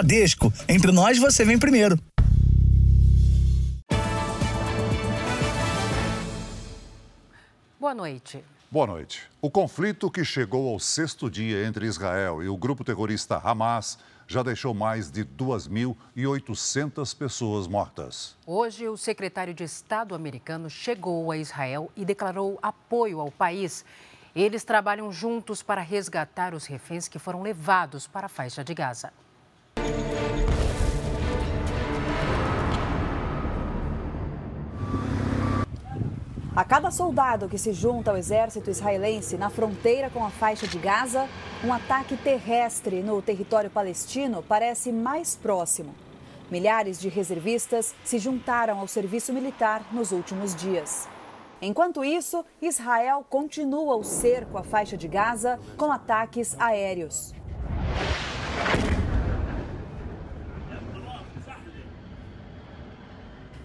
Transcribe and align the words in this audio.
Bradesco, 0.00 0.50
entre 0.66 0.90
nós 0.90 1.18
você 1.18 1.44
vem 1.44 1.58
primeiro. 1.58 1.98
Boa 7.78 7.94
noite. 7.94 8.42
Boa 8.70 8.86
noite. 8.86 9.28
O 9.42 9.50
conflito 9.50 10.10
que 10.10 10.24
chegou 10.24 10.72
ao 10.72 10.80
sexto 10.80 11.30
dia 11.30 11.66
entre 11.66 11.84
Israel 11.84 12.42
e 12.42 12.48
o 12.48 12.56
grupo 12.56 12.82
terrorista 12.82 13.36
Hamas 13.44 13.98
já 14.26 14.42
deixou 14.42 14.72
mais 14.72 15.10
de 15.10 15.22
2.800 15.22 17.14
pessoas 17.14 17.66
mortas. 17.66 18.38
Hoje, 18.46 18.88
o 18.88 18.96
secretário 18.96 19.52
de 19.52 19.64
Estado 19.64 20.14
americano 20.14 20.70
chegou 20.70 21.30
a 21.30 21.36
Israel 21.36 21.92
e 21.94 22.06
declarou 22.06 22.58
apoio 22.62 23.20
ao 23.20 23.30
país. 23.30 23.84
Eles 24.34 24.64
trabalham 24.64 25.12
juntos 25.12 25.62
para 25.62 25.82
resgatar 25.82 26.54
os 26.54 26.64
reféns 26.64 27.06
que 27.06 27.18
foram 27.18 27.42
levados 27.42 28.06
para 28.06 28.24
a 28.26 28.30
faixa 28.30 28.64
de 28.64 28.72
Gaza. 28.72 29.12
A 36.54 36.64
cada 36.64 36.90
soldado 36.90 37.48
que 37.48 37.56
se 37.56 37.72
junta 37.72 38.10
ao 38.10 38.16
exército 38.16 38.70
israelense 38.70 39.36
na 39.36 39.50
fronteira 39.50 40.10
com 40.10 40.24
a 40.24 40.30
faixa 40.30 40.66
de 40.66 40.78
Gaza, 40.80 41.28
um 41.64 41.72
ataque 41.72 42.16
terrestre 42.16 43.02
no 43.02 43.22
território 43.22 43.70
palestino 43.70 44.42
parece 44.42 44.90
mais 44.90 45.36
próximo. 45.36 45.94
Milhares 46.50 46.98
de 46.98 47.08
reservistas 47.08 47.94
se 48.02 48.18
juntaram 48.18 48.80
ao 48.80 48.88
serviço 48.88 49.32
militar 49.32 49.82
nos 49.92 50.10
últimos 50.10 50.52
dias. 50.52 51.08
Enquanto 51.62 52.04
isso, 52.04 52.44
Israel 52.60 53.24
continua 53.30 53.94
o 53.94 54.02
cerco 54.02 54.58
à 54.58 54.64
faixa 54.64 54.96
de 54.96 55.06
Gaza 55.06 55.60
com 55.76 55.92
ataques 55.92 56.58
aéreos. 56.58 57.32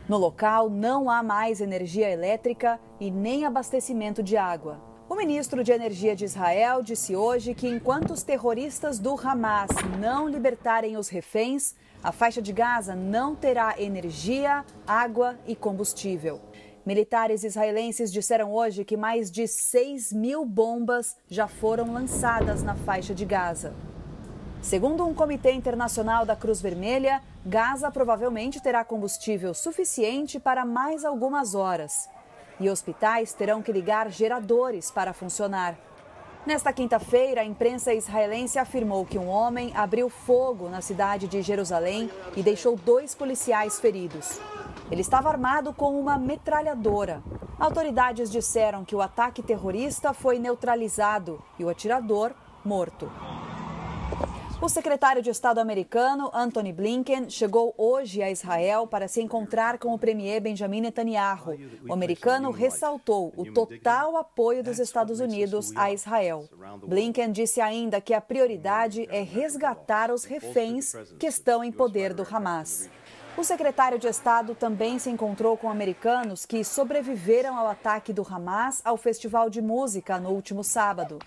No 0.07 0.17
local 0.17 0.69
não 0.69 1.09
há 1.09 1.23
mais 1.23 1.59
energia 1.59 2.07
elétrica 2.11 2.79
e 2.99 3.09
nem 3.09 3.43
abastecimento 3.43 4.21
de 4.21 4.37
água. 4.37 4.79
O 5.09 5.15
ministro 5.15 5.63
de 5.63 5.71
Energia 5.71 6.15
de 6.15 6.25
Israel 6.25 6.83
disse 6.83 7.15
hoje 7.15 7.55
que 7.55 7.67
enquanto 7.67 8.11
os 8.11 8.21
terroristas 8.21 8.99
do 8.99 9.19
Hamas 9.19 9.69
não 9.99 10.29
libertarem 10.29 10.95
os 10.95 11.09
reféns, 11.09 11.73
a 12.03 12.11
faixa 12.11 12.39
de 12.39 12.53
Gaza 12.53 12.95
não 12.95 13.35
terá 13.35 13.75
energia, 13.79 14.63
água 14.85 15.39
e 15.47 15.55
combustível. 15.55 16.39
Militares 16.85 17.43
israelenses 17.43 18.13
disseram 18.13 18.53
hoje 18.53 18.85
que 18.85 18.95
mais 18.95 19.31
de 19.31 19.47
6 19.47 20.13
mil 20.13 20.45
bombas 20.45 21.17
já 21.27 21.47
foram 21.47 21.91
lançadas 21.91 22.61
na 22.61 22.75
faixa 22.75 23.15
de 23.15 23.25
Gaza. 23.25 23.73
Segundo 24.65 25.05
um 25.05 25.13
comitê 25.13 25.51
internacional 25.51 26.25
da 26.25 26.35
Cruz 26.35 26.59
Vermelha, 26.59 27.21
Gaza 27.45 27.91
provavelmente 27.91 28.59
terá 28.59 28.83
combustível 28.83 29.53
suficiente 29.53 30.39
para 30.39 30.65
mais 30.65 31.05
algumas 31.05 31.53
horas. 31.53 32.09
E 32.59 32.67
hospitais 32.67 33.31
terão 33.31 33.61
que 33.61 33.71
ligar 33.71 34.09
geradores 34.09 34.89
para 34.89 35.13
funcionar. 35.13 35.75
Nesta 36.47 36.73
quinta-feira, 36.73 37.41
a 37.41 37.45
imprensa 37.45 37.93
israelense 37.93 38.57
afirmou 38.57 39.05
que 39.05 39.19
um 39.19 39.27
homem 39.27 39.71
abriu 39.75 40.09
fogo 40.09 40.67
na 40.67 40.81
cidade 40.81 41.27
de 41.27 41.43
Jerusalém 41.43 42.09
e 42.35 42.41
deixou 42.41 42.75
dois 42.75 43.13
policiais 43.13 43.79
feridos. 43.79 44.39
Ele 44.89 45.01
estava 45.01 45.29
armado 45.29 45.73
com 45.73 45.99
uma 45.99 46.17
metralhadora. 46.17 47.21
Autoridades 47.59 48.31
disseram 48.31 48.83
que 48.83 48.95
o 48.95 49.01
ataque 49.03 49.43
terrorista 49.43 50.11
foi 50.11 50.39
neutralizado 50.39 51.39
e 51.59 51.63
o 51.63 51.69
atirador 51.69 52.33
morto. 52.63 53.11
O 54.65 54.69
secretário 54.69 55.21
de 55.21 55.29
Estado 55.29 55.59
americano, 55.59 56.31
Anthony 56.33 56.73
Blinken, 56.73 57.29
chegou 57.29 57.75
hoje 57.77 58.23
a 58.23 58.31
Israel 58.31 58.87
para 58.87 59.07
se 59.07 59.21
encontrar 59.21 59.77
com 59.77 59.93
o 59.93 59.99
premier 59.99 60.41
Benjamin 60.41 60.81
Netanyahu. 60.81 61.55
O 61.87 61.93
americano 61.93 62.49
ressaltou 62.49 63.31
o 63.37 63.53
total 63.53 64.17
apoio 64.17 64.63
dos 64.63 64.79
Estados 64.79 65.19
Unidos 65.19 65.71
a 65.75 65.93
Israel. 65.93 66.49
Blinken 66.83 67.31
disse 67.31 67.61
ainda 67.61 68.01
que 68.01 68.11
a 68.11 68.19
prioridade 68.19 69.07
é 69.11 69.21
resgatar 69.21 70.09
os 70.09 70.23
reféns 70.23 70.95
que 71.19 71.27
estão 71.27 71.63
em 71.63 71.71
poder 71.71 72.11
do 72.11 72.23
Hamas. 72.23 72.89
O 73.37 73.43
secretário 73.43 73.99
de 73.99 74.07
Estado 74.07 74.55
também 74.55 74.97
se 74.97 75.11
encontrou 75.11 75.55
com 75.55 75.69
americanos 75.69 76.43
que 76.43 76.63
sobreviveram 76.63 77.55
ao 77.55 77.67
ataque 77.67 78.11
do 78.11 78.25
Hamas 78.27 78.81
ao 78.83 78.97
festival 78.97 79.47
de 79.47 79.61
música 79.61 80.19
no 80.19 80.31
último 80.31 80.63
sábado. 80.63 81.19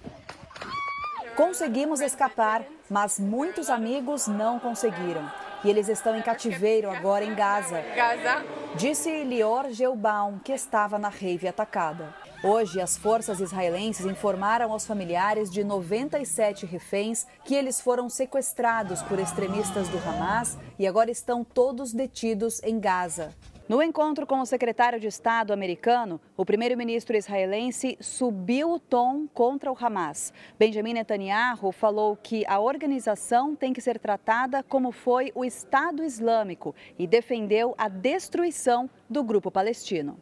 Conseguimos 1.36 2.00
escapar, 2.00 2.64
mas 2.90 3.18
muitos 3.18 3.68
amigos 3.70 4.26
não 4.26 4.58
conseguiram. 4.58 5.30
E 5.64 5.70
eles 5.70 5.88
estão 5.88 6.16
em 6.16 6.22
cativeiro 6.22 6.88
agora 6.88 7.24
em 7.24 7.34
Gaza. 7.34 7.82
Gaza. 7.96 8.44
Disse 8.76 9.24
Lior 9.24 9.70
Gelbaum, 9.70 10.38
que 10.38 10.52
estava 10.52 10.98
na 10.98 11.08
rave 11.08 11.48
atacada. 11.48 12.14
Hoje, 12.42 12.80
as 12.80 12.96
forças 12.96 13.40
israelenses 13.40 14.06
informaram 14.06 14.70
aos 14.70 14.86
familiares 14.86 15.50
de 15.50 15.64
97 15.64 16.64
reféns 16.64 17.26
que 17.44 17.52
eles 17.52 17.80
foram 17.80 18.08
sequestrados 18.08 19.02
por 19.02 19.18
extremistas 19.18 19.88
do 19.88 19.98
Hamas 19.98 20.56
e 20.78 20.86
agora 20.86 21.10
estão 21.10 21.42
todos 21.42 21.92
detidos 21.92 22.62
em 22.62 22.78
Gaza. 22.78 23.34
No 23.68 23.82
encontro 23.82 24.26
com 24.26 24.40
o 24.40 24.46
secretário 24.46 24.98
de 24.98 25.08
Estado 25.08 25.52
americano, 25.52 26.18
o 26.38 26.42
primeiro-ministro 26.42 27.14
israelense 27.14 27.98
subiu 28.00 28.70
o 28.72 28.80
tom 28.80 29.26
contra 29.34 29.70
o 29.70 29.76
Hamas. 29.78 30.32
Benjamin 30.58 30.94
Netanyahu 30.94 31.70
falou 31.70 32.16
que 32.16 32.46
a 32.46 32.58
organização 32.58 33.54
tem 33.54 33.74
que 33.74 33.82
ser 33.82 33.98
tratada 33.98 34.62
como 34.62 34.90
foi 34.90 35.30
o 35.34 35.44
Estado 35.44 36.02
Islâmico 36.02 36.74
e 36.98 37.06
defendeu 37.06 37.74
a 37.76 37.90
destruição 37.90 38.88
do 39.06 39.22
grupo 39.22 39.50
palestino. 39.50 40.18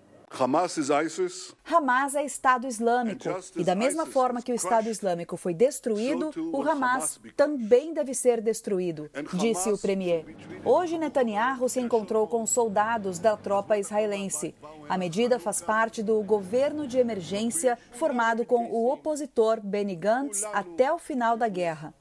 Hamas 1.65 2.15
é 2.15 2.25
Estado 2.25 2.67
Islâmico. 2.67 3.25
E 3.57 3.65
da 3.65 3.75
mesma 3.75 4.05
forma 4.05 4.43
que 4.43 4.53
o 4.53 4.55
Estado 4.55 4.89
Islâmico 4.89 5.37
foi 5.37 5.55
destruído, 5.55 6.31
o 6.53 6.63
Hamas 6.63 7.21
também 7.37 7.95
deve 7.95 8.13
ser 8.13 8.41
destruído, 8.41 9.09
disse 9.35 9.71
o 9.71 9.79
premier. 9.79 10.25
Hoje, 10.65 10.99
Netanyahu 10.99 11.69
se 11.69 11.81
encontrou 11.81 12.27
com 12.27 12.45
soldados 12.47 13.19
da 13.19 13.37
tropa 13.37 13.79
israelense. 13.79 14.55
A 14.89 14.99
medida 14.99 15.39
faz 15.39 15.63
parte 15.63 16.03
do 16.03 16.21
governo 16.23 16.87
de 16.87 16.99
emergência 16.99 17.79
formado 17.93 18.45
com 18.45 18.67
o 18.67 18.93
opositor 18.93 19.61
Benny 19.63 19.97
Gantz 19.97 20.45
até 20.53 20.93
o 20.93 20.99
final 20.99 21.37
da 21.37 21.49
guerra. 21.49 21.95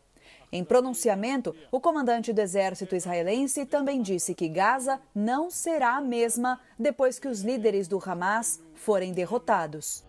Em 0.51 0.63
pronunciamento, 0.63 1.55
o 1.71 1.79
comandante 1.79 2.31
do 2.31 2.39
exército 2.39 2.95
israelense 2.95 3.65
também 3.65 4.01
disse 4.01 4.33
que 4.33 4.47
Gaza 4.47 4.99
não 5.13 5.49
será 5.49 5.95
a 5.95 6.01
mesma 6.01 6.59
depois 6.77 7.19
que 7.19 7.27
os 7.27 7.41
líderes 7.41 7.87
do 7.87 8.01
Hamas 8.03 8.61
forem 8.73 9.13
derrotados. 9.13 10.05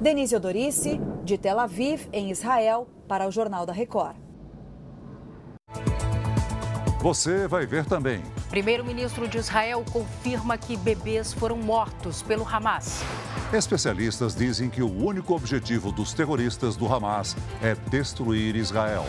Denise 0.00 0.34
Odorice, 0.34 1.00
de 1.22 1.38
Tel 1.38 1.58
Aviv, 1.58 2.08
em 2.12 2.30
Israel, 2.30 2.88
para 3.06 3.26
o 3.26 3.30
Jornal 3.30 3.64
da 3.64 3.72
Record. 3.72 4.16
Você 7.00 7.46
vai 7.46 7.66
ver 7.66 7.84
também. 7.84 8.22
Primeiro-ministro 8.54 9.26
de 9.26 9.36
Israel 9.36 9.84
confirma 9.92 10.56
que 10.56 10.76
bebês 10.76 11.32
foram 11.32 11.56
mortos 11.56 12.22
pelo 12.22 12.46
Hamas. 12.48 13.00
Especialistas 13.52 14.32
dizem 14.32 14.70
que 14.70 14.80
o 14.80 14.86
único 14.88 15.34
objetivo 15.34 15.90
dos 15.90 16.12
terroristas 16.12 16.76
do 16.76 16.86
Hamas 16.86 17.36
é 17.60 17.74
destruir 17.90 18.54
Israel. 18.54 19.04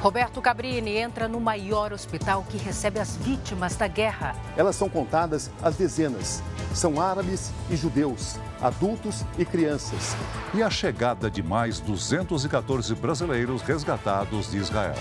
Roberto 0.00 0.40
Cabrini 0.40 0.96
entra 0.96 1.28
no 1.28 1.38
maior 1.38 1.92
hospital 1.92 2.46
que 2.48 2.56
recebe 2.56 2.98
as 2.98 3.14
vítimas 3.14 3.76
da 3.76 3.86
guerra. 3.86 4.34
Elas 4.56 4.74
são 4.74 4.88
contadas 4.88 5.50
às 5.62 5.76
dezenas. 5.76 6.42
São 6.72 6.98
árabes 6.98 7.50
e 7.68 7.76
judeus, 7.76 8.36
adultos 8.60 9.24
e 9.38 9.44
crianças. 9.44 10.16
E 10.54 10.62
a 10.62 10.70
chegada 10.70 11.30
de 11.30 11.42
mais 11.42 11.80
214 11.80 12.94
brasileiros 12.94 13.62
resgatados 13.62 14.50
de 14.50 14.58
Israel. 14.58 14.94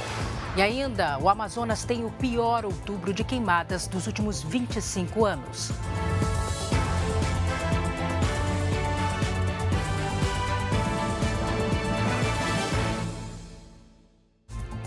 E 0.55 0.61
ainda, 0.61 1.17
o 1.19 1.29
Amazonas 1.29 1.83
tem 1.83 2.03
o 2.03 2.09
pior 2.09 2.65
outubro 2.65 3.13
de 3.13 3.23
queimadas 3.23 3.87
dos 3.87 4.07
últimos 4.07 4.41
25 4.41 5.25
anos. 5.25 5.71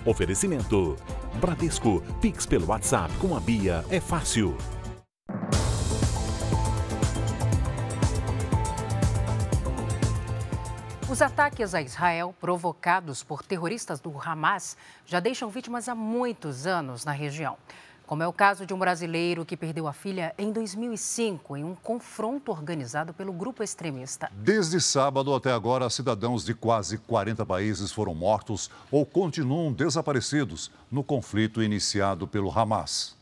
Oferecimento: 0.05 0.97
Bradesco, 1.41 2.03
Pix 2.21 2.47
pelo 2.47 2.67
WhatsApp 2.67 3.13
com 3.19 3.37
a 3.37 3.41
Bia 3.41 3.85
é 3.91 4.01
fácil. 4.01 4.57
Os 11.21 11.23
ataques 11.23 11.75
a 11.75 11.83
Israel, 11.83 12.35
provocados 12.41 13.23
por 13.23 13.43
terroristas 13.43 14.01
do 14.01 14.11
Hamas, 14.19 14.75
já 15.05 15.21
deixam 15.21 15.51
vítimas 15.51 15.87
há 15.87 15.95
muitos 15.95 16.67
anos 16.67 17.05
na 17.05 17.13
região. 17.13 17.59
como 18.07 18.23
é 18.23 18.27
o 18.27 18.33
caso 18.33 18.65
de 18.65 18.73
um 18.73 18.79
brasileiro 18.79 19.45
que 19.45 19.55
perdeu 19.55 19.87
a 19.87 19.93
filha 19.93 20.35
em 20.39 20.51
2005 20.51 21.59
em 21.59 21.63
um 21.63 21.75
confronto 21.75 22.51
organizado 22.51 23.13
pelo 23.13 23.35
grupo 23.35 23.63
extremista. 23.63 24.31
Desde 24.33 24.81
sábado 24.81 25.35
até 25.35 25.53
agora, 25.53 25.91
cidadãos 25.91 26.43
de 26.43 26.55
quase 26.55 26.97
40 26.97 27.45
países 27.45 27.93
foram 27.93 28.15
mortos 28.15 28.71
ou 28.91 29.05
continuam 29.05 29.75
desaparecidos 29.75 30.71
no 30.91 31.05
conflito 31.05 31.63
iniciado 31.63 32.27
pelo 32.27 32.51
Hamas. 32.51 33.15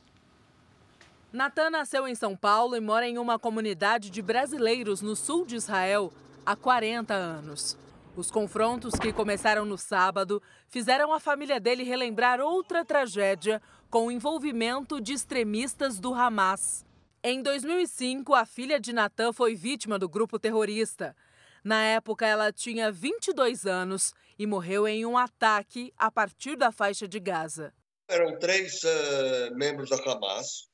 Natan 1.32 1.70
nasceu 1.70 2.06
em 2.06 2.14
São 2.14 2.36
Paulo 2.36 2.76
e 2.76 2.80
mora 2.80 3.08
em 3.08 3.18
uma 3.18 3.40
comunidade 3.40 4.08
de 4.08 4.22
brasileiros 4.22 5.02
no 5.02 5.16
sul 5.16 5.44
de 5.44 5.56
Israel 5.56 6.12
há 6.46 6.54
40 6.54 7.12
anos. 7.12 7.76
Os 8.18 8.32
confrontos 8.32 8.94
que 8.94 9.12
começaram 9.12 9.64
no 9.64 9.78
sábado 9.78 10.42
fizeram 10.66 11.12
a 11.12 11.20
família 11.20 11.60
dele 11.60 11.84
relembrar 11.84 12.40
outra 12.40 12.84
tragédia 12.84 13.62
com 13.88 14.08
o 14.08 14.10
envolvimento 14.10 15.00
de 15.00 15.12
extremistas 15.12 16.00
do 16.00 16.12
Hamas. 16.12 16.84
Em 17.22 17.40
2005, 17.40 18.34
a 18.34 18.44
filha 18.44 18.80
de 18.80 18.92
Natan 18.92 19.32
foi 19.32 19.54
vítima 19.54 20.00
do 20.00 20.08
grupo 20.08 20.36
terrorista. 20.36 21.14
Na 21.62 21.84
época, 21.84 22.26
ela 22.26 22.52
tinha 22.52 22.90
22 22.90 23.66
anos 23.66 24.12
e 24.36 24.48
morreu 24.48 24.88
em 24.88 25.06
um 25.06 25.16
ataque 25.16 25.94
a 25.96 26.10
partir 26.10 26.56
da 26.56 26.72
faixa 26.72 27.06
de 27.06 27.20
Gaza. 27.20 27.72
Eram 28.08 28.36
três 28.36 28.82
uh, 28.82 29.54
membros 29.54 29.90
da 29.90 29.96
Hamas 29.96 30.68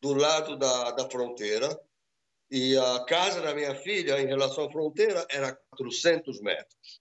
do 0.00 0.14
lado 0.14 0.56
da, 0.56 0.92
da 0.92 1.10
fronteira 1.10 1.76
e 2.50 2.76
a 2.76 3.04
casa 3.04 3.42
da 3.42 3.54
minha 3.54 3.74
filha, 3.74 4.20
em 4.20 4.26
relação 4.26 4.64
à 4.64 4.70
fronteira, 4.70 5.26
era 5.30 5.58
400 5.70 6.40
metros. 6.40 7.00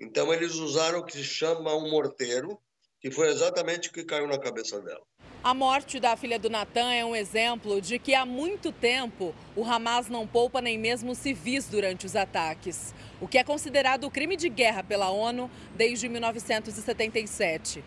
Então, 0.00 0.32
eles 0.32 0.54
usaram 0.54 1.00
o 1.00 1.04
que 1.04 1.12
se 1.12 1.24
chama 1.24 1.74
um 1.74 1.90
morteiro, 1.90 2.58
que 3.00 3.10
foi 3.10 3.28
exatamente 3.28 3.88
o 3.88 3.92
que 3.92 4.04
caiu 4.04 4.26
na 4.26 4.38
cabeça 4.38 4.80
dela. 4.80 5.02
A 5.44 5.52
morte 5.52 5.98
da 5.98 6.16
filha 6.16 6.38
do 6.38 6.48
Natan 6.48 6.92
é 6.92 7.04
um 7.04 7.16
exemplo 7.16 7.80
de 7.80 7.98
que 7.98 8.14
há 8.14 8.24
muito 8.24 8.70
tempo 8.70 9.34
o 9.56 9.64
Hamas 9.64 10.08
não 10.08 10.24
poupa 10.24 10.60
nem 10.60 10.78
mesmo 10.78 11.16
civis 11.16 11.66
durante 11.66 12.06
os 12.06 12.14
ataques, 12.14 12.94
o 13.20 13.26
que 13.26 13.38
é 13.38 13.42
considerado 13.42 14.08
crime 14.08 14.36
de 14.36 14.48
guerra 14.48 14.84
pela 14.84 15.10
ONU 15.10 15.50
desde 15.74 16.08
1977. 16.08 17.82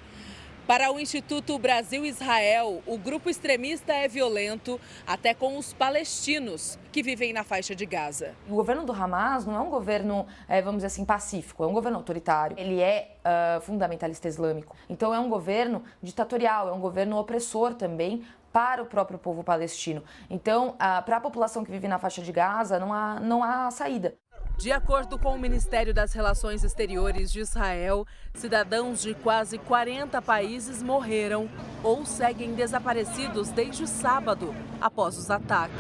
Para 0.68 0.92
o 0.92 1.00
Instituto 1.00 1.60
Brasil-Israel, 1.60 2.82
o 2.88 2.98
grupo 2.98 3.30
extremista 3.30 3.94
é 3.94 4.08
violento 4.08 4.82
até 5.06 5.32
com 5.32 5.60
os 5.60 5.74
palestinos 5.74 6.80
que 6.92 7.04
vivem 7.04 7.32
na 7.32 7.44
faixa 7.44 7.76
de 7.76 7.86
Gaza. 7.86 8.34
O 8.50 8.56
governo 8.56 8.84
do 8.84 8.92
Hamas 8.92 9.46
não 9.46 9.56
é 9.56 9.60
um 9.60 9.70
governo, 9.70 10.26
é, 10.48 10.64
vamos 10.64 10.78
dizer 10.78 10.88
assim, 10.88 11.06
pacífico, 11.06 11.64
é 11.64 11.68
um 11.68 11.74
governo 11.74 12.00
autoritário. 12.00 12.58
Ele 12.58 12.82
é 12.82 13.16
uh, 13.20 13.62
fundamentalista 13.62 14.28
islâmico. 14.28 14.76
Então 14.90 15.14
é 15.14 15.20
um 15.20 15.30
governo 15.30 15.84
ditatorial, 16.02 16.68
é 16.68 16.72
um 16.72 16.80
governo 16.80 17.20
opressor 17.20 17.76
também 17.76 18.26
para 18.52 18.82
o 18.82 18.88
próprio 18.88 19.20
povo 19.20 19.44
palestino. 19.44 20.02
Então, 20.32 20.70
uh, 20.70 21.04
para 21.06 21.18
a 21.18 21.22
população 21.22 21.64
que 21.64 21.70
vive 21.70 21.88
na 21.88 22.00
faixa 22.00 22.24
de 22.24 22.32
Gaza, 22.32 22.80
não 22.80 22.92
há, 22.92 23.20
não 23.20 23.44
há 23.44 23.70
saída. 23.70 24.16
De 24.58 24.72
acordo 24.72 25.20
com 25.20 25.36
o 25.36 25.38
Ministério 25.38 25.94
das 25.94 26.14
Relações 26.14 26.64
Exteriores 26.64 27.30
de 27.30 27.42
Israel, 27.42 28.08
cidadãos 28.34 29.02
de 29.02 29.14
quase 29.14 29.58
40 29.58 30.22
países 30.22 30.82
morreram 30.82 31.50
ou 31.84 32.06
seguem 32.06 32.54
desaparecidos 32.54 33.50
desde 33.50 33.86
sábado, 33.86 34.56
após 34.80 35.18
os 35.18 35.30
ataques. 35.30 35.76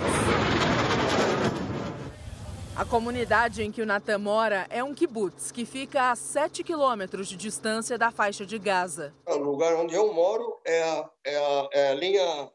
A 2.75 2.83
comunidade 2.83 3.63
em 3.63 3.71
que 3.71 3.81
o 3.81 3.85
Natan 3.85 4.19
mora 4.19 4.67
é 4.69 4.83
um 4.83 4.93
kibbutz 4.93 5.53
que 5.53 5.65
fica 5.65 6.11
a 6.11 6.15
7 6.15 6.61
quilômetros 6.61 7.29
de 7.29 7.37
distância 7.37 7.97
da 7.97 8.11
faixa 8.11 8.45
de 8.45 8.59
Gaza. 8.59 9.13
O 9.25 9.37
lugar 9.37 9.73
onde 9.75 9.95
eu 9.95 10.13
moro 10.13 10.59
é 10.65 10.83
a, 10.83 11.09
é 11.23 11.37
a, 11.37 11.69
é 11.71 11.87
a 11.91 11.93
linha, 11.93 12.51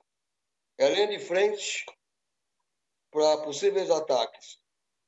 é 0.79 0.87
a 0.87 0.91
linha 0.91 1.09
de 1.09 1.19
frente 1.19 1.87
para 3.11 3.39
possíveis 3.39 3.91
ataques 3.91 4.60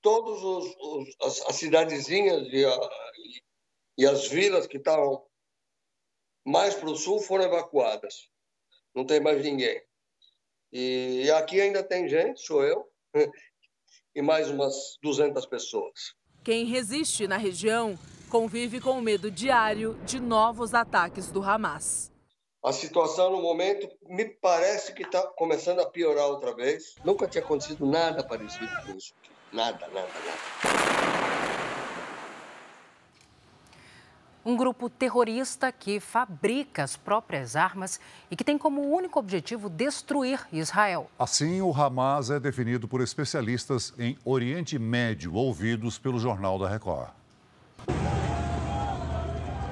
todas 0.02 0.76
as, 1.22 1.40
as 1.49 1.56
cidadezinhas 1.56 2.46
e, 2.50 2.64
a, 2.64 2.90
e 3.96 4.06
as 4.06 4.28
vilas 4.28 4.66
que 4.66 4.76
estavam 4.76 5.25
mais 6.44 6.75
para 6.75 6.90
o 6.90 6.96
sul 6.96 7.20
foram 7.20 7.44
evacuadas. 7.44 8.28
Não 8.94 9.06
tem 9.06 9.20
mais 9.20 9.43
ninguém. 9.43 9.81
E, 10.72 11.22
e 11.25 11.31
aqui 11.31 11.60
ainda 11.60 11.82
tem 11.82 12.08
gente, 12.08 12.40
sou 12.40 12.64
eu, 12.64 12.90
e 14.14 14.22
mais 14.22 14.50
umas 14.50 14.99
200 15.02 15.46
pessoas. 15.46 16.14
Quem 16.44 16.64
resiste 16.64 17.28
na 17.28 17.37
região 17.37 17.99
convive 18.28 18.81
com 18.81 18.93
o 18.93 19.02
medo 19.02 19.31
diário 19.31 19.94
de 20.04 20.19
novos 20.19 20.75
ataques 20.75 21.31
do 21.31 21.43
Hamas. 21.43 22.10
A 22.64 22.72
situação 22.72 23.31
no 23.31 23.43
momento 23.43 23.88
me 24.02 24.25
parece 24.25 24.94
que 24.94 25.02
está 25.02 25.20
começando 25.37 25.81
a 25.81 25.90
piorar 25.90 26.28
outra 26.28 26.54
vez. 26.54 26.94
Nunca 27.04 27.26
tinha 27.26 27.43
acontecido 27.43 27.84
nada 27.84 28.26
parecido 28.26 28.70
com 28.87 28.96
isso. 28.96 29.12
Nada, 29.52 29.87
nada, 29.88 30.08
nada. 30.25 30.62
Um 34.44 34.56
grupo 34.56 34.90
terrorista 34.90 35.70
que 35.70 36.00
fabrica 36.00 36.82
as 36.82 36.96
próprias 36.96 37.54
armas 37.54 38.00
e 38.28 38.34
que 38.34 38.43
tem 38.43 38.58
como 38.58 38.81
único 38.82 39.19
objetivo 39.20 39.69
destruir 39.69 40.40
Israel. 40.52 41.08
Assim, 41.16 41.60
o 41.60 41.72
Hamas 41.72 42.28
é 42.28 42.40
definido 42.40 42.88
por 42.88 43.00
especialistas 43.00 43.94
em 43.96 44.19
Oriente 44.25 44.78
Médio, 44.81 45.34
ouvidos 45.34 45.96
pelo 45.96 46.19
Jornal 46.19 46.58
da 46.58 46.69
Record. 46.69 47.10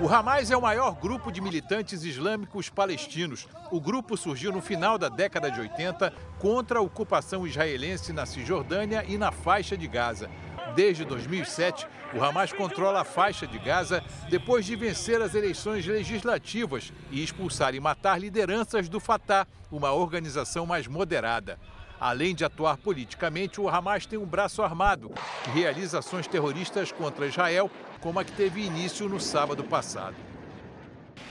O 0.02 0.08
Hamas 0.08 0.50
é 0.50 0.56
o 0.56 0.62
maior 0.62 0.92
grupo 0.92 1.30
de 1.30 1.42
militantes 1.42 2.04
islâmicos 2.04 2.70
palestinos. 2.70 3.46
O 3.70 3.78
grupo 3.78 4.16
surgiu 4.16 4.50
no 4.50 4.62
final 4.62 4.96
da 4.96 5.10
década 5.10 5.50
de 5.50 5.60
80 5.60 6.10
contra 6.38 6.78
a 6.78 6.82
ocupação 6.82 7.46
israelense 7.46 8.10
na 8.10 8.24
Cisjordânia 8.24 9.04
e 9.06 9.18
na 9.18 9.30
faixa 9.30 9.76
de 9.76 9.86
Gaza. 9.86 10.30
Desde 10.74 11.04
2007, 11.04 11.86
o 12.14 12.24
Hamas 12.24 12.50
controla 12.50 13.02
a 13.02 13.04
faixa 13.04 13.46
de 13.46 13.58
Gaza 13.58 14.02
depois 14.30 14.64
de 14.64 14.74
vencer 14.74 15.20
as 15.20 15.34
eleições 15.34 15.86
legislativas 15.86 16.90
e 17.10 17.22
expulsar 17.22 17.74
e 17.74 17.80
matar 17.80 18.18
lideranças 18.18 18.88
do 18.88 19.00
Fatah, 19.00 19.46
uma 19.70 19.92
organização 19.92 20.64
mais 20.64 20.86
moderada. 20.86 21.58
Além 22.00 22.34
de 22.34 22.46
atuar 22.46 22.78
politicamente, 22.78 23.60
o 23.60 23.68
Hamas 23.68 24.06
tem 24.06 24.18
um 24.18 24.24
braço 24.24 24.62
armado 24.62 25.12
que 25.44 25.50
realiza 25.50 25.98
ações 25.98 26.26
terroristas 26.26 26.90
contra 26.90 27.26
Israel, 27.26 27.70
como 28.00 28.18
a 28.18 28.24
que 28.24 28.32
teve 28.32 28.62
início 28.62 29.06
no 29.06 29.20
sábado 29.20 29.62
passado. 29.62 30.16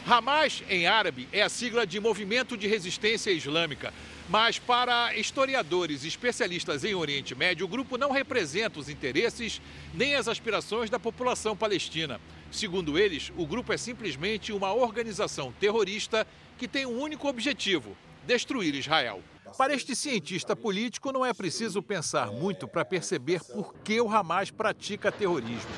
Hamas, 0.06 0.64
em 0.70 0.86
árabe, 0.86 1.28
é 1.34 1.42
a 1.42 1.50
sigla 1.50 1.88
de 1.88 2.00
Movimento 2.00 2.56
de 2.56 2.68
Resistência 2.68 3.32
Islâmica. 3.32 3.92
Mas, 4.30 4.60
para 4.60 5.16
historiadores 5.16 6.04
e 6.04 6.08
especialistas 6.08 6.84
em 6.84 6.94
Oriente 6.94 7.34
Médio, 7.34 7.66
o 7.66 7.70
grupo 7.70 7.98
não 7.98 8.12
representa 8.12 8.80
os 8.80 8.90
interesses 8.90 9.60
nem 9.92 10.14
as 10.14 10.28
aspirações 10.28 10.88
da 10.88 11.00
população 11.00 11.58
palestina. 11.58 12.22
Segundo 12.52 13.00
eles, 13.00 13.32
o 13.36 13.46
grupo 13.46 13.74
é 13.74 13.78
simplesmente 13.78 14.54
uma 14.54 14.72
organização 14.72 15.52
terrorista 15.60 16.28
que 16.60 16.68
tem 16.68 16.86
um 16.86 17.00
único 17.00 17.28
objetivo: 17.28 17.98
destruir 18.28 18.76
Israel. 18.76 19.24
Para 19.58 19.74
este 19.74 19.96
cientista 19.96 20.56
político, 20.56 21.12
não 21.12 21.26
é 21.26 21.34
preciso 21.34 21.82
pensar 21.82 22.32
muito 22.32 22.68
para 22.68 22.86
perceber 22.86 23.44
por 23.44 23.74
que 23.84 24.00
o 24.00 24.10
Hamas 24.10 24.52
pratica 24.52 25.12
terrorismo. 25.12 25.70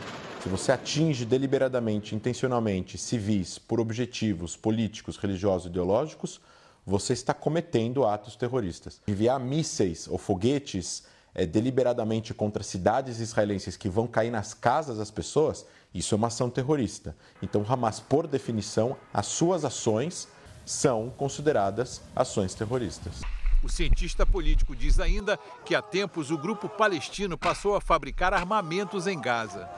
Se 0.42 0.50
você 0.50 0.72
atinge 0.72 1.26
deliberadamente, 1.26 2.16
intencionalmente 2.16 2.98
civis 2.98 3.60
por 3.60 3.80
objetivos 3.80 4.56
políticos, 4.56 5.18
religiosos, 5.18 5.68
ideológicos, 5.68 6.42
você 6.86 7.14
está 7.14 7.34
cometendo 7.34 8.06
atos 8.06 8.36
terroristas. 8.36 9.00
Enviar 9.08 9.40
mísseis 9.40 10.08
ou 10.08 10.18
foguetes 10.18 11.04
é, 11.34 11.46
deliberadamente 11.46 12.34
contra 12.34 12.64
cidades 12.64 13.20
israelenses 13.20 13.78
que 13.78 13.88
vão 13.88 14.08
cair 14.08 14.32
nas 14.32 14.54
casas 14.54 14.98
das 14.98 15.12
pessoas, 15.12 15.66
isso 15.94 16.16
é 16.16 16.18
uma 16.18 16.28
ação 16.28 16.50
terrorista. 16.50 17.16
Então, 17.42 17.66
Hamas, 17.68 18.00
por 18.00 18.26
definição, 18.26 18.98
as 19.14 19.28
suas 19.28 19.64
ações 19.64 20.28
são 20.66 21.12
consideradas 21.12 22.02
ações 22.16 22.56
terroristas. 22.56 23.22
O 23.64 23.70
cientista 23.70 24.26
político 24.26 24.76
diz 24.76 25.00
ainda 25.00 25.38
que 25.64 25.76
há 25.76 25.84
tempos 25.84 26.32
o 26.32 26.38
grupo 26.38 26.68
palestino 26.68 27.38
passou 27.38 27.76
a 27.76 27.82
fabricar 27.82 28.34
armamentos 28.34 29.06
em 29.06 29.22
Gaza. 29.22 29.70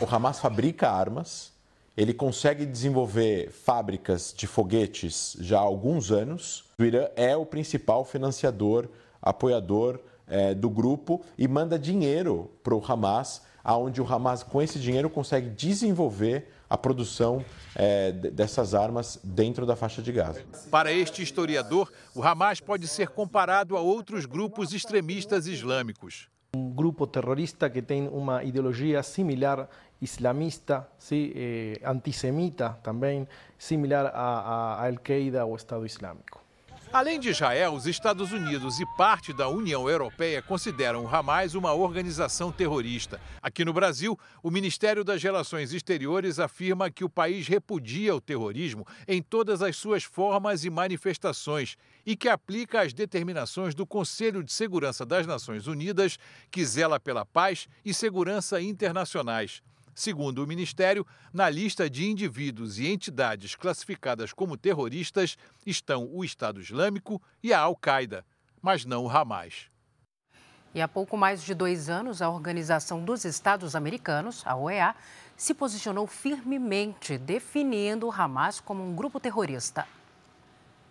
O 0.00 0.14
Hamas 0.14 0.40
fabrica 0.40 0.90
armas, 0.90 1.52
ele 1.96 2.12
consegue 2.12 2.66
desenvolver 2.66 3.52
fábricas 3.52 4.34
de 4.36 4.48
foguetes 4.48 5.36
já 5.38 5.58
há 5.58 5.62
alguns 5.62 6.10
anos. 6.10 6.64
O 6.76 6.82
Irã 6.82 7.06
é 7.14 7.36
o 7.36 7.46
principal 7.46 8.04
financiador, 8.04 8.88
apoiador 9.20 10.00
é, 10.26 10.52
do 10.52 10.68
grupo 10.68 11.24
e 11.38 11.46
manda 11.46 11.78
dinheiro 11.78 12.50
para 12.64 12.74
o 12.74 12.82
Hamas, 12.84 13.42
aonde 13.62 14.02
o 14.02 14.12
Hamas, 14.12 14.42
com 14.42 14.60
esse 14.60 14.80
dinheiro, 14.80 15.08
consegue 15.08 15.50
desenvolver 15.50 16.50
a 16.72 16.78
produção 16.78 17.44
é, 17.76 18.12
dessas 18.12 18.74
armas 18.74 19.20
dentro 19.22 19.66
da 19.66 19.76
faixa 19.76 20.00
de 20.00 20.10
Gaza. 20.10 20.42
Para 20.70 20.90
este 20.90 21.22
historiador, 21.22 21.92
o 22.14 22.22
Hamas 22.22 22.60
pode 22.60 22.88
ser 22.88 23.08
comparado 23.08 23.76
a 23.76 23.80
outros 23.80 24.24
grupos 24.24 24.72
extremistas 24.72 25.46
islâmicos. 25.46 26.30
Um 26.56 26.70
grupo 26.70 27.06
terrorista 27.06 27.68
que 27.68 27.82
tem 27.82 28.08
uma 28.08 28.42
ideologia 28.42 29.02
similar 29.02 29.68
islamista, 30.00 30.88
sim, 30.98 31.30
eh, 31.36 31.78
antissemita 31.84 32.70
também, 32.82 33.28
similar 33.58 34.06
a, 34.06 34.80
a 34.80 34.86
Al-Qaeda 34.86 35.44
ou 35.44 35.54
Estado 35.54 35.84
Islâmico. 35.84 36.42
Além 36.92 37.18
de 37.18 37.30
Israel, 37.30 37.72
os 37.72 37.86
Estados 37.86 38.32
Unidos 38.32 38.78
e 38.78 38.84
parte 38.98 39.32
da 39.32 39.48
União 39.48 39.88
Europeia 39.88 40.42
consideram 40.42 41.06
o 41.06 41.08
Hamas 41.08 41.54
uma 41.54 41.72
organização 41.72 42.52
terrorista. 42.52 43.18
Aqui 43.40 43.64
no 43.64 43.72
Brasil, 43.72 44.18
o 44.42 44.50
Ministério 44.50 45.02
das 45.02 45.22
Relações 45.22 45.72
Exteriores 45.72 46.38
afirma 46.38 46.90
que 46.90 47.02
o 47.02 47.08
país 47.08 47.48
repudia 47.48 48.14
o 48.14 48.20
terrorismo 48.20 48.86
em 49.08 49.22
todas 49.22 49.62
as 49.62 49.74
suas 49.74 50.04
formas 50.04 50.66
e 50.66 50.70
manifestações 50.70 51.78
e 52.04 52.14
que 52.14 52.28
aplica 52.28 52.82
as 52.82 52.92
determinações 52.92 53.74
do 53.74 53.86
Conselho 53.86 54.44
de 54.44 54.52
Segurança 54.52 55.06
das 55.06 55.26
Nações 55.26 55.66
Unidas, 55.66 56.18
que 56.50 56.62
zela 56.62 57.00
pela 57.00 57.24
paz 57.24 57.68
e 57.82 57.94
segurança 57.94 58.60
internacionais. 58.60 59.62
Segundo 59.94 60.42
o 60.42 60.46
Ministério, 60.46 61.06
na 61.32 61.50
lista 61.50 61.88
de 61.88 62.08
indivíduos 62.08 62.78
e 62.78 62.86
entidades 62.86 63.54
classificadas 63.54 64.32
como 64.32 64.56
terroristas 64.56 65.36
estão 65.66 66.08
o 66.12 66.24
Estado 66.24 66.60
Islâmico 66.60 67.20
e 67.42 67.52
a 67.52 67.60
Al-Qaeda, 67.60 68.24
mas 68.60 68.84
não 68.84 69.04
o 69.04 69.10
Hamas. 69.10 69.68
E 70.74 70.80
há 70.80 70.88
pouco 70.88 71.18
mais 71.18 71.42
de 71.42 71.54
dois 71.54 71.90
anos, 71.90 72.22
a 72.22 72.30
Organização 72.30 73.04
dos 73.04 73.26
Estados 73.26 73.76
Americanos, 73.76 74.42
a 74.46 74.56
OEA, 74.56 74.94
se 75.36 75.52
posicionou 75.52 76.06
firmemente, 76.06 77.18
definindo 77.18 78.06
o 78.06 78.12
Hamas 78.12 78.60
como 78.60 78.82
um 78.82 78.94
grupo 78.94 79.20
terrorista. 79.20 79.86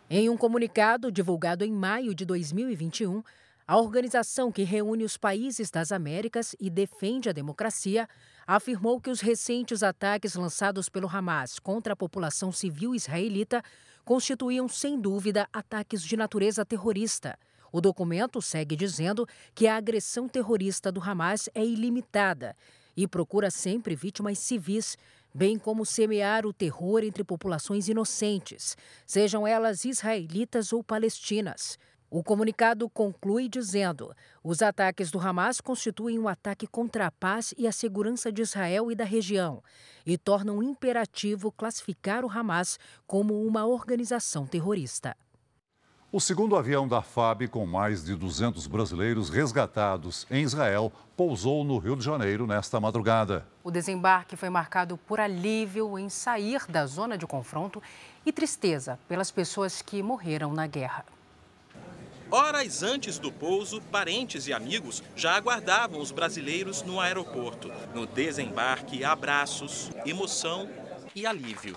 Em 0.08 0.29
um 0.29 0.38
comunicado 0.38 1.12
divulgado 1.12 1.63
em 1.63 1.72
maio 1.72 2.13
de 2.13 2.25
2021, 2.25 3.24
a 3.65 3.77
organização 3.77 4.51
que 4.51 4.63
reúne 4.63 5.03
os 5.03 5.17
países 5.17 5.72
das 5.72 5.91
Américas 5.91 6.55
e 6.60 6.70
defende 6.70 7.29
a 7.29 7.31
democracia 7.31 8.08
afirmou 8.45 9.00
que 9.00 9.10
os 9.10 9.21
recentes 9.21 9.83
ataques 9.83 10.36
lançados 10.36 10.89
pelo 10.89 11.07
Hamas 11.07 11.60
contra 11.60 11.93
a 11.93 11.95
população 11.95 12.51
civil 12.51 12.93
israelita 12.95 13.63
constituíam, 14.03 14.67
sem 14.67 15.00
dúvida, 15.00 15.48
ataques 15.53 16.03
de 16.03 16.17
natureza 16.17 16.65
terrorista. 16.65 17.38
O 17.71 17.79
documento 17.79 18.41
segue 18.41 18.75
dizendo 18.75 19.27
que 19.55 19.67
a 19.67 19.77
agressão 19.77 20.27
terrorista 20.27 20.91
do 20.91 21.01
Hamas 21.01 21.50
é 21.55 21.63
ilimitada 21.63 22.55
e 22.95 23.07
procura 23.07 23.50
sempre 23.50 23.95
vítimas 23.95 24.39
civis, 24.39 24.98
bem 25.33 25.57
como 25.57 25.86
semear 25.86 26.45
o 26.45 26.51
terror 26.51 27.03
entre 27.03 27.24
populações 27.24 27.88
inocentes, 27.88 28.75
sejam 29.05 29.48
elas 29.48 29.86
israelitas 29.86 30.74
ou 30.74 30.83
palestinas. 30.83 31.79
O 32.13 32.22
comunicado 32.22 32.89
conclui 32.89 33.48
dizendo: 33.48 34.13
os 34.44 34.62
ataques 34.62 35.10
do 35.10 35.18
Hamas 35.18 35.62
constituem 35.62 36.20
um 36.20 36.27
ataque 36.27 36.68
contra 36.68 37.08
a 37.08 37.12
paz 37.12 37.53
e 37.58 37.65
a 37.65 37.72
segurança 37.72 38.30
de 38.30 38.41
Israel 38.41 38.91
e 38.91 38.96
da 38.96 39.06
região 39.06 39.63
e 40.06 40.18
tornam 40.18 40.62
imperativo 40.62 41.50
classificar 41.53 42.25
o 42.25 42.30
Hamas 42.30 42.77
como 43.08 43.41
uma 43.48 43.65
organização 43.65 44.46
terrorista. 44.46 45.15
O 46.12 46.20
segundo 46.20 46.58
avião 46.58 46.86
da 46.86 47.01
FAB, 47.01 47.48
com 47.48 47.65
mais 47.65 48.03
de 48.03 48.13
200 48.13 48.68
brasileiros 48.68 49.30
resgatados 49.30 50.27
em 50.30 50.44
Israel, 50.44 50.91
pousou 51.15 51.63
no 51.63 51.77
Rio 51.77 51.96
de 51.96 52.03
Janeiro 52.03 52.46
nesta 52.46 52.77
madrugada. 52.77 53.48
O 53.63 53.72
desembarque 53.72 54.36
foi 54.36 54.50
marcado 54.50 54.98
por 54.98 55.22
alívio 55.22 55.98
em 55.98 56.10
sair 56.10 56.65
da 56.68 56.86
zona 56.86 57.18
de 57.18 57.25
confronto 57.25 57.82
e 58.25 58.34
tristeza 58.34 59.00
pelas 59.08 59.32
pessoas 59.32 59.82
que 59.82 60.03
morreram 60.03 60.51
na 60.51 60.68
guerra. 60.68 61.06
Horas 62.34 62.82
antes 62.82 63.20
do 63.20 63.30
pouso, 63.30 63.82
parentes 63.92 64.48
e 64.48 64.54
amigos 64.54 65.04
já 65.18 65.36
aguardavam 65.36 66.00
os 66.00 66.12
brasileiros 66.12 66.82
no 66.82 66.98
aeroporto. 66.98 67.70
No 67.94 68.08
desembarque, 68.08 69.04
abraços, 69.04 69.92
emoção 70.06 70.70
e 71.14 71.26
alívio. 71.26 71.76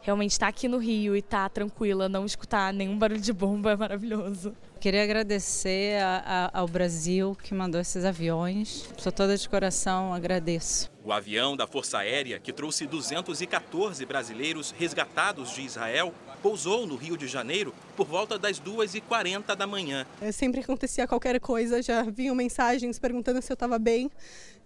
Realmente 0.00 0.30
estar 0.30 0.46
aqui 0.46 0.68
no 0.68 0.78
Rio 0.78 1.16
e 1.16 1.18
estar 1.18 1.50
tranquila, 1.50 2.08
não 2.08 2.24
escutar 2.24 2.72
nenhum 2.72 2.96
barulho 2.96 3.20
de 3.20 3.32
bomba 3.32 3.72
é 3.72 3.76
maravilhoso. 3.76 4.54
Queria 4.80 5.02
agradecer 5.02 6.00
a, 6.00 6.50
a, 6.54 6.60
ao 6.60 6.68
Brasil 6.68 7.36
que 7.42 7.52
mandou 7.52 7.80
esses 7.80 8.04
aviões. 8.04 8.88
Sou 8.96 9.10
toda 9.10 9.36
de 9.36 9.48
coração, 9.48 10.14
agradeço. 10.14 10.88
O 11.04 11.12
avião 11.12 11.56
da 11.56 11.66
Força 11.66 11.98
Aérea, 11.98 12.38
que 12.38 12.52
trouxe 12.52 12.86
214 12.86 14.06
brasileiros 14.06 14.70
resgatados 14.70 15.52
de 15.52 15.62
Israel, 15.62 16.14
pousou 16.42 16.86
no 16.86 16.96
Rio 16.96 17.16
de 17.16 17.26
Janeiro 17.26 17.74
por 17.96 18.06
volta 18.06 18.38
das 18.38 18.60
2h40 18.60 19.54
da 19.54 19.66
manhã. 19.66 20.06
Eu 20.20 20.32
sempre 20.32 20.60
acontecia 20.60 21.06
qualquer 21.06 21.38
coisa, 21.40 21.82
já 21.82 22.02
vinham 22.02 22.34
mensagens 22.34 22.98
perguntando 22.98 23.42
se 23.42 23.50
eu 23.50 23.54
estava 23.54 23.78
bem 23.78 24.10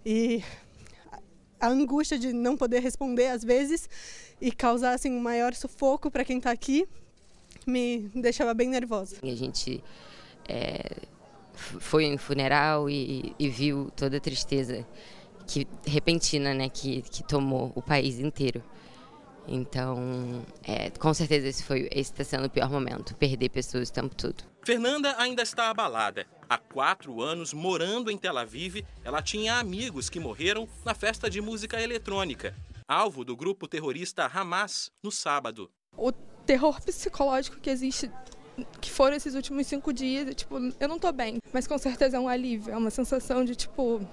e 0.04 0.42
a 1.60 1.68
angústia 1.68 2.18
de 2.18 2.32
não 2.32 2.56
poder 2.56 2.80
responder 2.80 3.28
às 3.28 3.44
vezes 3.44 3.88
e 4.40 4.50
causar 4.50 4.94
assim, 4.94 5.12
um 5.12 5.20
maior 5.20 5.54
sufoco 5.54 6.10
para 6.10 6.24
quem 6.24 6.38
está 6.38 6.50
aqui 6.50 6.86
me 7.66 8.10
deixava 8.14 8.52
bem 8.52 8.68
nervosa. 8.68 9.16
A 9.22 9.34
gente 9.34 9.82
é, 10.48 10.96
foi 11.54 12.04
em 12.04 12.18
funeral 12.18 12.90
e, 12.90 13.34
e, 13.38 13.48
viu 13.48 13.90
toda 13.94 14.16
a 14.16 14.20
tristeza 14.20 14.86
que 15.46 15.66
repentina, 15.86 16.54
né, 16.54 16.68
que, 16.68 17.02
que 17.02 17.22
tomou 17.22 17.72
o 17.74 17.82
país 17.82 18.18
inteiro. 18.18 18.62
Então, 19.46 20.44
é, 20.62 20.90
com 20.90 21.12
certeza 21.12 21.48
esse 21.48 21.64
foi 21.64 21.88
esse 21.90 22.12
está 22.12 22.24
sendo 22.24 22.46
o 22.46 22.50
pior 22.50 22.70
momento, 22.70 23.14
perder 23.16 23.48
pessoas 23.48 23.88
o 23.88 23.92
tempo 23.92 24.14
todo. 24.14 24.44
Fernanda 24.64 25.14
ainda 25.18 25.42
está 25.42 25.70
abalada. 25.70 26.26
Há 26.48 26.58
quatro 26.58 27.20
anos, 27.20 27.52
morando 27.52 28.10
em 28.10 28.16
Tel 28.16 28.38
Aviv, 28.38 28.84
ela 29.02 29.20
tinha 29.22 29.58
amigos 29.58 30.08
que 30.08 30.20
morreram 30.20 30.68
na 30.84 30.94
festa 30.94 31.28
de 31.28 31.40
música 31.40 31.80
eletrônica, 31.80 32.54
alvo 32.86 33.24
do 33.24 33.36
grupo 33.36 33.66
terrorista 33.66 34.30
Hamas 34.32 34.90
no 35.02 35.10
sábado. 35.10 35.70
O 35.96 36.12
terror 36.12 36.80
psicológico 36.80 37.58
que 37.58 37.70
existe 37.70 38.10
que 38.80 38.90
foram 38.90 39.16
esses 39.16 39.34
últimos 39.34 39.66
cinco 39.66 39.92
dias, 39.92 40.34
tipo, 40.34 40.56
eu 40.78 40.88
não 40.88 40.98
tô 40.98 41.10
bem, 41.10 41.38
mas 41.52 41.66
com 41.66 41.78
certeza 41.78 42.18
é 42.18 42.20
um 42.20 42.28
alívio, 42.28 42.72
é 42.72 42.76
uma 42.76 42.90
sensação 42.90 43.44
de 43.44 43.56
tipo 43.56 44.06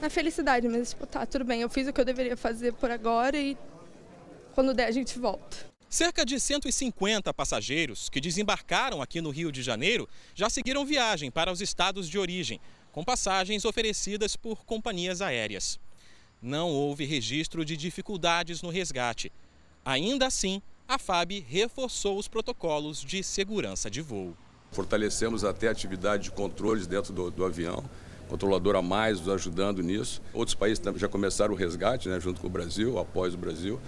na 0.00 0.08
felicidade, 0.08 0.68
mas 0.68 0.90
tipo, 0.90 1.06
tá, 1.06 1.26
tudo 1.26 1.44
bem, 1.44 1.62
eu 1.62 1.68
fiz 1.68 1.88
o 1.88 1.92
que 1.92 2.00
eu 2.00 2.04
deveria 2.04 2.36
fazer 2.36 2.72
por 2.74 2.90
agora 2.90 3.36
e 3.36 3.56
quando 4.58 4.74
der 4.74 4.88
a 4.88 4.90
gente 4.90 5.20
volta. 5.20 5.56
Cerca 5.88 6.26
de 6.26 6.40
150 6.40 7.32
passageiros 7.32 8.08
que 8.08 8.20
desembarcaram 8.20 9.00
aqui 9.00 9.20
no 9.20 9.30
Rio 9.30 9.52
de 9.52 9.62
Janeiro 9.62 10.08
já 10.34 10.50
seguiram 10.50 10.84
viagem 10.84 11.30
para 11.30 11.52
os 11.52 11.60
estados 11.60 12.08
de 12.08 12.18
origem, 12.18 12.60
com 12.90 13.04
passagens 13.04 13.64
oferecidas 13.64 14.34
por 14.34 14.64
companhias 14.64 15.22
aéreas. 15.22 15.78
Não 16.42 16.70
houve 16.70 17.04
registro 17.04 17.64
de 17.64 17.76
dificuldades 17.76 18.60
no 18.60 18.68
resgate. 18.68 19.30
Ainda 19.84 20.26
assim, 20.26 20.60
a 20.88 20.98
FAB 20.98 21.38
reforçou 21.48 22.18
os 22.18 22.26
protocolos 22.26 23.04
de 23.04 23.22
segurança 23.22 23.88
de 23.88 24.00
voo. 24.00 24.36
Fortalecemos 24.72 25.44
até 25.44 25.68
a 25.68 25.70
atividade 25.70 26.24
de 26.24 26.30
controles 26.32 26.88
dentro 26.88 27.12
do, 27.12 27.30
do 27.30 27.44
avião, 27.44 27.88
controlador 28.28 28.74
a 28.74 28.82
mais 28.82 29.20
nos 29.20 29.28
ajudando 29.28 29.84
nisso. 29.84 30.20
Outros 30.34 30.56
países 30.56 30.82
já 30.96 31.08
começaram 31.08 31.54
o 31.54 31.56
resgate, 31.56 32.08
né, 32.08 32.18
junto 32.18 32.40
com 32.40 32.48
o 32.48 32.50
Brasil, 32.50 32.98
após 32.98 33.34
o 33.34 33.38
Brasil 33.38 33.80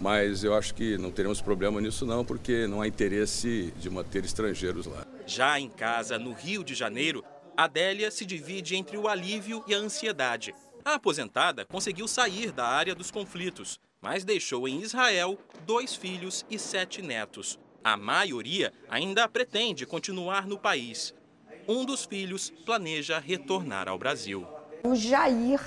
mas 0.00 0.44
eu 0.44 0.54
acho 0.54 0.74
que 0.74 0.98
não 0.98 1.10
teremos 1.10 1.40
problema 1.40 1.80
nisso 1.80 2.04
não, 2.04 2.24
porque 2.24 2.66
não 2.66 2.80
há 2.80 2.88
interesse 2.88 3.72
de 3.78 3.88
manter 3.88 4.24
estrangeiros 4.24 4.86
lá. 4.86 5.06
Já 5.26 5.58
em 5.58 5.68
casa, 5.68 6.18
no 6.18 6.32
Rio 6.32 6.62
de 6.64 6.74
Janeiro, 6.74 7.24
Adélia 7.56 8.10
se 8.10 8.24
divide 8.24 8.76
entre 8.76 8.96
o 8.96 9.08
alívio 9.08 9.64
e 9.66 9.74
a 9.74 9.78
ansiedade. 9.78 10.54
A 10.84 10.94
aposentada 10.94 11.64
conseguiu 11.64 12.06
sair 12.06 12.52
da 12.52 12.66
área 12.66 12.94
dos 12.94 13.10
conflitos, 13.10 13.80
mas 14.02 14.24
deixou 14.24 14.68
em 14.68 14.82
Israel 14.82 15.38
dois 15.64 15.94
filhos 15.94 16.44
e 16.50 16.58
sete 16.58 17.00
netos. 17.00 17.58
A 17.82 17.96
maioria 17.96 18.72
ainda 18.88 19.28
pretende 19.28 19.86
continuar 19.86 20.46
no 20.46 20.58
país. 20.58 21.14
Um 21.66 21.84
dos 21.84 22.04
filhos 22.04 22.50
planeja 22.66 23.18
retornar 23.18 23.88
ao 23.88 23.98
Brasil. 23.98 24.46
O 24.82 24.94
Jair, 24.94 25.60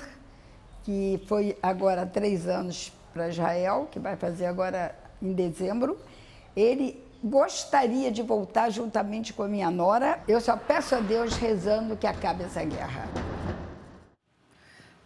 que 0.84 1.20
foi 1.26 1.56
agora 1.60 2.02
há 2.02 2.06
três 2.06 2.46
anos 2.46 2.92
para 3.18 3.28
Israel, 3.28 3.88
que 3.90 3.98
vai 3.98 4.14
fazer 4.14 4.46
agora 4.46 4.96
em 5.20 5.32
dezembro. 5.32 5.98
Ele 6.54 7.02
gostaria 7.22 8.12
de 8.12 8.22
voltar 8.22 8.70
juntamente 8.70 9.32
com 9.32 9.42
a 9.42 9.48
minha 9.48 9.72
nora. 9.72 10.22
Eu 10.28 10.40
só 10.40 10.56
peço 10.56 10.94
a 10.94 11.00
Deus 11.00 11.34
rezando 11.36 11.96
que 11.96 12.06
acabe 12.06 12.44
essa 12.44 12.64
guerra. 12.64 13.08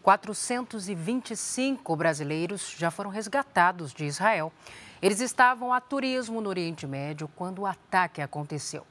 425 0.02 1.96
brasileiros 1.96 2.74
já 2.76 2.90
foram 2.90 3.08
resgatados 3.08 3.94
de 3.94 4.04
Israel. 4.04 4.52
Eles 5.00 5.20
estavam 5.20 5.72
a 5.72 5.80
turismo 5.80 6.42
no 6.42 6.50
Oriente 6.50 6.86
Médio 6.86 7.30
quando 7.34 7.60
o 7.60 7.66
ataque 7.66 8.20
aconteceu. 8.20 8.84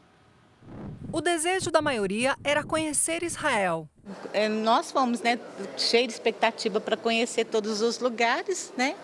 O 1.12 1.22
desejo 1.22 1.70
da 1.70 1.82
maioria 1.82 2.36
era 2.44 2.64
conhecer 2.64 3.22
Israel. 3.22 3.88
É, 4.34 4.50
nós 4.50 4.92
fomos, 4.92 5.22
né, 5.22 5.38
cheio 5.78 6.08
de 6.08 6.14
expectativa 6.14 6.80
para 6.80 6.98
conhecer 6.98 7.46
todos 7.46 7.82
os 7.82 8.00
lugares, 8.00 8.74
né? 8.76 8.96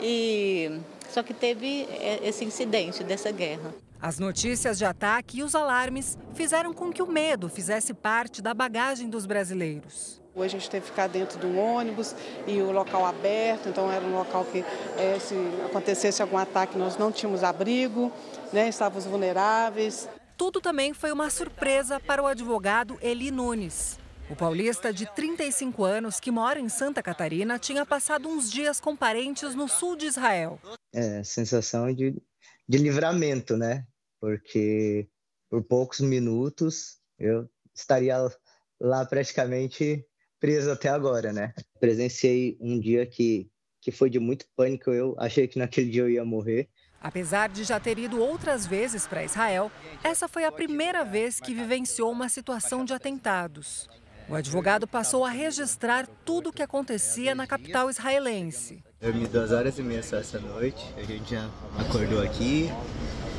E 0.00 0.80
só 1.08 1.22
que 1.22 1.32
teve 1.32 1.88
é, 1.90 2.20
esse 2.22 2.44
incidente 2.44 3.02
dessa 3.02 3.30
guerra. 3.30 3.74
As 4.00 4.18
notícias 4.18 4.76
de 4.76 4.84
ataque 4.84 5.38
e 5.38 5.42
os 5.42 5.54
alarmes 5.54 6.18
fizeram 6.34 6.72
com 6.72 6.92
que 6.92 7.02
o 7.02 7.06
medo 7.06 7.48
fizesse 7.48 7.94
parte 7.94 8.42
da 8.42 8.52
bagagem 8.52 9.08
dos 9.08 9.24
brasileiros. 9.24 10.20
A 10.38 10.48
gente 10.48 10.68
teve 10.68 10.84
que 10.84 10.90
ficar 10.90 11.06
dentro 11.06 11.40
de 11.40 11.46
um 11.46 11.58
ônibus 11.58 12.14
e 12.46 12.60
o 12.60 12.70
local 12.70 13.06
aberto, 13.06 13.70
então 13.70 13.90
era 13.90 14.04
um 14.04 14.14
local 14.14 14.44
que 14.44 14.62
é, 14.98 15.18
se 15.18 15.34
acontecesse 15.64 16.20
algum 16.20 16.36
ataque 16.36 16.76
nós 16.76 16.98
não 16.98 17.10
tínhamos 17.10 17.42
abrigo, 17.42 18.12
né, 18.52 18.68
estávamos 18.68 19.06
vulneráveis. 19.06 20.06
Tudo 20.36 20.60
também 20.60 20.92
foi 20.92 21.10
uma 21.10 21.30
surpresa 21.30 21.98
para 21.98 22.22
o 22.22 22.26
advogado 22.26 22.98
Eli 23.00 23.30
Nunes. 23.30 23.98
O 24.28 24.34
paulista 24.34 24.92
de 24.92 25.06
35 25.14 25.84
anos, 25.84 26.18
que 26.18 26.32
mora 26.32 26.58
em 26.58 26.68
Santa 26.68 27.00
Catarina, 27.00 27.60
tinha 27.60 27.86
passado 27.86 28.28
uns 28.28 28.50
dias 28.50 28.80
com 28.80 28.96
parentes 28.96 29.54
no 29.54 29.68
sul 29.68 29.94
de 29.94 30.06
Israel. 30.06 30.60
É, 30.92 31.22
sensação 31.22 31.92
de, 31.94 32.20
de 32.68 32.78
livramento, 32.78 33.56
né? 33.56 33.86
Porque 34.20 35.08
por 35.48 35.62
poucos 35.62 36.00
minutos 36.00 36.96
eu 37.16 37.48
estaria 37.72 38.16
lá 38.80 39.04
praticamente 39.06 40.04
preso 40.40 40.72
até 40.72 40.88
agora, 40.88 41.32
né? 41.32 41.54
Presenciei 41.78 42.58
um 42.60 42.80
dia 42.80 43.06
que, 43.06 43.48
que 43.80 43.92
foi 43.92 44.10
de 44.10 44.18
muito 44.18 44.44
pânico. 44.56 44.90
Eu 44.90 45.14
achei 45.20 45.46
que 45.46 45.58
naquele 45.58 45.88
dia 45.88 46.02
eu 46.02 46.10
ia 46.10 46.24
morrer. 46.24 46.68
Apesar 47.00 47.48
de 47.48 47.62
já 47.62 47.78
ter 47.78 47.96
ido 47.96 48.20
outras 48.20 48.66
vezes 48.66 49.06
para 49.06 49.22
Israel, 49.22 49.70
essa 50.02 50.26
foi 50.26 50.44
a 50.44 50.50
primeira 50.50 51.04
vez 51.04 51.38
que 51.38 51.54
vivenciou 51.54 52.10
uma 52.10 52.28
situação 52.28 52.84
de 52.84 52.92
atentados. 52.92 53.88
O 54.28 54.34
advogado 54.34 54.88
passou 54.88 55.24
a 55.24 55.30
registrar 55.30 56.06
tudo 56.24 56.50
o 56.50 56.52
que 56.52 56.62
acontecia 56.62 57.32
na 57.34 57.46
capital 57.46 57.88
israelense. 57.88 58.82
Eu 59.00 59.14
me 59.14 59.24
duas 59.26 59.52
horas 59.52 59.78
e 59.78 59.82
meia 59.82 60.02
só 60.02 60.16
essa 60.16 60.40
noite. 60.40 60.84
A 60.96 61.02
gente 61.02 61.30
já 61.30 61.48
acordou 61.78 62.20
aqui 62.20 62.68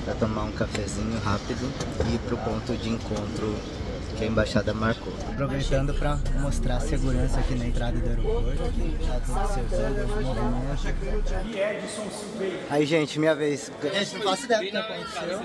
para 0.05 0.15
tomar 0.15 0.43
um 0.43 0.51
cafezinho 0.53 1.19
rápido 1.19 1.69
e 2.09 2.15
ir 2.15 2.19
para 2.19 2.35
o 2.35 2.37
ponto 2.37 2.77
de 2.77 2.89
encontro 2.89 3.53
que 4.17 4.23
a 4.23 4.27
embaixada 4.27 4.73
marcou. 4.73 5.13
Aproveitando 5.29 5.93
para 5.93 6.17
mostrar 6.39 6.77
a 6.77 6.79
segurança 6.79 7.37
aqui 7.39 7.55
na 7.55 7.67
entrada 7.67 7.99
do 7.99 8.07
aeroporto, 8.07 8.57
já 9.05 9.19
tô 9.19 9.33
observando 9.33 10.17
os 10.17 10.25
movimentos. 10.25 10.85
Aí, 12.69 12.85
gente, 12.85 13.19
minha 13.19 13.35
vez. 13.35 13.69
Gente, 13.93 14.15
não 14.15 14.21
faço 14.21 14.45
ideia 14.45 14.61
do 14.61 14.71
que 14.71 14.77
aconteceu, 14.77 15.41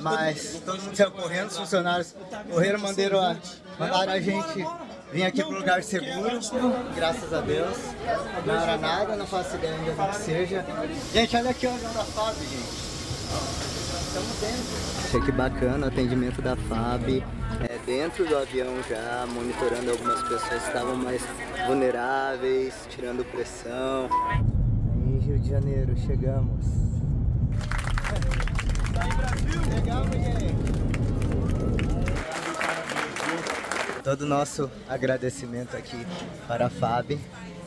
mas 0.00 0.60
todo 0.64 0.82
mundo 0.82 0.96
saiu 0.96 1.10
correndo, 1.10 1.48
os 1.48 1.56
funcionários 1.56 2.14
correram, 2.50 2.78
mandaram 2.78 3.20
a, 3.20 3.36
mandaram 3.78 4.12
a 4.12 4.20
gente 4.20 4.66
vir 5.12 5.24
aqui 5.24 5.42
para 5.42 5.54
um 5.54 5.58
lugar 5.58 5.82
seguro, 5.82 6.40
graças 6.94 7.32
a 7.32 7.40
Deus. 7.40 7.76
Não 8.46 8.54
era 8.54 8.76
nada, 8.76 9.16
não 9.16 9.26
faço 9.26 9.56
ideia 9.56 9.74
ainda 9.74 9.92
do 9.92 10.08
que 10.10 10.16
seja. 10.16 10.64
Gente, 11.12 11.36
olha 11.36 11.50
aqui 11.50 11.66
o 11.66 11.70
avião 11.70 11.92
da 11.92 12.04
FAB, 12.04 12.36
gente. 12.38 12.88
Estamos 14.08 14.40
dentro. 14.40 14.88
Achei 15.04 15.20
que 15.20 15.32
bacana 15.32 15.86
o 15.86 15.88
atendimento 15.88 16.42
da 16.42 16.56
FAB 16.56 17.22
é, 17.68 17.78
dentro 17.86 18.26
do 18.26 18.36
avião 18.36 18.74
já, 18.88 19.26
monitorando 19.26 19.90
algumas 19.90 20.22
pessoas 20.22 20.62
que 20.62 20.68
estavam 20.68 20.96
mais 20.96 21.22
vulneráveis, 21.66 22.74
tirando 22.88 23.24
pressão. 23.30 24.08
Aí, 24.30 25.18
Rio 25.18 25.38
de 25.38 25.50
Janeiro, 25.50 25.94
chegamos. 26.06 26.87
Todo 34.02 34.22
o 34.22 34.26
nosso 34.26 34.70
agradecimento 34.88 35.76
aqui 35.76 35.96
para 36.46 36.66
a 36.66 36.70
FAB 36.70 37.18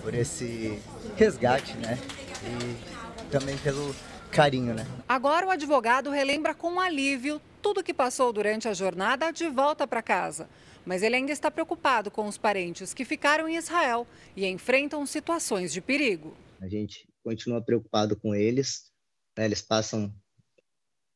por 0.02 0.14
esse 0.16 0.82
resgate, 1.16 1.78
né? 1.78 2.00
E 2.44 3.30
também 3.30 3.58
pelo 3.60 3.96
carinho, 4.32 4.74
né? 4.74 4.88
Agora 5.08 5.46
o 5.46 5.52
advogado 5.52 6.10
relembra 6.10 6.56
com 6.56 6.80
alívio 6.80 7.40
tudo 7.62 7.84
que 7.84 7.94
passou 7.94 8.34
durante 8.34 8.68
a 8.68 8.74
jornada 8.74 9.32
de 9.32 9.48
volta 9.50 9.86
para 9.86 10.02
casa. 10.02 10.50
Mas 10.84 11.04
ele 11.04 11.16
ainda 11.16 11.32
está 11.32 11.52
preocupado 11.52 12.10
com 12.10 12.28
os 12.28 12.38
parentes 12.38 12.94
que 12.94 13.06
ficaram 13.06 13.48
em 13.48 13.56
Israel 13.56 14.08
e 14.36 14.48
enfrentam 14.48 15.06
situações 15.06 15.72
de 15.72 15.80
perigo. 15.80 16.36
A 16.60 16.68
gente 16.68 17.08
continua 17.24 17.62
preocupado 17.62 18.16
com 18.16 18.34
eles. 18.34 18.90
Né? 19.38 19.46
Eles 19.46 19.62
passam 19.62 20.12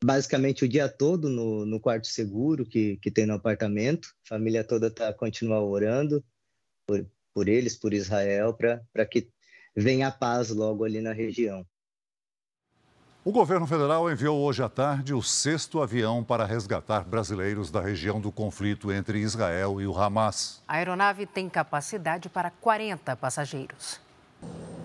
basicamente 0.05 0.63
o 0.63 0.69
dia 0.69 0.87
todo 0.87 1.29
no, 1.29 1.65
no 1.65 1.79
quarto 1.79 2.07
seguro 2.07 2.65
que, 2.65 2.97
que 2.97 3.09
tem 3.09 3.25
no 3.25 3.33
apartamento. 3.33 4.09
A 4.25 4.35
família 4.35 4.63
toda 4.63 4.91
tá, 4.91 5.11
continua 5.11 5.59
orando 5.59 6.23
por, 6.85 7.05
por 7.33 7.49
eles, 7.49 7.75
por 7.75 7.91
Israel, 7.91 8.53
para 8.53 9.05
que 9.05 9.27
venha 9.75 10.07
a 10.07 10.11
paz 10.11 10.49
logo 10.49 10.83
ali 10.83 11.01
na 11.01 11.11
região. 11.11 11.65
O 13.23 13.31
governo 13.31 13.65
federal 13.65 14.11
enviou 14.11 14.39
hoje 14.39 14.61
à 14.61 14.69
tarde 14.69 15.11
o 15.11 15.23
sexto 15.23 15.81
avião 15.81 16.23
para 16.23 16.45
resgatar 16.45 17.03
brasileiros 17.03 17.71
da 17.71 17.81
região 17.81 18.21
do 18.21 18.31
conflito 18.31 18.91
entre 18.91 19.17
Israel 19.17 19.81
e 19.81 19.87
o 19.87 19.97
Hamas. 19.97 20.61
A 20.67 20.75
aeronave 20.75 21.25
tem 21.25 21.49
capacidade 21.49 22.29
para 22.29 22.51
40 22.51 23.15
passageiros. 23.15 24.04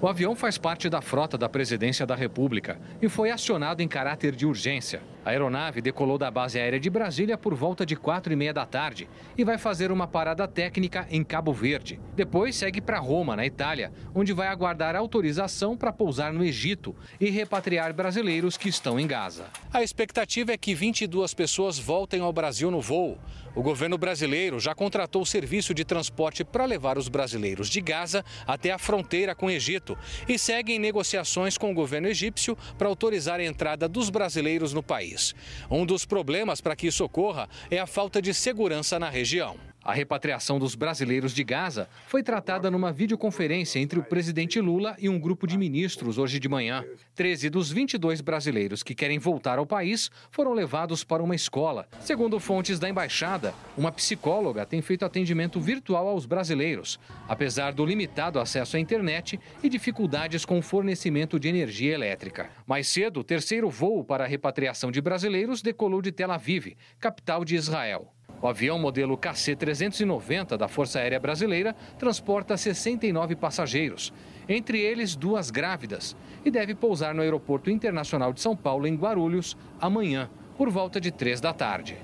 O 0.02 0.08
avião 0.08 0.34
faz 0.34 0.56
parte 0.56 0.88
da 0.88 1.02
frota 1.02 1.36
da 1.36 1.48
Presidência 1.48 2.06
da 2.06 2.14
República 2.14 2.78
e 3.02 3.08
foi 3.08 3.30
acionado 3.30 3.82
em 3.82 3.88
caráter 3.88 4.34
de 4.34 4.46
urgência. 4.46 5.02
A 5.24 5.30
aeronave 5.30 5.82
decolou 5.82 6.16
da 6.16 6.30
base 6.30 6.58
aérea 6.58 6.80
de 6.80 6.88
Brasília 6.88 7.36
por 7.36 7.54
volta 7.54 7.84
de 7.84 7.94
quatro 7.94 8.32
e 8.32 8.36
meia 8.36 8.54
da 8.54 8.64
tarde 8.64 9.08
e 9.36 9.44
vai 9.44 9.58
fazer 9.58 9.92
uma 9.92 10.06
parada 10.06 10.48
técnica 10.48 11.06
em 11.10 11.22
Cabo 11.22 11.52
Verde. 11.52 12.00
Depois 12.16 12.56
segue 12.56 12.80
para 12.80 12.98
Roma, 12.98 13.36
na 13.36 13.44
Itália, 13.44 13.92
onde 14.14 14.32
vai 14.32 14.48
aguardar 14.48 14.96
autorização 14.96 15.76
para 15.76 15.92
pousar 15.92 16.32
no 16.32 16.42
Egito 16.42 16.96
e 17.20 17.28
repatriar 17.28 17.92
brasileiros 17.92 18.56
que 18.56 18.70
estão 18.70 18.98
em 18.98 19.06
Gaza. 19.06 19.44
A 19.72 19.82
expectativa 19.82 20.52
é 20.52 20.56
que 20.56 20.74
22 20.74 21.34
pessoas 21.34 21.78
voltem 21.78 22.20
ao 22.22 22.32
Brasil 22.32 22.70
no 22.70 22.80
voo. 22.80 23.18
O 23.54 23.62
governo 23.62 23.98
brasileiro 23.98 24.60
já 24.60 24.74
contratou 24.74 25.22
o 25.22 25.26
serviço 25.26 25.74
de 25.74 25.84
transporte 25.84 26.44
para 26.44 26.64
levar 26.64 26.96
os 26.96 27.08
brasileiros 27.08 27.68
de 27.68 27.80
Gaza 27.80 28.24
até 28.46 28.70
a 28.70 28.78
fronteira 28.78 29.34
com 29.34 29.46
o 29.46 29.50
Egito 29.50 29.98
e 30.28 30.38
segue 30.38 30.72
em 30.72 30.78
negociações 30.78 31.58
com 31.58 31.70
o 31.70 31.74
governo 31.74 32.08
egípcio 32.08 32.56
para 32.78 32.88
autorizar 32.88 33.40
a 33.40 33.44
entrada 33.44 33.88
dos 33.88 34.08
brasileiros 34.08 34.72
no 34.72 34.82
país. 34.82 35.09
Um 35.70 35.86
dos 35.86 36.04
problemas 36.04 36.60
para 36.60 36.76
que 36.76 36.86
isso 36.86 37.04
ocorra 37.04 37.48
é 37.70 37.78
a 37.78 37.86
falta 37.86 38.20
de 38.20 38.32
segurança 38.34 38.98
na 38.98 39.08
região. 39.08 39.56
A 39.82 39.94
repatriação 39.94 40.58
dos 40.58 40.74
brasileiros 40.74 41.32
de 41.32 41.42
Gaza 41.42 41.88
foi 42.06 42.22
tratada 42.22 42.70
numa 42.70 42.92
videoconferência 42.92 43.78
entre 43.78 43.98
o 43.98 44.02
presidente 44.02 44.60
Lula 44.60 44.94
e 44.98 45.08
um 45.08 45.18
grupo 45.18 45.46
de 45.46 45.56
ministros 45.56 46.18
hoje 46.18 46.38
de 46.38 46.48
manhã. 46.50 46.84
13 47.14 47.48
dos 47.48 47.72
22 47.72 48.20
brasileiros 48.20 48.82
que 48.82 48.94
querem 48.94 49.18
voltar 49.18 49.58
ao 49.58 49.64
país 49.64 50.10
foram 50.30 50.52
levados 50.52 51.02
para 51.02 51.22
uma 51.22 51.34
escola. 51.34 51.88
Segundo 52.00 52.38
fontes 52.38 52.78
da 52.78 52.90
embaixada, 52.90 53.54
uma 53.76 53.90
psicóloga 53.90 54.66
tem 54.66 54.82
feito 54.82 55.04
atendimento 55.04 55.58
virtual 55.58 56.08
aos 56.08 56.26
brasileiros, 56.26 57.00
apesar 57.26 57.72
do 57.72 57.86
limitado 57.86 58.38
acesso 58.38 58.76
à 58.76 58.80
internet 58.80 59.40
e 59.62 59.68
dificuldades 59.68 60.44
com 60.44 60.58
o 60.58 60.62
fornecimento 60.62 61.40
de 61.40 61.48
energia 61.48 61.94
elétrica. 61.94 62.50
Mais 62.66 62.86
cedo, 62.86 63.20
o 63.20 63.24
terceiro 63.24 63.70
voo 63.70 64.04
para 64.04 64.24
a 64.24 64.26
repatriação 64.26 64.90
de 64.90 65.00
brasileiros 65.00 65.62
decolou 65.62 66.02
de 66.02 66.12
Tel 66.12 66.30
Aviv, 66.30 66.76
capital 66.98 67.46
de 67.46 67.56
Israel. 67.56 68.12
O 68.42 68.48
avião 68.48 68.78
modelo 68.78 69.18
KC-390 69.18 70.56
da 70.56 70.66
Força 70.66 70.98
Aérea 70.98 71.20
Brasileira 71.20 71.74
transporta 71.98 72.56
69 72.56 73.36
passageiros, 73.36 74.12
entre 74.48 74.80
eles 74.80 75.14
duas 75.14 75.50
grávidas, 75.50 76.16
e 76.44 76.50
deve 76.50 76.74
pousar 76.74 77.14
no 77.14 77.22
Aeroporto 77.22 77.70
Internacional 77.70 78.32
de 78.32 78.40
São 78.40 78.56
Paulo, 78.56 78.86
em 78.86 78.96
Guarulhos, 78.96 79.56
amanhã, 79.80 80.30
por 80.56 80.70
volta 80.70 81.00
de 81.00 81.10
três 81.10 81.40
da 81.40 81.52
tarde. 81.52 81.98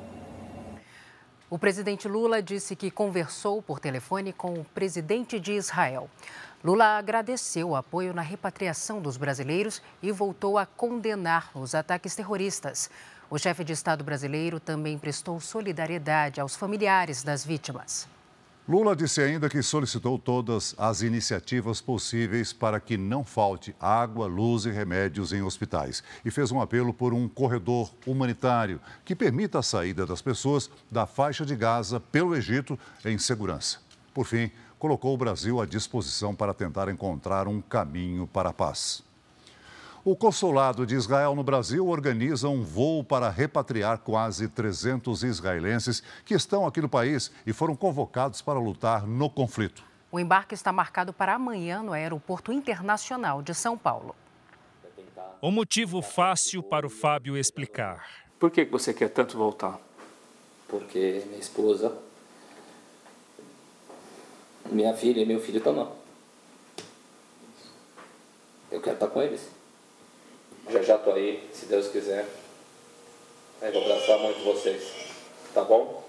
O 1.48 1.58
presidente 1.58 2.08
Lula 2.08 2.42
disse 2.42 2.74
que 2.74 2.90
conversou 2.90 3.62
por 3.62 3.78
telefone 3.78 4.32
com 4.32 4.54
o 4.54 4.64
presidente 4.64 5.38
de 5.38 5.52
Israel. 5.52 6.10
Lula 6.64 6.98
agradeceu 6.98 7.68
o 7.68 7.76
apoio 7.76 8.12
na 8.12 8.22
repatriação 8.22 9.00
dos 9.00 9.16
brasileiros 9.16 9.80
e 10.02 10.10
voltou 10.10 10.58
a 10.58 10.66
condenar 10.66 11.50
os 11.54 11.74
ataques 11.74 12.16
terroristas. 12.16 12.90
O 13.28 13.38
chefe 13.38 13.64
de 13.64 13.72
Estado 13.72 14.04
brasileiro 14.04 14.60
também 14.60 14.96
prestou 14.96 15.40
solidariedade 15.40 16.40
aos 16.40 16.54
familiares 16.54 17.24
das 17.24 17.44
vítimas. 17.44 18.06
Lula 18.68 18.94
disse 18.94 19.20
ainda 19.20 19.48
que 19.48 19.62
solicitou 19.62 20.16
todas 20.16 20.74
as 20.78 21.02
iniciativas 21.02 21.80
possíveis 21.80 22.52
para 22.52 22.78
que 22.78 22.96
não 22.96 23.24
falte 23.24 23.74
água, 23.80 24.26
luz 24.28 24.64
e 24.64 24.70
remédios 24.70 25.32
em 25.32 25.42
hospitais 25.42 26.04
e 26.24 26.30
fez 26.30 26.52
um 26.52 26.60
apelo 26.60 26.94
por 26.94 27.12
um 27.12 27.28
corredor 27.28 27.92
humanitário 28.06 28.80
que 29.04 29.14
permita 29.14 29.58
a 29.58 29.62
saída 29.62 30.06
das 30.06 30.22
pessoas 30.22 30.70
da 30.90 31.04
faixa 31.04 31.44
de 31.44 31.56
Gaza 31.56 31.98
pelo 31.98 32.34
Egito 32.34 32.78
em 33.04 33.18
segurança. 33.18 33.78
Por 34.14 34.24
fim, 34.24 34.50
colocou 34.78 35.14
o 35.14 35.18
Brasil 35.18 35.60
à 35.60 35.66
disposição 35.66 36.34
para 36.34 36.54
tentar 36.54 36.88
encontrar 36.88 37.48
um 37.48 37.60
caminho 37.60 38.26
para 38.26 38.50
a 38.50 38.52
paz. 38.52 39.05
O 40.08 40.14
Consulado 40.14 40.86
de 40.86 40.94
Israel 40.94 41.34
no 41.34 41.42
Brasil 41.42 41.84
organiza 41.84 42.48
um 42.48 42.62
voo 42.62 43.02
para 43.02 43.28
repatriar 43.28 43.98
quase 43.98 44.46
300 44.46 45.24
israelenses 45.24 46.00
que 46.24 46.32
estão 46.32 46.64
aqui 46.64 46.80
no 46.80 46.88
país 46.88 47.32
e 47.44 47.52
foram 47.52 47.74
convocados 47.74 48.40
para 48.40 48.60
lutar 48.60 49.04
no 49.04 49.28
conflito. 49.28 49.82
O 50.12 50.20
embarque 50.20 50.54
está 50.54 50.72
marcado 50.72 51.12
para 51.12 51.34
amanhã 51.34 51.82
no 51.82 51.92
Aeroporto 51.92 52.52
Internacional 52.52 53.42
de 53.42 53.52
São 53.52 53.76
Paulo. 53.76 54.14
O 55.40 55.50
motivo 55.50 56.00
fácil 56.00 56.62
para 56.62 56.86
o 56.86 56.90
Fábio 56.90 57.36
explicar. 57.36 58.06
Por 58.38 58.52
que 58.52 58.64
você 58.64 58.94
quer 58.94 59.08
tanto 59.08 59.36
voltar? 59.36 59.76
Porque 60.68 61.24
minha 61.26 61.40
esposa 61.40 61.92
Minha 64.70 64.94
filha 64.94 65.20
e 65.20 65.26
meu 65.26 65.40
filho 65.40 65.58
estão 65.58 65.74
lá. 65.74 65.90
Eu 68.70 68.80
quero 68.80 68.94
estar 68.94 69.08
com 69.08 69.20
eles. 69.20 69.55
Já 70.70 70.82
já 70.82 70.98
tô 70.98 71.12
aí, 71.12 71.48
se 71.52 71.66
Deus 71.66 71.88
quiser. 71.88 72.26
Eu 73.62 73.72
vou 73.72 73.82
abraçar 73.82 74.18
muito 74.18 74.44
vocês. 74.44 74.82
Tá 75.54 75.64
bom? 75.64 76.06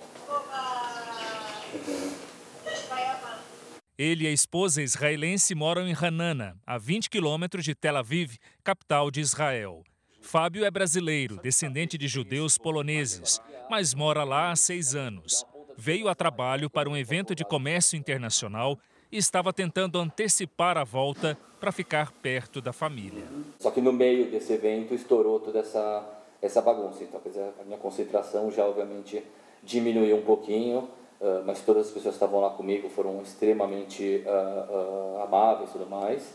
Ele 3.98 4.26
e 4.26 4.28
a 4.28 4.32
esposa 4.32 4.82
israelense 4.82 5.56
moram 5.56 5.88
em 5.88 5.94
Hanana, 5.94 6.56
a 6.66 6.78
20 6.78 7.10
quilômetros 7.10 7.64
de 7.64 7.74
Tel 7.74 7.98
Aviv, 7.98 8.36
capital 8.64 9.10
de 9.10 9.22
Israel. 9.22 9.84
Fábio 10.22 10.66
é 10.66 10.72
brasileiro, 10.72 11.40
descendente 11.42 11.98
de 11.98 12.08
judeus 12.08 12.58
poloneses, 12.58 13.40
mas 13.70 13.94
mora 13.94 14.24
lá 14.24 14.52
há 14.52 14.56
seis 14.56 14.94
anos. 14.94 15.46
Veio 15.78 16.10
a 16.10 16.16
trabalho 16.16 16.70
para 16.70 16.90
um 16.90 16.98
evento 16.98 17.34
de 17.34 17.46
comércio 17.46 17.98
internacional 17.98 18.78
e 19.12 19.18
estava 19.18 19.54
tentando 19.54 20.00
antecipar 20.00 20.78
a 20.78 20.84
volta 20.84 21.38
para 21.60 21.72
ficar 21.72 22.12
perto 22.12 22.62
da 22.62 22.72
família. 22.74 23.24
Só 23.60 23.72
que 23.72 23.82
no 23.82 23.92
meio 23.92 24.30
desse 24.30 24.54
evento 24.54 24.94
estourou 24.94 25.40
toda 25.40 25.60
essa, 25.60 26.04
essa 26.42 26.62
bagunça. 26.62 27.04
Então, 27.04 27.22
a 27.60 27.64
minha 27.64 27.78
concentração 27.78 28.52
já, 28.52 28.66
obviamente, 28.66 29.24
diminuiu 29.64 30.18
um 30.18 30.22
pouquinho, 30.22 30.90
uh, 31.20 31.44
mas 31.46 31.62
todas 31.62 31.88
as 31.88 31.94
pessoas 31.94 32.16
que 32.16 32.24
estavam 32.24 32.40
lá 32.42 32.52
comigo 32.52 32.90
foram 32.90 33.22
extremamente 33.22 34.24
uh, 34.26 35.20
uh, 35.20 35.24
amáveis 35.24 35.70
e 35.70 35.74
tudo 35.74 35.90
mais. 35.90 36.34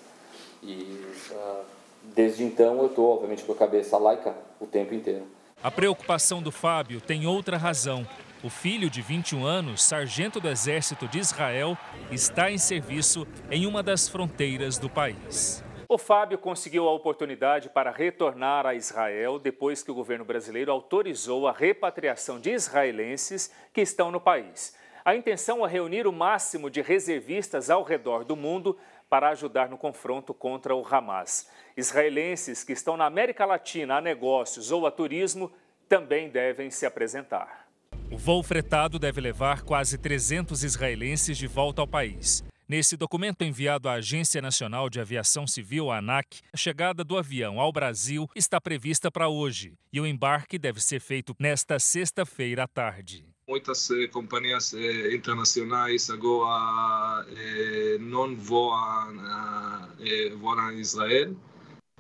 E 0.63 1.07
desde 2.15 2.45
então 2.45 2.79
eu 2.79 2.87
estou, 2.87 3.15
obviamente, 3.15 3.45
com 3.45 3.53
a 3.53 3.57
cabeça 3.57 3.97
laica 3.99 4.35
o 4.61 4.67
tempo 4.67 4.95
inteiro. 4.95 5.27
A 5.63 5.71
preocupação 5.71 6.43
do 6.43 6.51
Fábio 6.51 7.01
tem 7.01 7.27
outra 7.27 7.57
razão. 7.57 8.07
O 8.43 8.51
filho 8.51 8.91
de 8.91 9.01
21 9.01 9.47
anos, 9.47 9.85
sargento 9.85 10.41
do 10.41 10.49
Exército 10.49 11.07
de 11.07 11.21
Israel, 11.21 11.79
está 12.11 12.51
em 12.51 12.59
serviço 12.59 13.25
em 13.49 13.67
uma 13.67 13.85
das 13.85 14.09
fronteiras 14.09 14.79
do 14.79 14.91
país. 14.91 15.63
O 15.89 15.97
Fábio 15.97 16.37
conseguiu 16.37 16.89
a 16.89 16.93
oportunidade 16.93 17.69
para 17.69 17.93
retornar 17.93 18.67
a 18.67 18.75
Israel 18.75 19.39
depois 19.39 19.85
que 19.85 19.93
o 19.93 19.95
governo 19.95 20.25
brasileiro 20.25 20.73
autorizou 20.73 21.47
a 21.47 21.53
repatriação 21.53 22.41
de 22.41 22.51
israelenses 22.51 23.53
que 23.73 23.81
estão 23.81 24.11
no 24.11 24.21
país. 24.21 24.77
A 25.05 25.15
intenção 25.15 25.65
é 25.65 25.71
reunir 25.71 26.09
o 26.09 26.13
máximo 26.13 26.69
de 26.69 26.83
reservistas 26.83 27.71
ao 27.71 27.85
redor 27.85 28.25
do 28.25 28.35
mundo 28.35 28.77
para 29.09 29.29
ajudar 29.29 29.69
no 29.69 29.79
confronto 29.79 30.35
contra 30.35 30.75
o 30.75 30.85
Hamas. 30.85 31.49
Israelenses 31.77 32.65
que 32.65 32.73
estão 32.73 32.97
na 32.97 33.07
América 33.07 33.47
Latina 33.47 33.99
a 33.99 34.01
negócios 34.01 34.73
ou 34.73 34.85
a 34.85 34.91
turismo 34.91 35.53
também 35.89 36.29
devem 36.29 36.73
se 36.73 36.85
apresentar. 36.85 37.71
O 38.13 38.19
voo 38.19 38.43
fretado 38.43 38.99
deve 38.99 39.23
levar 39.23 39.63
quase 39.63 39.97
300 39.97 40.63
israelenses 40.63 41.39
de 41.39 41.47
volta 41.47 41.81
ao 41.81 41.89
país. 41.89 42.45
Nesse 42.69 42.95
documento 42.95 43.43
enviado 43.43 43.89
à 43.89 43.95
Agência 43.95 44.43
Nacional 44.43 44.91
de 44.91 45.01
Aviação 45.01 45.47
Civil, 45.47 45.91
ANAC, 45.91 46.43
a 46.53 46.57
chegada 46.59 47.03
do 47.03 47.17
avião 47.17 47.59
ao 47.59 47.73
Brasil 47.73 48.29
está 48.37 48.61
prevista 48.61 49.11
para 49.11 49.31
hoje 49.31 49.73
e 49.91 49.99
o 49.99 50.07
embarque 50.07 50.59
deve 50.59 50.79
ser 50.79 51.01
feito 51.01 51.35
nesta 51.41 51.79
sexta-feira 51.79 52.65
à 52.65 52.69
tarde. 52.69 53.25
Muitas 53.49 53.91
eh, 53.91 54.07
companhias 54.09 54.75
eh, 54.75 55.15
internacionais 55.15 56.11
agora 56.11 57.27
eh, 57.31 57.97
não 57.99 58.37
voam, 58.37 59.17
eh, 60.01 60.35
voam 60.39 60.61
a 60.61 60.75
Israel 60.75 61.35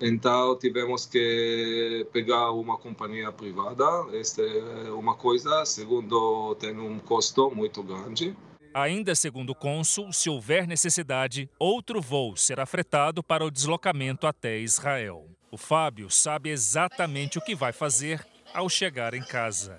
então 0.04 0.58
tivemos 0.58 1.06
que 1.06 2.04
pegar 2.12 2.50
uma 2.50 2.76
companhia 2.76 3.30
privada. 3.30 3.84
Esta 4.12 4.42
é 4.42 4.90
uma 4.90 5.14
coisa. 5.14 5.64
Segundo, 5.64 6.56
tem 6.56 6.76
um 6.76 6.98
custo 6.98 7.54
muito 7.54 7.84
grande. 7.84 8.36
Ainda 8.74 9.14
segundo 9.14 9.50
o 9.50 9.54
cônsul, 9.54 10.12
se 10.12 10.28
houver 10.28 10.66
necessidade, 10.66 11.48
outro 11.56 12.00
voo 12.00 12.36
será 12.36 12.66
fretado 12.66 13.22
para 13.22 13.44
o 13.44 13.50
deslocamento 13.50 14.26
até 14.26 14.58
Israel. 14.58 15.24
O 15.52 15.56
Fábio 15.56 16.10
sabe 16.10 16.50
exatamente 16.50 17.38
o 17.38 17.40
que 17.40 17.54
vai 17.54 17.72
fazer 17.72 18.26
ao 18.52 18.68
chegar 18.68 19.14
em 19.14 19.22
casa. 19.22 19.78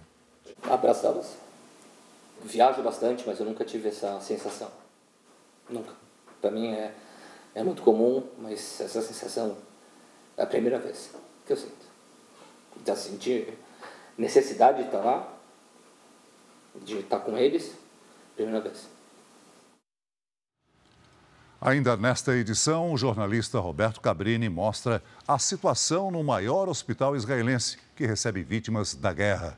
Abraçá-los. 0.63 1.35
Viajo 2.45 2.81
bastante, 2.81 3.25
mas 3.27 3.41
eu 3.41 3.45
nunca 3.45 3.65
tive 3.65 3.89
essa 3.89 4.21
sensação. 4.21 4.71
Nunca. 5.69 5.91
Para 6.39 6.51
mim 6.51 6.71
é, 6.71 6.93
é 7.55 7.61
muito 7.61 7.81
comum, 7.81 8.23
mas 8.37 8.79
essa 8.79 9.01
sensação 9.01 9.57
é 10.37 10.43
a 10.43 10.47
primeira 10.47 10.79
vez 10.79 11.11
que 11.45 11.53
eu 11.53 11.57
sinto. 11.57 11.85
Já 12.85 12.95
senti 12.95 13.47
necessidade 14.17 14.79
de 14.79 14.85
estar 14.85 14.99
lá, 14.99 15.27
de 16.75 16.99
estar 16.99 17.19
com 17.19 17.37
eles, 17.37 17.75
primeira 18.35 18.61
vez. 18.61 18.87
Ainda 21.65 21.95
nesta 21.95 22.35
edição, 22.35 22.91
o 22.91 22.97
jornalista 22.97 23.57
Roberto 23.57 24.01
Cabrini 24.01 24.49
mostra 24.49 25.01
a 25.25 25.39
situação 25.39 26.11
no 26.11 26.21
maior 26.21 26.67
hospital 26.67 27.15
israelense 27.15 27.77
que 27.95 28.05
recebe 28.05 28.43
vítimas 28.43 28.93
da 28.95 29.13
guerra. 29.13 29.57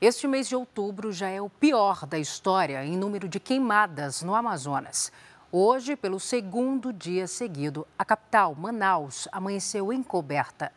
Este 0.00 0.28
mês 0.28 0.46
de 0.46 0.54
outubro 0.54 1.10
já 1.10 1.28
é 1.28 1.40
o 1.40 1.48
pior 1.48 2.06
da 2.06 2.18
história 2.18 2.84
em 2.84 2.96
número 2.96 3.28
de 3.28 3.40
queimadas 3.40 4.22
no 4.22 4.34
Amazonas. 4.34 5.10
Hoje, 5.50 5.96
pelo 5.96 6.20
segundo 6.20 6.92
dia 6.92 7.26
seguido, 7.26 7.86
a 7.98 8.04
capital, 8.04 8.54
Manaus, 8.54 9.26
amanheceu 9.32 9.90
encoberta. 9.90 10.70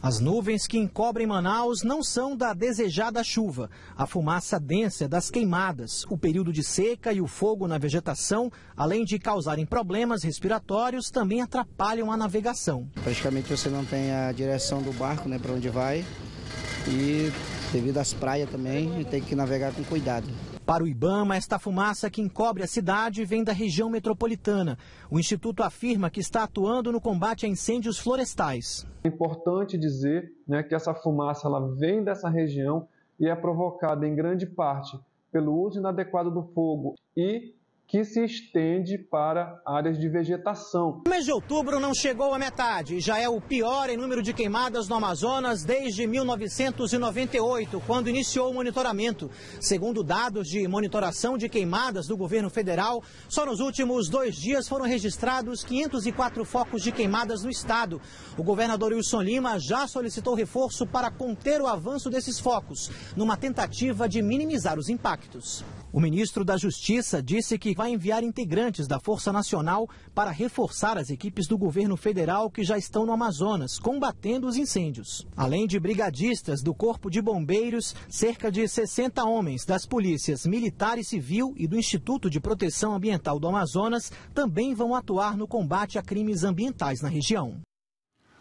As 0.00 0.20
nuvens 0.20 0.64
que 0.68 0.78
encobrem 0.78 1.26
Manaus 1.26 1.82
não 1.82 2.04
são 2.04 2.36
da 2.36 2.54
desejada 2.54 3.24
chuva. 3.24 3.68
A 3.96 4.06
fumaça 4.06 4.60
densa 4.60 5.08
das 5.08 5.28
queimadas, 5.28 6.04
o 6.08 6.16
período 6.16 6.52
de 6.52 6.62
seca 6.62 7.12
e 7.12 7.20
o 7.20 7.26
fogo 7.26 7.66
na 7.66 7.78
vegetação, 7.78 8.48
além 8.76 9.04
de 9.04 9.18
causarem 9.18 9.66
problemas 9.66 10.22
respiratórios, 10.22 11.10
também 11.10 11.42
atrapalham 11.42 12.12
a 12.12 12.16
navegação. 12.16 12.88
Praticamente 13.02 13.48
você 13.48 13.68
não 13.68 13.84
tem 13.84 14.12
a 14.12 14.30
direção 14.30 14.80
do 14.82 14.92
barco, 14.92 15.28
né, 15.28 15.36
para 15.36 15.52
onde 15.52 15.68
vai. 15.68 16.04
E 16.86 17.32
devido 17.72 17.98
às 17.98 18.14
praias 18.14 18.48
também, 18.48 19.02
tem 19.02 19.20
que 19.20 19.34
navegar 19.34 19.72
com 19.74 19.82
cuidado. 19.82 20.28
Para 20.66 20.82
o 20.82 20.88
Ibama, 20.88 21.36
esta 21.36 21.60
fumaça 21.60 22.10
que 22.10 22.20
encobre 22.20 22.64
a 22.64 22.66
cidade 22.66 23.24
vem 23.24 23.44
da 23.44 23.52
região 23.52 23.88
metropolitana. 23.88 24.76
O 25.08 25.16
Instituto 25.16 25.62
afirma 25.62 26.10
que 26.10 26.18
está 26.18 26.42
atuando 26.42 26.90
no 26.90 27.00
combate 27.00 27.46
a 27.46 27.48
incêndios 27.48 28.00
florestais. 28.00 28.84
É 29.04 29.08
importante 29.08 29.78
dizer 29.78 30.32
né, 30.44 30.64
que 30.64 30.74
essa 30.74 30.92
fumaça 30.92 31.46
ela 31.46 31.60
vem 31.76 32.02
dessa 32.02 32.28
região 32.28 32.88
e 33.18 33.28
é 33.28 33.36
provocada 33.36 34.08
em 34.08 34.16
grande 34.16 34.44
parte 34.44 34.98
pelo 35.30 35.56
uso 35.56 35.78
inadequado 35.78 36.32
do 36.32 36.42
fogo 36.42 36.96
e 37.16 37.54
que 37.88 38.04
se 38.04 38.24
estende 38.24 38.98
para 38.98 39.60
áreas 39.64 39.96
de 39.96 40.08
vegetação. 40.08 41.02
O 41.06 41.08
mês 41.08 41.24
de 41.24 41.30
outubro 41.30 41.78
não 41.78 41.94
chegou 41.94 42.34
à 42.34 42.38
metade, 42.38 42.98
já 42.98 43.16
é 43.18 43.28
o 43.28 43.40
pior 43.40 43.88
em 43.88 43.96
número 43.96 44.22
de 44.22 44.32
queimadas 44.32 44.88
no 44.88 44.96
Amazonas 44.96 45.62
desde 45.62 46.04
1998, 46.04 47.80
quando 47.86 48.08
iniciou 48.08 48.50
o 48.50 48.54
monitoramento. 48.54 49.30
Segundo 49.60 50.02
dados 50.02 50.48
de 50.48 50.66
monitoração 50.66 51.38
de 51.38 51.48
queimadas 51.48 52.08
do 52.08 52.16
governo 52.16 52.50
federal, 52.50 53.04
só 53.28 53.46
nos 53.46 53.60
últimos 53.60 54.08
dois 54.08 54.34
dias 54.34 54.66
foram 54.66 54.84
registrados 54.84 55.62
504 55.62 56.44
focos 56.44 56.82
de 56.82 56.90
queimadas 56.90 57.44
no 57.44 57.50
estado. 57.50 58.00
O 58.36 58.42
governador 58.42 58.92
Wilson 58.94 59.22
Lima 59.22 59.60
já 59.60 59.86
solicitou 59.86 60.34
reforço 60.34 60.86
para 60.88 61.08
conter 61.08 61.62
o 61.62 61.68
avanço 61.68 62.10
desses 62.10 62.40
focos, 62.40 62.90
numa 63.16 63.36
tentativa 63.36 64.08
de 64.08 64.20
minimizar 64.22 64.76
os 64.76 64.88
impactos. 64.88 65.64
O 65.96 66.00
ministro 66.00 66.44
da 66.44 66.58
Justiça 66.58 67.22
disse 67.22 67.58
que 67.58 67.74
vai 67.74 67.90
enviar 67.90 68.22
integrantes 68.22 68.86
da 68.86 69.00
Força 69.00 69.32
Nacional 69.32 69.88
para 70.14 70.30
reforçar 70.30 70.98
as 70.98 71.08
equipes 71.08 71.46
do 71.46 71.56
governo 71.56 71.96
federal 71.96 72.50
que 72.50 72.62
já 72.62 72.76
estão 72.76 73.06
no 73.06 73.14
Amazonas, 73.14 73.78
combatendo 73.78 74.46
os 74.46 74.58
incêndios. 74.58 75.26
Além 75.34 75.66
de 75.66 75.80
brigadistas 75.80 76.62
do 76.62 76.74
Corpo 76.74 77.08
de 77.10 77.22
Bombeiros, 77.22 77.94
cerca 78.10 78.52
de 78.52 78.68
60 78.68 79.24
homens 79.24 79.64
das 79.64 79.86
polícias 79.86 80.44
militar 80.44 80.98
e 80.98 81.02
civil 81.02 81.54
e 81.56 81.66
do 81.66 81.78
Instituto 81.78 82.28
de 82.28 82.40
Proteção 82.40 82.94
Ambiental 82.94 83.40
do 83.40 83.48
Amazonas 83.48 84.12
também 84.34 84.74
vão 84.74 84.94
atuar 84.94 85.34
no 85.34 85.48
combate 85.48 85.98
a 85.98 86.02
crimes 86.02 86.44
ambientais 86.44 87.00
na 87.00 87.08
região. 87.08 87.62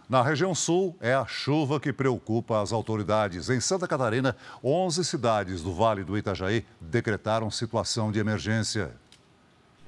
Na 0.07 0.21
região 0.21 0.53
sul, 0.53 0.95
é 1.01 1.15
a 1.15 1.25
chuva 1.25 1.79
que 1.79 1.91
preocupa 1.91 2.61
as 2.61 2.71
autoridades. 2.71 3.49
Em 3.49 3.59
Santa 3.59 3.87
Catarina, 3.87 4.37
11 4.63 5.03
cidades 5.03 5.63
do 5.63 5.73
Vale 5.73 6.03
do 6.03 6.15
Itajaí 6.15 6.63
decretaram 6.79 7.49
situação 7.49 8.11
de 8.11 8.19
emergência. 8.19 8.93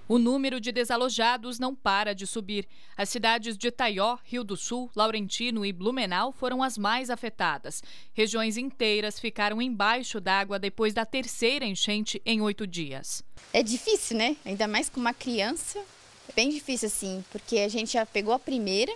O 0.08 0.18
número 0.18 0.60
de 0.60 0.72
desalojados 0.72 1.60
não 1.60 1.76
para 1.76 2.16
de 2.16 2.26
subir. 2.26 2.66
As 2.96 3.10
cidades 3.10 3.56
de 3.56 3.70
Taió, 3.70 4.18
Rio 4.24 4.44
do 4.44 4.58
Sul, 4.58 4.90
Laurentino 4.96 5.64
e 5.64 5.72
Blumenau 5.72 6.32
foram 6.32 6.64
as 6.64 6.80
mais 6.80 7.12
afetadas. 7.12 7.84
Regiões 8.14 8.58
inteiras 8.58 9.20
ficaram 9.20 9.62
embaixo 9.62 10.20
d'água 10.20 10.58
depois 10.58 10.96
da 10.96 11.06
terceira 11.06 11.66
enchente 11.66 12.20
em 12.26 12.42
oito 12.42 12.66
dias. 12.66 13.22
É 13.54 13.62
difícil, 13.62 14.18
né? 14.18 14.36
Ainda 14.44 14.68
mais 14.68 14.90
com 14.90 15.00
uma 15.00 15.14
criança. 15.14 15.78
É 16.28 16.34
bem 16.34 16.50
difícil, 16.50 16.88
assim, 16.88 17.24
porque 17.32 17.60
a 17.60 17.68
gente 17.70 17.94
já 17.94 18.06
pegou 18.06 18.34
a 18.34 18.40
primeira 18.40 18.92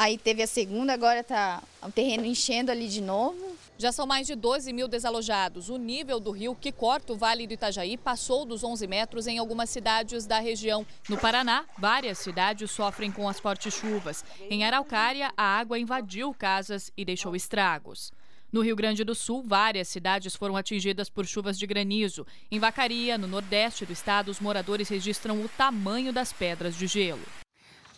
Aí 0.00 0.16
teve 0.16 0.42
a 0.42 0.46
segunda, 0.46 0.94
agora 0.94 1.22
tá 1.22 1.62
o 1.82 1.92
terreno 1.92 2.24
enchendo 2.24 2.70
ali 2.70 2.88
de 2.88 3.02
novo. 3.02 3.54
Já 3.76 3.92
são 3.92 4.06
mais 4.06 4.26
de 4.26 4.34
12 4.34 4.72
mil 4.72 4.88
desalojados. 4.88 5.68
O 5.68 5.76
nível 5.76 6.18
do 6.18 6.30
rio 6.30 6.56
que 6.58 6.72
corta 6.72 7.12
o 7.12 7.16
Vale 7.18 7.46
do 7.46 7.52
Itajaí 7.52 7.98
passou 7.98 8.46
dos 8.46 8.64
11 8.64 8.86
metros 8.86 9.26
em 9.26 9.36
algumas 9.36 9.68
cidades 9.68 10.24
da 10.24 10.40
região. 10.40 10.86
No 11.06 11.18
Paraná, 11.18 11.66
várias 11.76 12.16
cidades 12.16 12.70
sofrem 12.70 13.12
com 13.12 13.28
as 13.28 13.38
fortes 13.38 13.74
chuvas. 13.74 14.24
Em 14.48 14.64
Araucária, 14.64 15.34
a 15.36 15.58
água 15.58 15.78
invadiu 15.78 16.32
casas 16.32 16.90
e 16.96 17.04
deixou 17.04 17.36
estragos. 17.36 18.10
No 18.50 18.62
Rio 18.62 18.76
Grande 18.76 19.04
do 19.04 19.14
Sul, 19.14 19.44
várias 19.46 19.88
cidades 19.88 20.34
foram 20.34 20.56
atingidas 20.56 21.10
por 21.10 21.26
chuvas 21.26 21.58
de 21.58 21.66
granizo. 21.66 22.26
Em 22.50 22.58
Vacaria, 22.58 23.18
no 23.18 23.28
nordeste 23.28 23.84
do 23.84 23.92
estado, 23.92 24.30
os 24.30 24.40
moradores 24.40 24.88
registram 24.88 25.42
o 25.42 25.48
tamanho 25.58 26.10
das 26.10 26.32
pedras 26.32 26.74
de 26.74 26.86
gelo. 26.86 27.20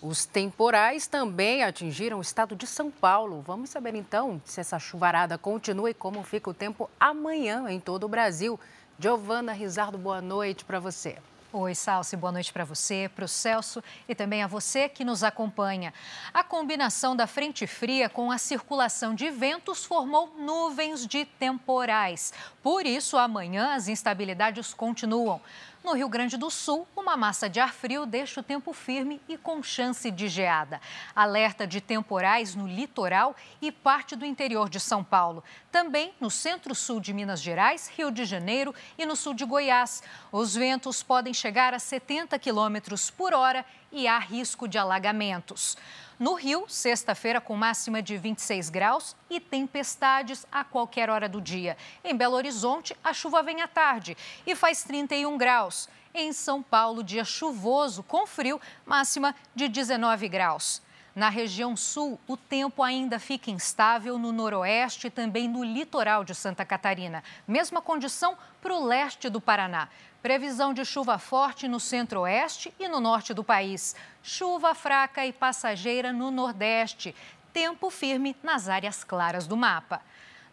Os 0.02 0.26
temporais 0.26 1.06
também 1.06 1.62
atingiram 1.62 2.18
o 2.18 2.22
estado 2.22 2.56
de 2.56 2.66
São 2.66 2.90
Paulo. 2.90 3.40
Vamos 3.40 3.70
saber 3.70 3.94
então 3.94 4.42
se 4.44 4.60
essa 4.60 4.76
chuvarada 4.76 5.38
continua 5.38 5.90
e 5.90 5.94
como 5.94 6.24
fica 6.24 6.50
o 6.50 6.54
tempo 6.54 6.90
amanhã 6.98 7.70
em 7.70 7.78
todo 7.78 8.02
o 8.02 8.08
Brasil. 8.08 8.58
Giovana 8.98 9.52
Rizardo, 9.52 9.96
boa 9.96 10.20
noite 10.20 10.64
para 10.64 10.80
você. 10.80 11.18
Oi, 11.52 11.74
Salsi, 11.74 12.16
boa 12.16 12.32
noite 12.32 12.52
para 12.52 12.64
você, 12.64 13.10
para 13.14 13.26
o 13.26 13.28
Celso 13.28 13.84
e 14.08 14.14
também 14.14 14.42
a 14.42 14.46
você 14.48 14.88
que 14.88 15.04
nos 15.04 15.22
acompanha. 15.22 15.94
A 16.32 16.42
combinação 16.42 17.14
da 17.14 17.26
frente 17.26 17.66
fria 17.66 18.08
com 18.08 18.32
a 18.32 18.38
circulação 18.38 19.14
de 19.14 19.30
ventos 19.30 19.84
formou 19.84 20.34
nuvens 20.38 21.06
de 21.06 21.26
temporais. 21.26 22.32
Por 22.62 22.86
isso, 22.86 23.18
amanhã 23.18 23.74
as 23.74 23.86
instabilidades 23.86 24.74
continuam. 24.74 25.40
No 25.84 25.94
Rio 25.94 26.08
Grande 26.08 26.36
do 26.36 26.48
Sul, 26.48 26.86
uma 26.94 27.16
massa 27.16 27.50
de 27.50 27.58
ar 27.58 27.72
frio 27.72 28.06
deixa 28.06 28.38
o 28.38 28.42
tempo 28.42 28.72
firme 28.72 29.20
e 29.28 29.36
com 29.36 29.60
chance 29.64 30.12
de 30.12 30.28
geada. 30.28 30.80
Alerta 31.14 31.66
de 31.66 31.80
temporais 31.80 32.54
no 32.54 32.68
litoral 32.68 33.34
e 33.60 33.72
parte 33.72 34.14
do 34.14 34.24
interior 34.24 34.68
de 34.70 34.78
São 34.78 35.02
Paulo. 35.02 35.42
Também 35.72 36.14
no 36.20 36.30
centro-sul 36.30 37.00
de 37.00 37.12
Minas 37.12 37.42
Gerais, 37.42 37.90
Rio 37.96 38.12
de 38.12 38.24
Janeiro 38.24 38.72
e 38.96 39.04
no 39.04 39.16
sul 39.16 39.34
de 39.34 39.44
Goiás. 39.44 40.04
Os 40.30 40.54
ventos 40.54 41.02
podem 41.02 41.34
chegar 41.34 41.74
a 41.74 41.80
70 41.80 42.38
quilômetros 42.38 43.10
por 43.10 43.34
hora 43.34 43.66
e 43.92 44.08
há 44.08 44.18
risco 44.18 44.66
de 44.66 44.78
alagamentos. 44.78 45.76
No 46.18 46.34
Rio, 46.34 46.64
sexta-feira 46.68 47.40
com 47.40 47.56
máxima 47.56 48.00
de 48.00 48.16
26 48.16 48.70
graus 48.70 49.16
e 49.28 49.40
tempestades 49.40 50.46
a 50.50 50.64
qualquer 50.64 51.10
hora 51.10 51.28
do 51.28 51.40
dia. 51.40 51.76
Em 52.04 52.16
Belo 52.16 52.36
Horizonte, 52.36 52.96
a 53.02 53.12
chuva 53.12 53.42
vem 53.42 53.60
à 53.60 53.68
tarde 53.68 54.16
e 54.46 54.54
faz 54.54 54.84
31 54.84 55.36
graus. 55.36 55.88
Em 56.14 56.32
São 56.32 56.62
Paulo, 56.62 57.02
dia 57.02 57.24
chuvoso 57.24 58.02
com 58.02 58.26
frio, 58.26 58.60
máxima 58.86 59.34
de 59.54 59.68
19 59.68 60.28
graus. 60.28 60.80
Na 61.14 61.28
região 61.28 61.76
sul, 61.76 62.18
o 62.26 62.38
tempo 62.38 62.82
ainda 62.82 63.18
fica 63.18 63.50
instável 63.50 64.18
no 64.18 64.32
noroeste 64.32 65.08
e 65.08 65.10
também 65.10 65.46
no 65.46 65.62
litoral 65.62 66.24
de 66.24 66.34
Santa 66.34 66.64
Catarina. 66.64 67.22
Mesma 67.46 67.82
condição 67.82 68.36
para 68.62 68.74
o 68.74 68.84
leste 68.84 69.28
do 69.28 69.40
Paraná. 69.40 69.88
Previsão 70.22 70.72
de 70.72 70.84
chuva 70.84 71.18
forte 71.18 71.66
no 71.66 71.80
centro-oeste 71.80 72.72
e 72.78 72.86
no 72.86 73.00
norte 73.00 73.34
do 73.34 73.42
país. 73.42 73.96
Chuva 74.22 74.72
fraca 74.72 75.26
e 75.26 75.32
passageira 75.32 76.12
no 76.12 76.30
nordeste. 76.30 77.12
Tempo 77.52 77.90
firme 77.90 78.36
nas 78.40 78.68
áreas 78.68 79.02
claras 79.02 79.48
do 79.48 79.56
mapa. 79.56 80.00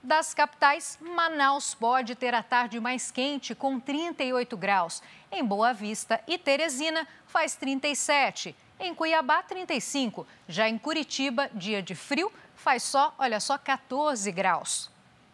Das 0.01 0.33
capitais, 0.33 0.97
Manaus 0.99 1.75
pode 1.75 2.15
ter 2.15 2.33
a 2.33 2.41
tarde 2.41 2.79
mais 2.79 3.11
quente, 3.11 3.53
com 3.53 3.79
38 3.79 4.57
graus. 4.57 5.03
Em 5.31 5.45
Boa 5.45 5.71
Vista 5.71 6.19
e 6.27 6.35
Teresina, 6.39 7.07
faz 7.27 7.55
37. 7.55 8.55
Em 8.79 8.95
Cuiabá, 8.95 9.43
35. 9.43 10.25
Já 10.47 10.67
em 10.67 10.79
Curitiba, 10.79 11.47
dia 11.53 11.83
de 11.83 11.93
frio, 11.93 12.31
faz 12.55 12.81
só, 12.81 13.13
olha 13.19 13.39
só, 13.39 13.55
14 13.55 14.31
graus. 14.31 14.89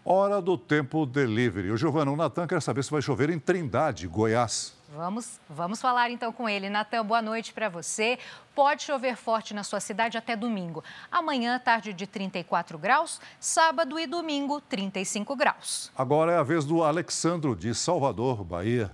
Hora 0.07 0.39
do 0.39 0.55
tempo 0.55 1.03
delivery. 1.03 1.71
O 1.71 1.77
Giovana, 1.77 2.11
o 2.11 2.15
Natan 2.15 2.45
quer 2.45 2.61
saber 2.61 2.83
se 2.83 2.91
vai 2.91 3.01
chover 3.01 3.31
em 3.31 3.39
Trindade, 3.39 4.07
Goiás. 4.07 4.77
Vamos, 4.95 5.39
vamos 5.49 5.81
falar 5.81 6.11
então 6.11 6.31
com 6.31 6.47
ele. 6.47 6.69
Natan, 6.69 7.03
boa 7.03 7.23
noite 7.23 7.51
para 7.51 7.69
você. 7.69 8.19
Pode 8.53 8.83
chover 8.83 9.15
forte 9.15 9.51
na 9.51 9.63
sua 9.63 9.79
cidade 9.79 10.15
até 10.15 10.35
domingo. 10.35 10.83
Amanhã, 11.11 11.57
tarde 11.57 11.91
de 11.91 12.05
34 12.05 12.77
graus. 12.77 13.19
Sábado 13.39 13.97
e 13.97 14.05
domingo, 14.05 14.61
35 14.61 15.35
graus. 15.35 15.91
Agora 15.97 16.33
é 16.33 16.37
a 16.37 16.43
vez 16.43 16.65
do 16.65 16.83
Alexandro, 16.83 17.55
de 17.55 17.73
Salvador, 17.73 18.43
Bahia. 18.43 18.91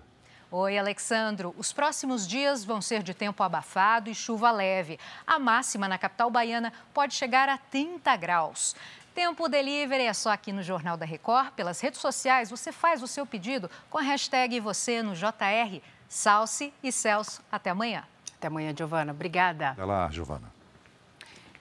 Oi, 0.53 0.77
Alexandro. 0.77 1.55
Os 1.57 1.71
próximos 1.71 2.27
dias 2.27 2.65
vão 2.65 2.81
ser 2.81 3.03
de 3.03 3.13
tempo 3.13 3.41
abafado 3.41 4.09
e 4.09 4.13
chuva 4.13 4.51
leve. 4.51 4.99
A 5.25 5.39
máxima 5.39 5.87
na 5.87 5.97
capital 5.97 6.29
baiana 6.29 6.73
pode 6.93 7.13
chegar 7.13 7.47
a 7.47 7.57
30 7.57 8.13
graus. 8.17 8.75
Tempo 9.13 9.49
Delivery 9.49 10.03
é 10.03 10.13
só 10.13 10.31
aqui 10.31 10.53
no 10.53 10.63
Jornal 10.63 10.95
da 10.95 11.05
Record. 11.05 11.51
Pelas 11.51 11.81
redes 11.81 11.99
sociais, 11.99 12.49
você 12.49 12.71
faz 12.71 13.03
o 13.03 13.07
seu 13.07 13.25
pedido 13.25 13.69
com 13.89 13.97
a 13.97 14.01
hashtag 14.01 14.59
você 14.59 15.03
no 15.03 15.13
JR. 15.13 15.81
Salce 16.07 16.73
e 16.81 16.91
Celso. 16.91 17.41
Até 17.51 17.69
amanhã. 17.69 18.03
Até 18.37 18.47
amanhã, 18.47 18.73
Giovana. 18.75 19.11
Obrigada. 19.11 19.71
Até 19.71 19.83
lá, 19.83 20.09
Giovana. 20.09 20.51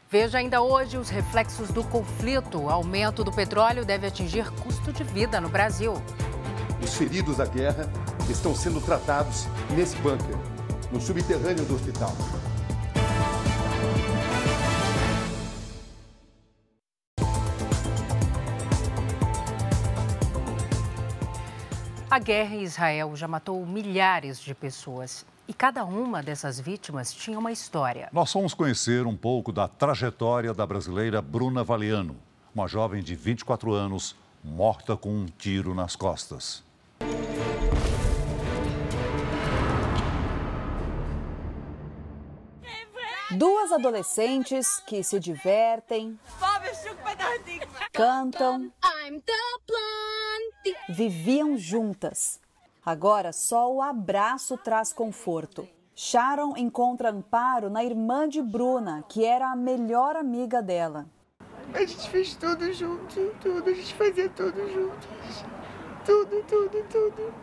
Veja 0.09 0.39
ainda 0.39 0.61
hoje 0.61 0.97
os 0.97 1.09
reflexos 1.09 1.71
do 1.71 1.83
conflito. 1.85 2.59
O 2.59 2.71
aumento 2.71 3.25
do 3.25 3.33
petróleo 3.33 3.85
deve 3.85 4.07
atingir 4.07 4.49
custo 4.63 4.93
de 4.93 5.03
vida 5.03 5.41
no 5.41 5.49
Brasil. 5.49 5.95
Os 6.83 6.95
feridos 6.95 7.37
da 7.37 7.47
guerra 7.47 7.89
estão 8.29 8.55
sendo 8.55 8.81
tratados 8.81 9.47
nesse 9.71 9.97
bunker, 9.97 10.37
no 10.91 11.01
subterrâneo 11.01 11.65
do 11.65 11.75
hospital. 11.75 12.13
A 22.11 22.19
guerra 22.19 22.57
em 22.57 22.63
Israel 22.65 23.15
já 23.15 23.29
matou 23.29 23.65
milhares 23.65 24.41
de 24.41 24.53
pessoas 24.53 25.25
e 25.47 25.55
cada 25.55 25.85
uma 25.85 26.21
dessas 26.21 26.59
vítimas 26.59 27.15
tinha 27.15 27.39
uma 27.39 27.53
história. 27.53 28.09
Nós 28.13 28.33
fomos 28.33 28.53
conhecer 28.53 29.07
um 29.07 29.17
pouco 29.17 29.53
da 29.53 29.69
trajetória 29.69 30.53
da 30.53 30.67
brasileira 30.67 31.23
Bruna 31.23 31.63
Valiano, 31.63 32.17
uma 32.53 32.67
jovem 32.67 33.01
de 33.01 33.15
24 33.15 33.73
anos 33.73 34.17
morta 34.43 34.97
com 34.97 35.09
um 35.11 35.27
tiro 35.27 35.73
nas 35.73 35.95
costas. 35.95 36.65
Duas 43.31 43.71
adolescentes 43.71 44.83
que 44.85 45.05
se 45.05 45.21
divertem, 45.21 46.19
cantam, 47.93 48.73
viviam 50.89 51.57
juntas. 51.57 52.41
Agora 52.85 53.33
só 53.33 53.73
o 53.73 53.83
abraço 53.83 54.57
traz 54.57 54.93
conforto. 54.93 55.69
Sharon 55.95 56.57
encontra 56.57 57.11
amparo 57.11 57.69
na 57.69 57.85
irmã 57.85 58.27
de 58.29 58.41
Bruna, 58.41 59.05
que 59.09 59.25
era 59.25 59.51
a 59.51 59.57
melhor 59.57 60.17
amiga 60.17 60.63
dela. 60.63 61.07
A 61.75 61.81
gente 61.81 62.09
fez 62.09 62.35
tudo 62.35 62.73
junto, 62.73 63.35
tudo, 63.41 63.69
a 63.69 63.75
gente 63.75 63.95
fazia 63.95 64.29
tudo 64.31 64.69
juntos. 64.73 65.45
Tudo, 66.05 66.43
tudo, 66.45 66.89
tudo. 66.89 67.35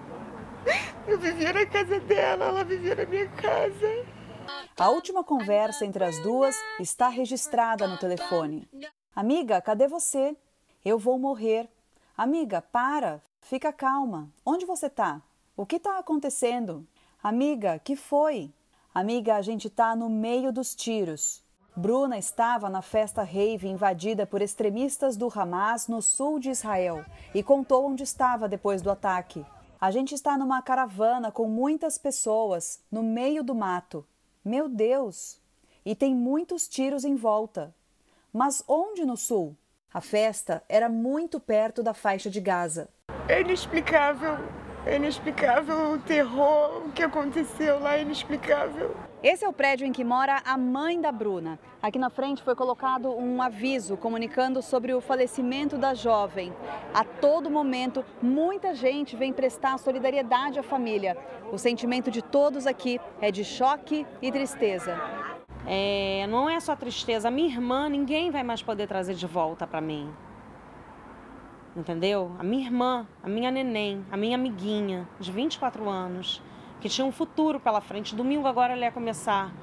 Eu 1.08 1.20
vivia 1.20 1.54
na 1.54 1.66
casa 1.66 2.00
dela, 2.00 2.46
ela 2.46 2.64
vivia 2.64 2.96
na 2.96 3.06
minha 3.06 3.30
casa. 3.30 4.06
A 4.78 4.90
última 4.90 5.24
conversa 5.24 5.86
entre 5.86 6.04
as 6.04 6.20
duas 6.22 6.56
está 6.80 7.10
registrada 7.10 7.88
no 7.88 7.98
telefone. 7.98 8.68
Amiga, 9.18 9.60
cadê 9.60 9.88
você? 9.88 10.38
Eu 10.86 11.00
vou 11.00 11.18
morrer. 11.18 11.68
Amiga, 12.16 12.62
para, 12.62 13.20
fica 13.42 13.74
calma. 13.74 14.30
Onde 14.46 14.64
você 14.64 14.92
tá? 14.92 15.24
O 15.56 15.66
que 15.66 15.78
está 15.78 15.98
acontecendo? 15.98 16.86
Amiga, 17.24 17.80
que 17.80 17.96
foi? 17.96 18.54
Amiga, 18.94 19.36
a 19.36 19.42
gente 19.42 19.72
tá 19.72 19.96
no 19.96 20.08
meio 20.08 20.54
dos 20.54 20.76
tiros. 20.76 21.44
Bruna 21.76 22.20
estava 22.20 22.70
na 22.70 22.84
festa 22.84 23.24
rave 23.24 23.68
invadida 23.68 24.28
por 24.28 24.40
extremistas 24.40 25.18
do 25.18 25.34
Hamas 25.36 25.88
no 25.88 26.00
sul 26.00 26.38
de 26.38 26.52
Israel 26.52 27.04
e 27.34 27.42
contou 27.42 27.88
onde 27.88 28.04
estava 28.04 28.48
depois 28.48 28.84
do 28.84 28.92
ataque. 28.92 29.44
A 29.82 29.90
gente 29.90 30.14
está 30.14 30.38
numa 30.38 30.62
caravana 30.62 31.32
com 31.32 31.48
muitas 31.48 31.98
pessoas 31.98 32.84
no 32.92 33.02
meio 33.02 33.44
do 33.44 33.56
mato. 33.56 34.06
Meu 34.46 34.70
Deus! 34.70 35.42
E 35.84 35.96
tem 35.96 36.14
muitos 36.14 36.68
tiros 36.68 37.04
em 37.04 37.16
volta. 37.16 37.74
Mas 38.32 38.64
onde 38.68 39.06
no 39.06 39.18
sul? 39.18 39.56
A 39.94 40.02
festa 40.02 40.64
era 40.68 40.90
muito 40.90 41.40
perto 41.40 41.82
da 41.82 41.94
faixa 41.94 42.30
de 42.30 42.40
Gaza. 42.40 42.90
É 43.28 43.42
inexplicável. 43.42 44.38
É 44.86 44.96
inexplicável 44.96 45.92
o 45.92 46.00
terror, 46.00 46.86
o 46.86 46.92
que 46.94 47.04
aconteceu 47.04 47.78
lá 47.78 47.98
é 47.98 48.04
inexplicável. 48.04 48.96
Esse 49.22 49.44
é 49.44 49.50
o 49.50 49.52
prédio 49.52 49.86
em 49.86 49.92
que 49.92 50.04
mora 50.04 50.42
a 50.46 50.58
mãe 50.58 51.02
da 51.02 51.12
Bruna. 51.12 51.60
Aqui 51.82 52.00
na 52.00 52.10
frente 52.10 52.42
foi 52.42 52.56
colocado 52.56 53.12
um 53.12 53.42
aviso 53.42 53.98
comunicando 53.98 54.62
sobre 54.62 54.94
o 54.94 55.02
falecimento 55.02 55.78
da 55.78 55.94
jovem. 55.94 56.54
A 56.94 57.04
todo 57.04 57.50
momento, 57.50 58.06
muita 58.22 58.74
gente 58.74 59.18
vem 59.18 59.34
prestar 59.34 59.78
solidariedade 59.78 60.58
à 60.58 60.64
família. 60.64 61.18
O 61.52 61.58
sentimento 61.58 62.10
de 62.10 62.22
todos 62.22 62.66
aqui 62.66 62.98
é 63.20 63.30
de 63.30 63.44
choque 63.44 64.08
e 64.22 64.32
tristeza. 64.32 64.96
É, 65.70 66.26
não 66.28 66.50
é 66.50 66.58
só 66.62 66.78
tristeza. 66.78 67.30
Minha 67.30 67.50
irmã, 67.50 67.90
ninguém 67.90 68.32
vai 68.32 68.42
mais 68.42 68.64
poder 68.64 68.88
trazer 68.88 69.16
de 69.16 69.28
volta 69.28 69.68
para 69.68 69.82
mim. 69.82 70.10
entendeu? 71.76 72.32
A 72.40 72.44
minha 72.44 72.66
irmã, 72.66 73.06
a 73.22 73.28
minha 73.28 73.52
neném, 73.52 74.04
a 74.10 74.16
minha 74.16 74.36
amiguinha 74.36 75.08
de 75.20 75.32
24 75.32 75.88
anos, 75.90 76.42
que 76.80 76.88
tinha 76.88 77.06
um 77.06 77.12
futuro 77.12 77.60
pela 77.60 77.82
frente. 77.82 78.16
Domingo 78.16 78.48
agora 78.48 78.74
ela 78.74 78.86
ia 78.86 78.92
começar, 78.92 79.54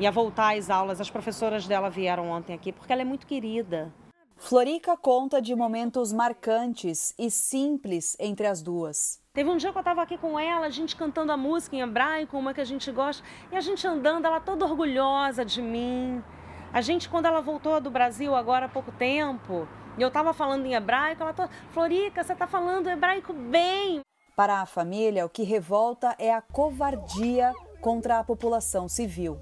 ia 0.00 0.10
voltar 0.10 0.56
às 0.58 0.68
aulas. 0.68 1.00
As 1.00 1.08
professoras 1.08 1.66
dela 1.66 1.88
vieram 1.88 2.28
ontem 2.28 2.54
aqui 2.54 2.72
porque 2.72 2.92
ela 2.92 3.02
é 3.02 3.04
muito 3.04 3.24
querida. 3.24 3.94
Florica 4.36 4.96
conta 4.96 5.40
de 5.40 5.54
momentos 5.54 6.12
marcantes 6.12 7.14
e 7.16 7.30
simples 7.30 8.16
entre 8.18 8.48
as 8.48 8.60
duas. 8.60 9.21
Teve 9.34 9.48
um 9.48 9.56
dia 9.56 9.72
que 9.72 9.78
eu 9.78 9.80
estava 9.80 10.02
aqui 10.02 10.18
com 10.18 10.38
ela, 10.38 10.66
a 10.66 10.70
gente 10.70 10.94
cantando 10.94 11.32
a 11.32 11.38
música 11.38 11.74
em 11.74 11.80
hebraico, 11.80 12.36
uma 12.36 12.52
que 12.52 12.60
a 12.60 12.66
gente 12.66 12.92
gosta, 12.92 13.26
e 13.50 13.56
a 13.56 13.62
gente 13.62 13.86
andando, 13.86 14.26
ela 14.26 14.38
toda 14.38 14.66
orgulhosa 14.66 15.42
de 15.42 15.62
mim. 15.62 16.22
A 16.70 16.82
gente, 16.82 17.08
quando 17.08 17.24
ela 17.24 17.40
voltou 17.40 17.80
do 17.80 17.90
Brasil 17.90 18.34
agora 18.34 18.66
há 18.66 18.68
pouco 18.68 18.92
tempo, 18.92 19.66
e 19.96 20.02
eu 20.02 20.08
estava 20.08 20.34
falando 20.34 20.66
em 20.66 20.74
hebraico, 20.74 21.22
ela 21.22 21.32
toda, 21.32 21.48
Florica, 21.70 22.22
você 22.22 22.34
está 22.34 22.46
falando 22.46 22.90
hebraico 22.90 23.32
bem. 23.32 24.00
Para 24.36 24.60
a 24.60 24.66
família, 24.66 25.24
o 25.24 25.30
que 25.30 25.44
revolta 25.44 26.14
é 26.18 26.30
a 26.30 26.42
covardia 26.42 27.54
contra 27.80 28.18
a 28.18 28.24
população 28.24 28.86
civil. 28.86 29.40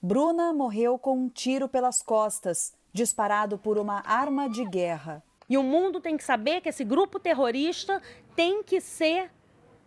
Bruna 0.00 0.52
morreu 0.52 1.00
com 1.00 1.18
um 1.18 1.28
tiro 1.28 1.68
pelas 1.68 2.00
costas 2.00 2.76
disparado 2.92 3.58
por 3.58 3.76
uma 3.76 4.04
arma 4.06 4.48
de 4.48 4.64
guerra. 4.64 5.20
E 5.48 5.56
o 5.56 5.62
mundo 5.62 6.00
tem 6.00 6.16
que 6.16 6.24
saber 6.24 6.60
que 6.60 6.68
esse 6.68 6.84
grupo 6.84 7.20
terrorista 7.20 8.02
tem 8.36 8.62
que 8.62 8.80
ser, 8.82 9.30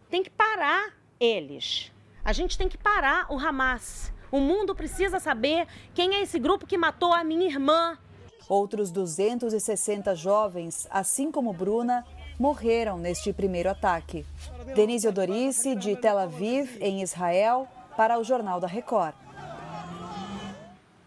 tem 0.10 0.24
que 0.24 0.30
parar 0.32 0.94
eles. 1.20 1.92
A 2.26 2.34
gente 2.34 2.58
tem 2.58 2.68
que 2.68 2.78
parar 2.78 3.28
o 3.30 3.38
Hamas. 3.38 4.12
O 4.32 4.40
mundo 4.40 4.76
precisa 4.76 5.20
saber 5.20 5.68
quem 5.94 6.16
é 6.16 6.22
esse 6.22 6.40
grupo 6.40 6.66
que 6.66 6.78
matou 6.78 7.14
a 7.14 7.24
minha 7.24 7.46
irmã. 7.46 7.98
Outros 8.50 8.92
260 8.92 10.16
jovens, 10.16 10.88
assim 10.90 11.32
como 11.32 11.54
Bruna, 11.54 12.04
morreram 12.40 12.98
neste 12.98 13.32
primeiro 13.32 13.70
ataque. 13.70 14.26
Denise 14.76 15.08
Odorice, 15.08 15.76
de 15.76 15.96
Tel 15.96 16.18
Aviv, 16.18 16.78
em 16.82 17.04
Israel, 17.04 17.68
para 17.96 18.20
o 18.20 18.24
Jornal 18.24 18.60
da 18.60 18.68
Record. 18.68 19.14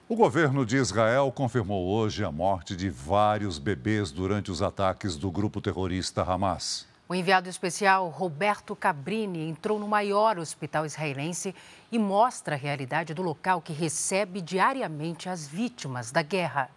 O 0.09 0.15
governo 0.15 0.65
de 0.65 0.77
Israel 0.77 1.33
confirmou 1.33 1.89
hoje 1.89 2.23
a 2.23 2.31
morte 2.31 2.77
de 2.77 2.91
vários 2.91 3.59
bebês 3.59 4.13
durante 4.13 4.51
os 4.51 4.63
ataques 4.63 5.17
do 5.17 5.31
grupo 5.31 5.61
terrorista 5.61 6.23
Hamas. 6.23 6.92
O 7.13 7.15
enviado 7.15 7.47
especial 7.47 8.09
Roberto 8.09 8.75
Cabrini 8.75 9.47
entrou 9.47 9.79
no 9.79 9.87
maior 9.87 10.39
hospital 10.39 10.87
israelense 10.87 11.55
e 11.91 11.99
mostra 11.99 12.55
a 12.55 12.59
realidade 12.59 13.13
do 13.13 13.21
local 13.21 13.61
que 13.61 13.71
recebe 13.71 14.41
diariamente 14.41 15.29
as 15.29 15.47
vítimas 15.47 16.11
da 16.11 16.23
guerra. 16.23 16.71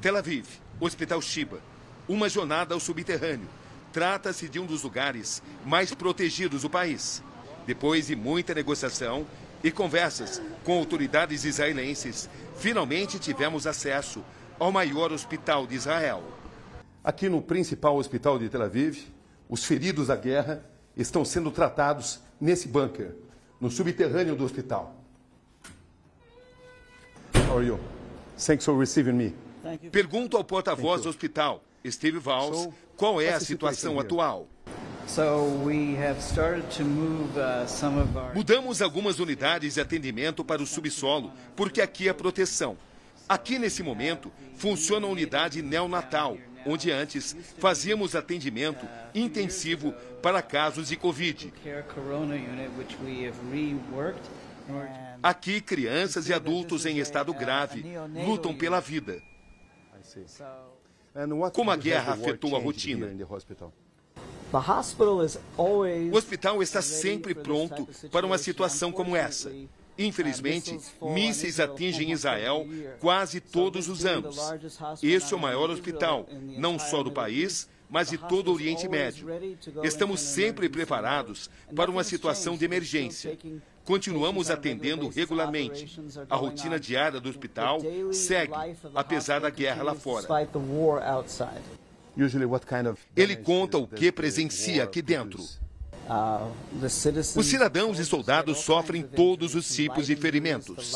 Tel 0.00 0.16
Aviv, 0.16 0.46
Hospital 0.78 1.20
Shiba, 1.20 1.58
uma 2.08 2.28
jornada 2.28 2.72
ao 2.72 2.78
subterrâneo 2.78 3.48
Trata-se 3.92 4.48
de 4.48 4.60
um 4.60 4.66
dos 4.66 4.84
lugares 4.84 5.42
mais 5.64 5.92
protegidos 5.92 6.62
do 6.62 6.70
país. 6.70 7.20
Depois 7.66 8.06
de 8.06 8.14
muita 8.14 8.54
negociação 8.54 9.26
e 9.62 9.70
conversas 9.70 10.40
com 10.64 10.78
autoridades 10.78 11.44
israelenses, 11.44 12.28
finalmente 12.56 13.18
tivemos 13.18 13.66
acesso 13.66 14.22
ao 14.58 14.72
maior 14.72 15.12
hospital 15.12 15.66
de 15.66 15.74
Israel. 15.74 16.22
Aqui 17.02 17.28
no 17.28 17.40
principal 17.40 17.96
hospital 17.96 18.38
de 18.38 18.48
Tel 18.48 18.62
Aviv, 18.62 19.06
os 19.48 19.64
feridos 19.64 20.08
da 20.08 20.16
guerra 20.16 20.64
estão 20.96 21.24
sendo 21.24 21.50
tratados 21.50 22.20
nesse 22.40 22.68
bunker, 22.68 23.14
no 23.60 23.70
subterrâneo 23.70 24.34
do 24.34 24.44
hospital. 24.44 24.94
How 27.48 27.58
are 27.58 27.66
you? 27.66 27.78
Thanks 28.36 28.64
for 28.64 28.78
receiving 28.78 29.12
me. 29.12 29.34
Pergunto 29.90 30.36
ao 30.36 30.44
porta-voz 30.44 31.02
do 31.02 31.08
hospital, 31.08 31.62
Steve 31.86 32.18
Valls, 32.18 32.68
qual 32.96 33.20
é 33.20 33.32
a 33.32 33.40
situação 33.40 33.98
atual? 34.00 34.48
Mudamos 38.34 38.82
algumas 38.82 39.18
unidades 39.18 39.74
de 39.74 39.80
atendimento 39.80 40.44
para 40.44 40.62
o 40.62 40.66
subsolo, 40.66 41.32
porque 41.54 41.80
aqui 41.80 42.08
é 42.08 42.12
proteção. 42.12 42.76
Aqui, 43.28 43.58
nesse 43.58 43.82
momento, 43.82 44.30
funciona 44.56 45.06
a 45.06 45.10
unidade 45.10 45.62
neonatal, 45.62 46.36
onde 46.66 46.90
antes 46.90 47.36
fazíamos 47.58 48.14
atendimento 48.14 48.86
intensivo 49.14 49.92
para 50.20 50.42
casos 50.42 50.88
de 50.88 50.96
Covid. 50.96 51.52
Aqui, 55.22 55.60
crianças 55.60 56.28
e 56.28 56.34
adultos 56.34 56.84
em 56.84 56.98
estado 56.98 57.32
grave 57.32 57.84
lutam 58.26 58.54
pela 58.54 58.80
vida. 58.80 59.22
Como 61.52 61.70
a 61.70 61.76
guerra 61.76 62.12
afetou 62.14 62.56
a 62.56 62.58
rotina? 62.60 63.06
O 66.12 66.16
hospital 66.16 66.62
está 66.62 66.80
sempre 66.80 67.34
pronto 67.34 67.88
para 68.10 68.26
uma 68.26 68.38
situação 68.38 68.92
como 68.92 69.16
essa. 69.16 69.52
Infelizmente, 69.98 70.78
mísseis 71.00 71.58
atingem 71.58 72.12
Israel 72.12 72.66
quase 73.00 73.40
todos 73.40 73.88
os 73.88 74.04
anos. 74.04 74.36
Este 75.02 75.32
é 75.32 75.36
o 75.36 75.40
maior 75.40 75.70
hospital, 75.70 76.26
não 76.58 76.78
só 76.78 77.02
do 77.02 77.10
país, 77.10 77.68
mas 77.88 78.10
de 78.10 78.18
todo 78.18 78.48
o 78.48 78.54
Oriente 78.54 78.88
Médio. 78.88 79.28
Estamos 79.82 80.20
sempre 80.20 80.68
preparados 80.68 81.48
para 81.74 81.90
uma 81.90 82.04
situação 82.04 82.56
de 82.56 82.64
emergência. 82.64 83.38
Continuamos 83.84 84.50
atendendo 84.50 85.08
regularmente. 85.08 86.00
A 86.28 86.36
rotina 86.36 86.78
diária 86.78 87.20
do 87.20 87.28
hospital 87.28 87.78
segue, 88.12 88.52
apesar 88.94 89.40
da 89.40 89.48
guerra 89.48 89.82
lá 89.82 89.94
fora. 89.94 90.26
Ele 93.16 93.36
conta 93.36 93.78
o 93.78 93.86
que 93.86 94.10
presencia 94.10 94.84
aqui 94.84 95.02
dentro. 95.02 95.44
Os 97.34 97.46
cidadãos 97.46 97.98
e 97.98 98.04
soldados 98.04 98.58
sofrem 98.58 99.02
todos 99.02 99.56
os 99.56 99.68
tipos 99.68 100.06
de 100.06 100.14
ferimentos, 100.14 100.92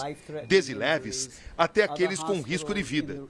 desde 0.46 0.72
leves 0.72 1.30
até 1.59 1.83
aqueles 1.83 2.20
com 2.20 2.40
risco 2.40 2.72
de 2.72 2.83
vida. 2.83 3.24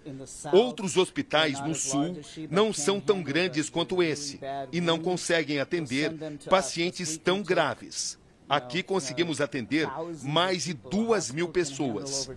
Outros 0.53 0.97
hospitais 0.99 1.59
no 1.61 1.75
sul 1.75 2.21
não 2.51 2.73
são 2.73 3.01
tão 3.01 3.23
grandes 3.23 3.71
quanto 3.71 4.03
esse 4.03 4.39
e 4.71 4.81
não 4.81 4.99
conseguem 4.99 5.59
atender 5.59 6.13
pacientes 6.51 7.17
tão 7.17 7.43
graves. 7.43 8.19
Aqui 8.47 8.83
conseguimos 8.83 9.41
atender 9.41 9.89
mais 10.23 10.65
de 10.65 10.75
duas 10.75 11.31
mil 11.31 11.49
pessoas. 11.49 12.29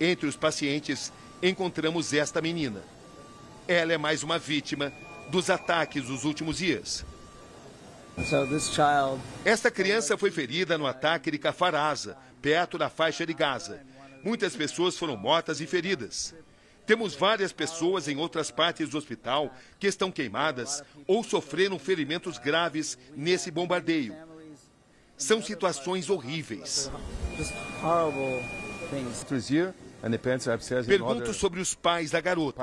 Entre 0.00 0.26
os 0.26 0.34
pacientes, 0.34 1.12
encontramos 1.42 2.12
esta 2.12 2.40
menina. 2.40 2.82
Ela 3.66 3.92
é 3.92 3.98
mais 3.98 4.22
uma 4.22 4.38
vítima 4.38 4.92
dos 5.30 5.48
ataques 5.48 6.04
dos 6.04 6.24
últimos 6.24 6.58
dias. 6.58 7.04
Esta 9.44 9.70
criança 9.70 10.18
foi 10.18 10.30
ferida 10.30 10.76
no 10.76 10.86
ataque 10.86 11.30
de 11.30 11.38
Cafaraza, 11.38 12.16
perto 12.42 12.76
da 12.76 12.90
faixa 12.90 13.24
de 13.24 13.32
Gaza. 13.32 13.80
Muitas 14.22 14.54
pessoas 14.54 14.98
foram 14.98 15.16
mortas 15.16 15.60
e 15.60 15.66
feridas. 15.66 16.34
Temos 16.86 17.14
várias 17.14 17.52
pessoas 17.52 18.08
em 18.08 18.16
outras 18.16 18.50
partes 18.50 18.88
do 18.88 18.98
hospital 18.98 19.54
que 19.78 19.86
estão 19.86 20.10
queimadas 20.10 20.82
ou 21.06 21.22
sofreram 21.22 21.78
ferimentos 21.78 22.36
graves 22.36 22.98
nesse 23.16 23.50
bombardeio. 23.50 24.14
São 25.16 25.40
situações 25.40 26.10
horríveis. 26.10 26.90
Pergunto 30.86 31.34
sobre 31.34 31.60
os 31.60 31.74
pais 31.74 32.10
da 32.10 32.20
garota. 32.20 32.62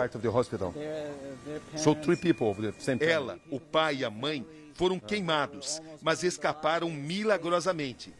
Ela, 3.05 3.39
o 3.51 3.59
pai 3.59 3.97
e 3.97 4.05
a 4.05 4.09
mãe 4.09 4.45
foram 4.73 4.99
queimados, 4.99 5.81
mas 6.01 6.23
escaparam 6.23 6.89
milagrosamente. 6.89 8.13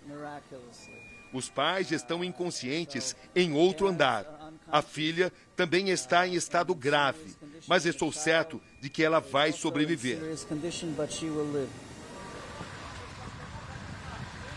Os 1.34 1.50
pais 1.50 1.92
estão 1.92 2.24
inconscientes 2.24 3.16
em 3.36 3.54
outro 3.54 3.88
andar. 3.88 4.26
A 4.70 4.82
filha 4.82 5.32
também 5.56 5.90
está 5.90 6.28
em 6.28 6.36
estado 6.36 6.74
grave, 6.74 7.36
mas 7.68 7.86
estou 7.86 8.12
certo 8.12 8.62
de 8.82 8.90
que 8.90 9.04
ela 9.04 9.20
vai 9.20 9.52
sobreviver. 9.52 10.20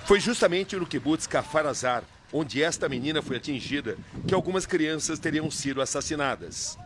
Foi 0.07 0.18
justamente 0.18 0.75
no 0.75 0.87
kibbutz 0.87 1.27
Kafarazar, 1.27 2.03
onde 2.33 2.62
esta 2.62 2.89
menina 2.89 3.22
foi 3.22 3.37
atingida, 3.37 3.97
que 4.26 4.35
algumas 4.35 4.66
crianças 4.66 5.18
teriam 5.18 5.51
sido 5.51 5.81
assassinadas. 5.81 6.78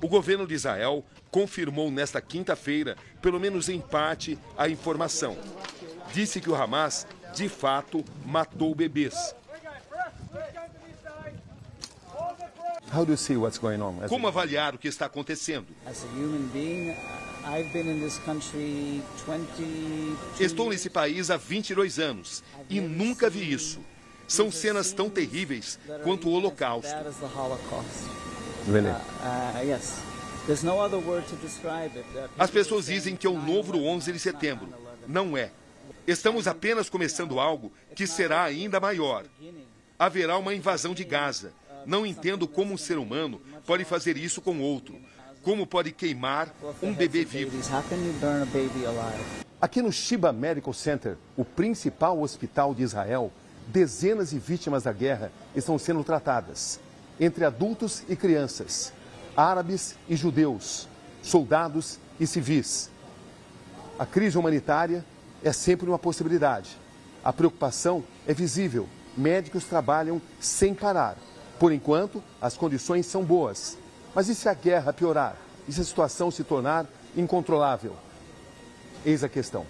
O 0.00 0.08
governo 0.08 0.46
de 0.46 0.54
Israel 0.54 1.04
confirmou 1.30 1.90
nesta 1.90 2.20
quinta-feira, 2.20 2.96
pelo 3.20 3.38
menos 3.38 3.68
em 3.68 3.80
parte, 3.80 4.38
a 4.56 4.68
informação. 4.68 5.36
Disse 6.12 6.40
que 6.40 6.50
o 6.50 6.54
Hamas, 6.54 7.06
de 7.34 7.48
fato, 7.48 8.04
matou 8.26 8.74
bebês 8.74 9.34
Como 14.10 14.28
avaliar 14.28 14.74
o 14.74 14.78
que 14.78 14.86
está 14.86 15.06
acontecendo? 15.06 15.68
Estou 20.38 20.68
nesse 20.68 20.90
país 20.90 21.30
há 21.30 21.38
22 21.38 21.98
anos 21.98 22.44
e 22.68 22.80
nunca 22.80 23.30
vi 23.30 23.50
isso. 23.50 23.80
São 24.32 24.50
cenas 24.50 24.92
tão 24.92 25.10
terríveis 25.10 25.78
quanto 26.02 26.28
o 26.28 26.32
Holocausto. 26.32 26.90
As 32.38 32.50
pessoas 32.50 32.86
dizem 32.86 33.14
que 33.14 33.26
é 33.26 33.30
o 33.30 33.38
novo 33.38 33.76
11 33.76 34.12
de 34.12 34.18
setembro. 34.18 34.68
Não 35.06 35.36
é. 35.36 35.50
Estamos 36.06 36.48
apenas 36.48 36.88
começando 36.88 37.38
algo 37.38 37.70
que 37.94 38.06
será 38.06 38.42
ainda 38.42 38.80
maior. 38.80 39.24
Haverá 39.98 40.38
uma 40.38 40.54
invasão 40.54 40.94
de 40.94 41.04
Gaza. 41.04 41.52
Não 41.84 42.06
entendo 42.06 42.48
como 42.48 42.72
um 42.72 42.78
ser 42.78 42.96
humano 42.98 43.40
pode 43.66 43.84
fazer 43.84 44.16
isso 44.16 44.40
com 44.40 44.60
outro. 44.60 44.98
Como 45.42 45.66
pode 45.66 45.92
queimar 45.92 46.48
um 46.82 46.94
bebê 46.94 47.24
vivo. 47.24 47.52
Aqui 49.60 49.82
no 49.82 49.92
Shiba 49.92 50.32
Medical 50.32 50.72
Center, 50.72 51.16
o 51.36 51.44
principal 51.44 52.20
hospital 52.20 52.74
de 52.74 52.82
Israel, 52.82 53.32
dezenas 53.68 54.30
de 54.30 54.38
vítimas 54.38 54.84
da 54.84 54.92
guerra 54.92 55.30
estão 55.54 55.78
sendo 55.78 56.02
tratadas, 56.02 56.80
entre 57.20 57.44
adultos 57.44 58.02
e 58.08 58.16
crianças, 58.16 58.92
árabes 59.36 59.96
e 60.08 60.16
judeus, 60.16 60.88
soldados 61.22 61.98
e 62.18 62.26
civis. 62.26 62.90
A 63.98 64.06
crise 64.06 64.36
humanitária 64.38 65.04
é 65.44 65.52
sempre 65.52 65.86
uma 65.88 65.98
possibilidade. 65.98 66.76
A 67.24 67.32
preocupação 67.32 68.02
é 68.26 68.34
visível. 68.34 68.88
Médicos 69.16 69.64
trabalham 69.64 70.20
sem 70.40 70.74
parar. 70.74 71.16
Por 71.58 71.72
enquanto, 71.72 72.22
as 72.40 72.56
condições 72.56 73.06
são 73.06 73.24
boas. 73.24 73.76
Mas 74.14 74.28
e 74.28 74.34
se 74.34 74.48
a 74.48 74.54
guerra 74.54 74.92
piorar? 74.92 75.36
E 75.68 75.72
se 75.72 75.80
a 75.80 75.84
situação 75.84 76.30
se 76.30 76.42
tornar 76.42 76.86
incontrolável? 77.16 77.94
Eis 79.04 79.22
a 79.22 79.28
questão. 79.28 79.66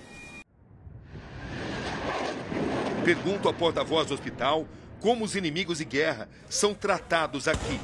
Pergunto 3.04 3.48
ao 3.48 3.54
porta-voz 3.54 4.08
do 4.08 4.14
hospital 4.14 4.66
como 5.00 5.24
os 5.24 5.34
inimigos 5.34 5.78
de 5.78 5.84
guerra 5.84 6.28
são 6.48 6.72
tratados 6.72 7.48
aqui. 7.48 7.80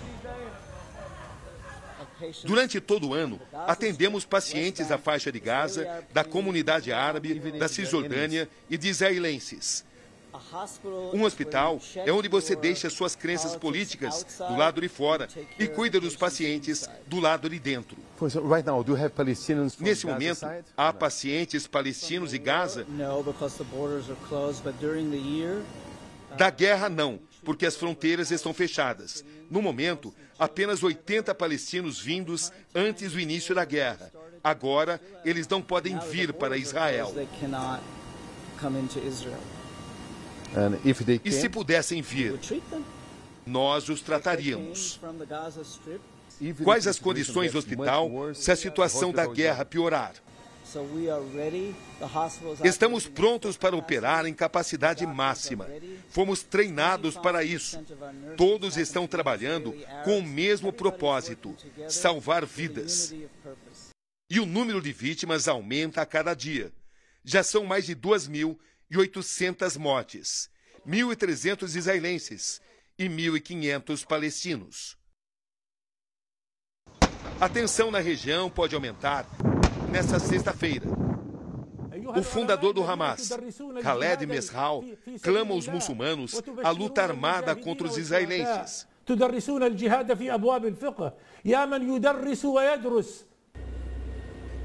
Durante 2.45 2.81
todo 2.81 3.09
o 3.09 3.14
ano, 3.14 3.41
atendemos 3.53 4.25
pacientes 4.25 4.89
da 4.89 4.99
faixa 4.99 5.31
de 5.31 5.39
Gaza, 5.39 6.05
da 6.12 6.25
comunidade 6.25 6.93
árabe, 6.93 7.35
da 7.59 7.69
Cisjordânia 7.69 8.49
e 8.69 8.77
de 8.77 8.89
israelenses. 8.89 9.85
Um 11.12 11.22
hospital 11.22 11.81
é 11.97 12.12
onde 12.12 12.29
você 12.29 12.55
deixa 12.55 12.91
suas 12.91 13.16
crenças 13.16 13.57
políticas 13.57 14.24
do 14.39 14.57
lado 14.57 14.81
de 14.81 14.89
fora 14.89 15.29
e 15.59 15.66
cuida 15.66 16.01
dos 16.01 16.16
pacientes 16.16 16.89
do 17.07 17.18
lado 17.18 17.49
de 17.49 17.59
dentro. 17.59 17.97
Nesse 19.81 20.07
momento, 20.07 20.47
há 20.76 20.93
pacientes 20.93 21.66
palestinos 21.66 22.31
de 22.31 22.39
Gaza? 22.39 22.87
Da 26.37 26.51
guerra, 26.51 26.89
não, 26.89 27.18
porque 27.43 27.64
as 27.64 27.76
fronteiras 27.76 28.31
estão 28.31 28.53
fechadas. 28.53 29.24
No 29.51 29.62
momento, 29.62 30.14
apenas 30.39 30.83
80 30.83 31.35
palestinos 31.35 31.99
vindos 31.99 32.53
antes 32.74 33.12
do 33.12 33.20
início 33.20 33.55
da 33.55 33.64
guerra. 33.64 34.12
Agora, 34.45 35.01
eles 35.24 35.49
não 35.49 35.62
podem 35.62 35.99
vir 35.99 36.33
para 36.33 36.57
Israel. 36.57 37.12
E 41.24 41.32
se 41.32 41.49
pudessem 41.49 42.03
vir, 42.03 42.38
nós 43.46 43.88
os 43.88 44.01
trataríamos. 44.01 45.01
Quais 46.62 46.86
as 46.86 46.99
condições 46.99 47.53
do 47.53 47.59
hospital 47.59 48.11
se 48.34 48.51
a 48.53 48.57
situação 48.57 49.12
da 49.12 49.26
guerra 49.26 49.64
piorar? 49.64 50.14
Estamos 52.62 53.07
prontos 53.07 53.57
para 53.57 53.74
operar 53.74 54.26
em 54.26 54.34
capacidade 54.34 55.07
máxima. 55.07 55.66
Fomos 56.11 56.42
treinados 56.42 57.16
para 57.16 57.42
isso. 57.42 57.82
Todos 58.36 58.76
estão 58.76 59.07
trabalhando 59.07 59.74
com 60.05 60.18
o 60.18 60.22
mesmo 60.22 60.72
propósito: 60.72 61.57
salvar 61.88 62.44
vidas. 62.44 63.14
E 64.30 64.38
o 64.38 64.44
número 64.44 64.82
de 64.82 64.92
vítimas 64.92 65.49
aumenta 65.49 66.03
a 66.03 66.07
cada 66.07 66.34
dia. 66.34 66.70
Já 67.24 67.42
são 67.42 67.64
mais 67.64 67.86
de 67.86 67.94
2.800 68.91 69.76
mortes, 69.78 70.51
1.300 70.86 71.76
israelenses 71.76 72.61
e 72.99 73.09
1.500 73.09 74.07
palestinos. 74.07 74.97
A 77.41 77.49
tensão 77.49 77.91
na 77.91 78.01
região 78.01 78.51
pode 78.51 78.74
aumentar 78.74 79.26
nesta 79.91 80.18
sexta-feira. 80.18 80.86
O 82.16 82.22
fundador 82.22 82.72
do 82.72 82.82
Hamas, 82.82 83.28
Khaled 83.82 84.26
Mesral, 84.26 84.82
clama 85.22 85.53
aos 85.53 85.68
muçulmanos 85.68 86.41
a 86.64 86.70
luta 86.70 87.03
armada 87.03 87.55
contra 87.55 87.86
os 87.86 87.99
israelenses. 87.99 88.89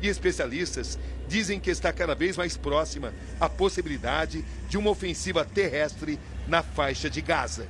E 0.03 0.09
especialistas 0.09 0.99
dizem 1.29 1.61
que 1.61 1.69
está 1.69 1.93
cada 1.93 2.13
vez 2.13 2.35
mais 2.35 2.57
próxima 2.57 3.13
a 3.39 3.47
possibilidade 3.47 4.43
de 4.67 4.77
uma 4.77 4.89
ofensiva 4.89 5.45
terrestre 5.45 6.19
na 6.45 6.61
faixa 6.61 7.09
de 7.09 7.21
Gaza. 7.21 7.69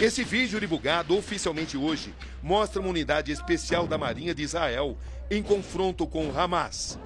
Esse 0.00 0.22
vídeo 0.22 0.60
divulgado 0.60 1.18
oficialmente 1.18 1.76
hoje 1.76 2.14
mostra 2.40 2.80
uma 2.80 2.88
unidade 2.88 3.32
especial 3.32 3.88
da 3.88 3.98
Marinha 3.98 4.32
de 4.32 4.44
Israel 4.44 4.96
em 5.28 5.42
confronto 5.42 6.06
com 6.06 6.30
Hamas. 6.38 6.96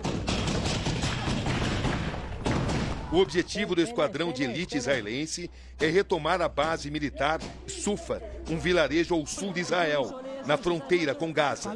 O 3.10 3.16
objetivo 3.16 3.74
do 3.74 3.80
esquadrão 3.80 4.30
de 4.30 4.42
elite 4.42 4.76
israelense 4.76 5.50
é 5.80 5.86
retomar 5.86 6.42
a 6.42 6.48
base 6.48 6.90
militar 6.90 7.40
Sufa, 7.66 8.22
um 8.50 8.58
vilarejo 8.58 9.14
ao 9.14 9.26
sul 9.26 9.54
de 9.54 9.60
Israel, 9.60 10.27
na 10.48 10.56
fronteira 10.56 11.14
com 11.14 11.30
Gaza. 11.30 11.70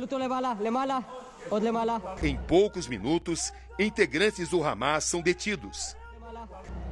Em 2.22 2.36
poucos 2.36 2.88
minutos, 2.88 3.52
integrantes 3.78 4.48
do 4.48 4.64
Hamas 4.64 5.04
são 5.04 5.20
detidos. 5.20 5.94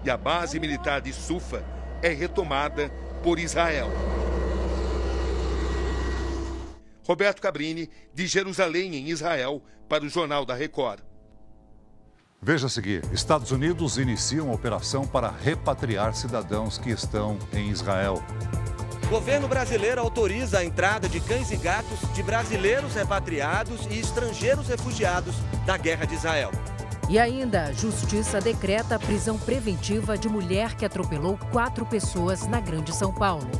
E 0.05 0.11
a 0.11 0.16
base 0.16 0.61
militar 0.61 1.01
de 1.01 1.11
Sufa 1.11 1.64
é 2.03 2.11
retomada 2.11 2.91
por 3.22 3.39
Israel. 3.39 3.89
Roberto 7.07 7.41
Cabrini, 7.41 7.89
de 8.12 8.26
Jerusalém, 8.26 8.95
em 8.97 9.09
Israel, 9.09 9.62
para 9.89 10.05
o 10.05 10.09
Jornal 10.09 10.45
da 10.45 10.55
Record. 10.55 11.01
Veja 12.43 12.68
a 12.68 12.70
seguir: 12.70 13.05
Estados 13.12 13.51
Unidos 13.51 13.99
iniciam 13.99 14.47
uma 14.47 14.55
operação 14.55 15.07
para 15.07 15.30
repatriar 15.30 16.14
cidadãos 16.14 16.78
que 16.78 16.88
estão 16.88 17.38
em 17.53 17.68
Israel. 17.68 18.22
Governo 19.11 19.47
brasileiro 19.47 20.01
autoriza 20.01 20.61
a 20.61 20.64
entrada 20.64 21.07
de 21.07 21.20
cães 21.20 21.51
e 21.51 21.57
gatos 21.57 21.99
de 22.14 22.22
brasileiros 22.22 22.95
repatriados 22.95 23.86
e 23.91 23.99
estrangeiros 23.99 24.68
refugiados 24.68 25.34
da 25.66 25.76
guerra 25.76 26.07
de 26.07 26.14
Israel. 26.14 26.51
E 27.11 27.18
ainda, 27.18 27.64
a 27.64 27.72
Justiça 27.72 28.41
decreta 28.41 28.95
a 28.95 28.99
prisão 28.99 29.36
preventiva 29.36 30.16
de 30.16 30.28
mulher 30.28 30.76
que 30.76 30.84
atropelou 30.84 31.36
quatro 31.51 31.84
pessoas 31.84 32.47
na 32.47 32.61
Grande 32.61 32.95
São 32.95 33.12
Paulo. 33.12 33.51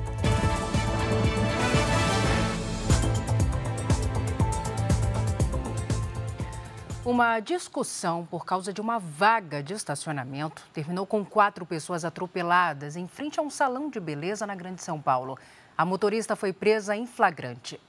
Uma 7.03 7.41
discussão 7.41 8.27
por 8.27 8.45
causa 8.45 8.75
de 8.75 8.81
uma 8.81 8.99
vaga 8.99 9.63
de 9.63 9.73
estacionamento 9.73 10.63
terminou 10.71 11.07
com 11.07 11.25
quatro 11.25 11.65
pessoas 11.65 12.05
atropeladas 12.05 12.95
em 12.95 13.09
frente 13.09 13.41
a 13.41 13.43
um 13.43 13.49
salão 13.49 13.89
de 13.89 13.99
beleza 13.99 14.47
na 14.47 14.55
Grande 14.55 14.83
São 14.83 15.01
Paulo. 15.01 15.39
A 15.79 15.83
motorista 15.83 16.37
foi 16.37 16.53
presa 16.53 16.95
em 16.95 17.07
flagrante. 17.07 17.81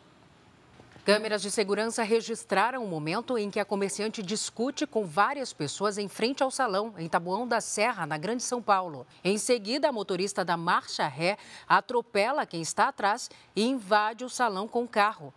Câmeras 1.03 1.41
de 1.41 1.51
segurança 1.51 2.03
registraram 2.03 2.85
o 2.85 2.87
momento 2.87 3.37
em 3.37 3.51
que 3.51 3.59
a 3.59 3.65
comerciante 3.65 4.23
discute 4.23 4.87
com 4.87 5.05
várias 5.05 5.51
pessoas 5.51 5.97
em 5.97 6.07
frente 6.07 6.41
ao 6.41 6.49
salão, 6.49 6.93
em 6.97 7.09
Taboão 7.09 7.45
da 7.45 7.59
Serra, 7.59 8.05
na 8.05 8.17
Grande 8.17 8.43
São 8.43 8.61
Paulo. 8.61 9.05
Em 9.25 9.37
seguida, 9.37 9.89
a 9.89 9.91
motorista 9.91 10.45
da 10.45 10.55
marcha 10.55 11.05
ré 11.05 11.37
atropela 11.67 12.45
quem 12.45 12.61
está 12.61 12.87
atrás 12.87 13.29
e 13.53 13.65
invade 13.65 14.23
o 14.23 14.29
salão 14.29 14.69
com 14.69 14.83
o 14.83 14.87
carro. 14.87 15.33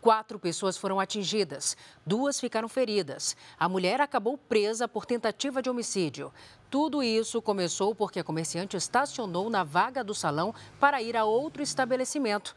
Quatro 0.00 0.38
pessoas 0.38 0.76
foram 0.76 1.00
atingidas, 1.00 1.76
duas 2.06 2.38
ficaram 2.38 2.68
feridas. 2.68 3.36
A 3.58 3.68
mulher 3.68 4.00
acabou 4.00 4.38
presa 4.38 4.86
por 4.86 5.04
tentativa 5.04 5.60
de 5.60 5.68
homicídio. 5.68 6.32
Tudo 6.70 7.02
isso 7.02 7.42
começou 7.42 7.94
porque 7.94 8.20
a 8.20 8.24
comerciante 8.24 8.76
estacionou 8.76 9.50
na 9.50 9.64
vaga 9.64 10.04
do 10.04 10.14
salão 10.14 10.54
para 10.78 11.02
ir 11.02 11.16
a 11.16 11.24
outro 11.24 11.62
estabelecimento. 11.62 12.54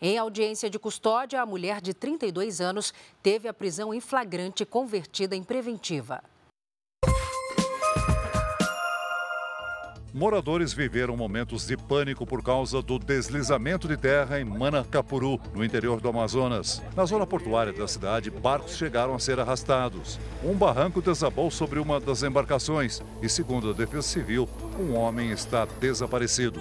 Em 0.00 0.18
audiência 0.18 0.70
de 0.70 0.78
custódia, 0.78 1.40
a 1.40 1.46
mulher 1.46 1.80
de 1.80 1.94
32 1.94 2.60
anos 2.60 2.92
teve 3.22 3.48
a 3.48 3.54
prisão 3.54 3.92
em 3.92 4.00
flagrante 4.00 4.64
convertida 4.64 5.34
em 5.34 5.42
preventiva. 5.42 6.22
Moradores 10.16 10.72
viveram 10.72 11.16
momentos 11.16 11.66
de 11.66 11.76
pânico 11.76 12.24
por 12.24 12.40
causa 12.40 12.80
do 12.80 13.00
deslizamento 13.00 13.88
de 13.88 13.96
terra 13.96 14.40
em 14.40 14.44
Manacapuru, 14.44 15.40
no 15.52 15.64
interior 15.64 16.00
do 16.00 16.08
Amazonas. 16.08 16.80
Na 16.94 17.04
zona 17.04 17.26
portuária 17.26 17.72
da 17.72 17.88
cidade, 17.88 18.30
barcos 18.30 18.76
chegaram 18.76 19.16
a 19.16 19.18
ser 19.18 19.40
arrastados. 19.40 20.20
Um 20.44 20.54
barranco 20.54 21.02
desabou 21.02 21.50
sobre 21.50 21.80
uma 21.80 21.98
das 21.98 22.22
embarcações 22.22 23.02
e, 23.20 23.28
segundo 23.28 23.70
a 23.70 23.72
Defesa 23.72 24.06
Civil, 24.06 24.48
um 24.78 24.94
homem 24.94 25.32
está 25.32 25.66
desaparecido. 25.80 26.60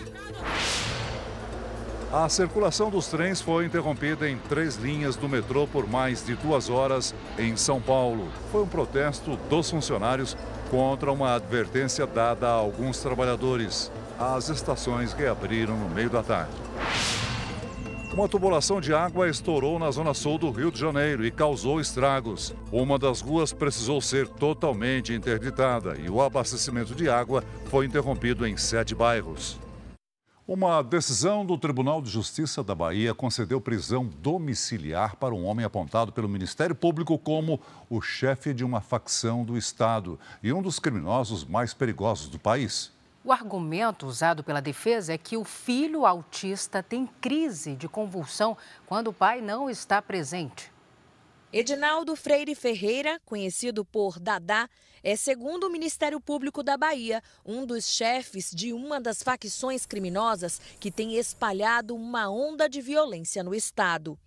A 2.12 2.30
circulação 2.30 2.90
dos 2.90 3.08
trens 3.08 3.40
foi 3.40 3.66
interrompida 3.66 4.30
em 4.30 4.38
três 4.38 4.78
linhas 4.78 5.16
do 5.16 5.30
metrô 5.30 5.68
por 5.68 5.88
mais 5.88 6.26
de 6.26 6.36
duas 6.36 6.70
horas 6.72 7.14
em 7.38 7.56
São 7.56 7.80
Paulo. 7.80 8.28
Foi 8.52 8.64
um 8.64 8.68
protesto 8.68 9.36
dos 9.48 9.70
funcionários 9.70 10.38
contra 10.74 11.12
uma 11.12 11.36
advertência 11.36 12.08
dada 12.08 12.48
a 12.48 12.54
alguns 12.54 12.98
trabalhadores. 12.98 13.92
As 14.20 14.50
estações 14.50 15.14
reabriram 15.14 15.78
no 15.78 15.88
meio 15.88 16.10
da 16.10 16.24
tarde. 16.24 16.52
Uma 18.12 18.28
tubulação 18.28 18.82
de 18.82 18.92
água 18.92 19.30
estourou 19.30 19.78
na 19.78 19.92
zona 19.92 20.16
sul 20.16 20.40
do 20.40 20.50
Rio 20.50 20.72
de 20.72 20.80
Janeiro 20.80 21.24
e 21.24 21.30
causou 21.30 21.80
estragos. 21.80 22.56
Uma 22.72 22.98
das 22.98 23.22
ruas 23.22 23.54
precisou 23.54 24.02
ser 24.02 24.28
totalmente 24.28 25.14
interditada 25.14 25.96
e 25.96 26.10
o 26.10 26.20
abastecimento 26.20 26.96
de 26.96 27.08
água 27.08 27.44
foi 27.66 27.86
interrompido 27.86 28.44
em 28.44 28.58
sete 28.58 28.96
bairros. 28.96 29.63
Uma 30.46 30.82
decisão 30.82 31.46
do 31.46 31.58
Tribunal 31.58 32.02
de 32.02 32.10
Justiça 32.10 32.62
da 32.62 32.76
Bahia 32.76 33.14
concedeu 33.14 33.62
prisão 33.62 34.06
domiciliar 34.06 35.16
para 35.16 35.34
um 35.34 35.46
homem 35.46 35.66
apontado 35.66 36.12
pelo 36.12 36.28
Ministério 36.28 36.76
Público 36.76 37.18
como 37.18 37.62
o 37.90 38.02
chefe 38.02 38.54
de 38.54 38.62
uma 38.62 38.82
facção 38.82 39.46
do 39.46 39.58
Estado 39.58 40.20
e 40.44 40.52
um 40.52 40.62
dos 40.62 40.80
criminosos 40.80 41.46
mais 41.46 41.74
perigosos 41.74 42.28
do 42.28 42.38
país. 42.38 42.92
O 43.24 43.32
argumento 43.32 44.06
usado 44.06 44.44
pela 44.44 44.62
defesa 44.62 45.14
é 45.14 45.18
que 45.18 45.38
o 45.38 45.46
filho 45.46 46.06
autista 46.06 46.84
tem 46.84 47.08
crise 47.22 47.74
de 47.78 47.88
convulsão 47.88 48.58
quando 48.86 49.08
o 49.08 49.14
pai 49.14 49.40
não 49.40 49.70
está 49.70 50.02
presente. 50.02 50.74
Edinaldo 51.54 52.18
Freire 52.18 52.54
Ferreira, 52.54 53.22
conhecido 53.26 53.86
por 53.86 54.20
Dadá, 54.20 54.68
é, 55.04 55.16
segundo 55.16 55.66
o 55.66 55.70
Ministério 55.70 56.20
Público 56.22 56.64
da 56.64 56.78
Bahia, 56.78 57.22
um 57.46 57.66
dos 57.66 57.86
chefes 57.88 58.50
de 58.50 58.72
uma 58.72 59.02
das 59.02 59.22
facções 59.22 59.86
criminosas 59.86 60.62
que 60.80 60.90
tem 60.90 61.18
espalhado 61.18 61.94
uma 61.94 62.30
onda 62.30 62.70
de 62.70 62.82
violência 62.82 63.44
no 63.44 63.54
estado. 63.54 64.18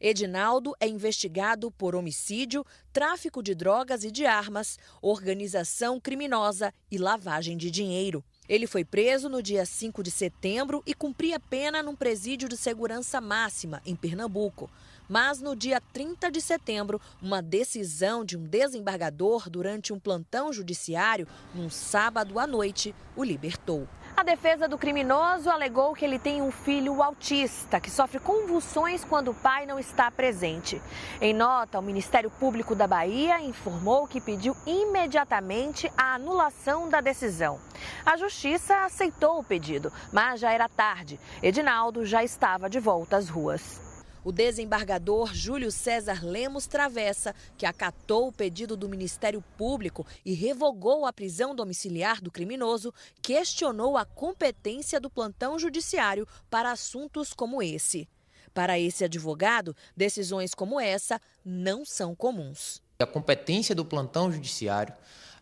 Edinaldo 0.00 0.74
é 0.78 0.86
investigado 0.86 1.70
por 1.70 1.94
homicídio, 1.94 2.64
tráfico 2.92 3.42
de 3.42 3.54
drogas 3.54 4.04
e 4.04 4.10
de 4.10 4.26
armas, 4.26 4.78
organização 5.00 5.98
criminosa 5.98 6.72
e 6.90 6.98
lavagem 6.98 7.56
de 7.56 7.70
dinheiro. 7.70 8.22
Ele 8.48 8.66
foi 8.66 8.84
preso 8.84 9.28
no 9.28 9.42
dia 9.42 9.66
5 9.66 10.02
de 10.02 10.10
setembro 10.10 10.82
e 10.86 10.94
cumpria 10.94 11.40
pena 11.40 11.82
num 11.82 11.96
presídio 11.96 12.48
de 12.48 12.56
segurança 12.56 13.20
máxima, 13.20 13.82
em 13.84 13.96
Pernambuco. 13.96 14.70
Mas 15.08 15.40
no 15.40 15.54
dia 15.54 15.80
30 15.92 16.30
de 16.30 16.40
setembro, 16.40 17.00
uma 17.22 17.40
decisão 17.40 18.24
de 18.24 18.36
um 18.36 18.42
desembargador 18.42 19.48
durante 19.48 19.92
um 19.92 19.98
plantão 19.98 20.52
judiciário, 20.52 21.28
num 21.54 21.70
sábado 21.70 22.38
à 22.38 22.46
noite, 22.46 22.94
o 23.16 23.22
libertou. 23.22 23.88
A 24.16 24.22
defesa 24.22 24.66
do 24.66 24.78
criminoso 24.78 25.50
alegou 25.50 25.92
que 25.94 26.02
ele 26.02 26.18
tem 26.18 26.40
um 26.40 26.50
filho 26.50 27.02
autista 27.02 27.78
que 27.78 27.90
sofre 27.90 28.18
convulsões 28.18 29.04
quando 29.04 29.30
o 29.30 29.34
pai 29.34 29.66
não 29.66 29.78
está 29.78 30.10
presente. 30.10 30.80
Em 31.20 31.34
nota, 31.34 31.78
o 31.78 31.82
Ministério 31.82 32.30
Público 32.30 32.74
da 32.74 32.86
Bahia 32.86 33.42
informou 33.42 34.06
que 34.06 34.18
pediu 34.18 34.56
imediatamente 34.66 35.92
a 35.98 36.14
anulação 36.14 36.88
da 36.88 37.02
decisão. 37.02 37.60
A 38.06 38.16
justiça 38.16 38.86
aceitou 38.86 39.38
o 39.38 39.44
pedido, 39.44 39.92
mas 40.10 40.40
já 40.40 40.50
era 40.50 40.66
tarde. 40.66 41.20
Edinaldo 41.42 42.06
já 42.06 42.24
estava 42.24 42.70
de 42.70 42.80
volta 42.80 43.18
às 43.18 43.28
ruas. 43.28 43.85
O 44.26 44.32
desembargador 44.32 45.32
Júlio 45.32 45.70
César 45.70 46.24
Lemos 46.24 46.66
Travessa, 46.66 47.32
que 47.56 47.64
acatou 47.64 48.26
o 48.26 48.32
pedido 48.32 48.76
do 48.76 48.88
Ministério 48.88 49.40
Público 49.56 50.04
e 50.24 50.34
revogou 50.34 51.06
a 51.06 51.12
prisão 51.12 51.54
domiciliar 51.54 52.20
do 52.20 52.28
criminoso, 52.28 52.92
questionou 53.22 53.96
a 53.96 54.04
competência 54.04 54.98
do 54.98 55.08
plantão 55.08 55.56
judiciário 55.60 56.26
para 56.50 56.72
assuntos 56.72 57.32
como 57.32 57.62
esse. 57.62 58.08
Para 58.52 58.76
esse 58.80 59.04
advogado, 59.04 59.76
decisões 59.96 60.56
como 60.56 60.80
essa 60.80 61.20
não 61.44 61.84
são 61.84 62.12
comuns. 62.12 62.82
A 62.98 63.06
competência 63.06 63.76
do 63.76 63.84
plantão 63.84 64.32
judiciário 64.32 64.92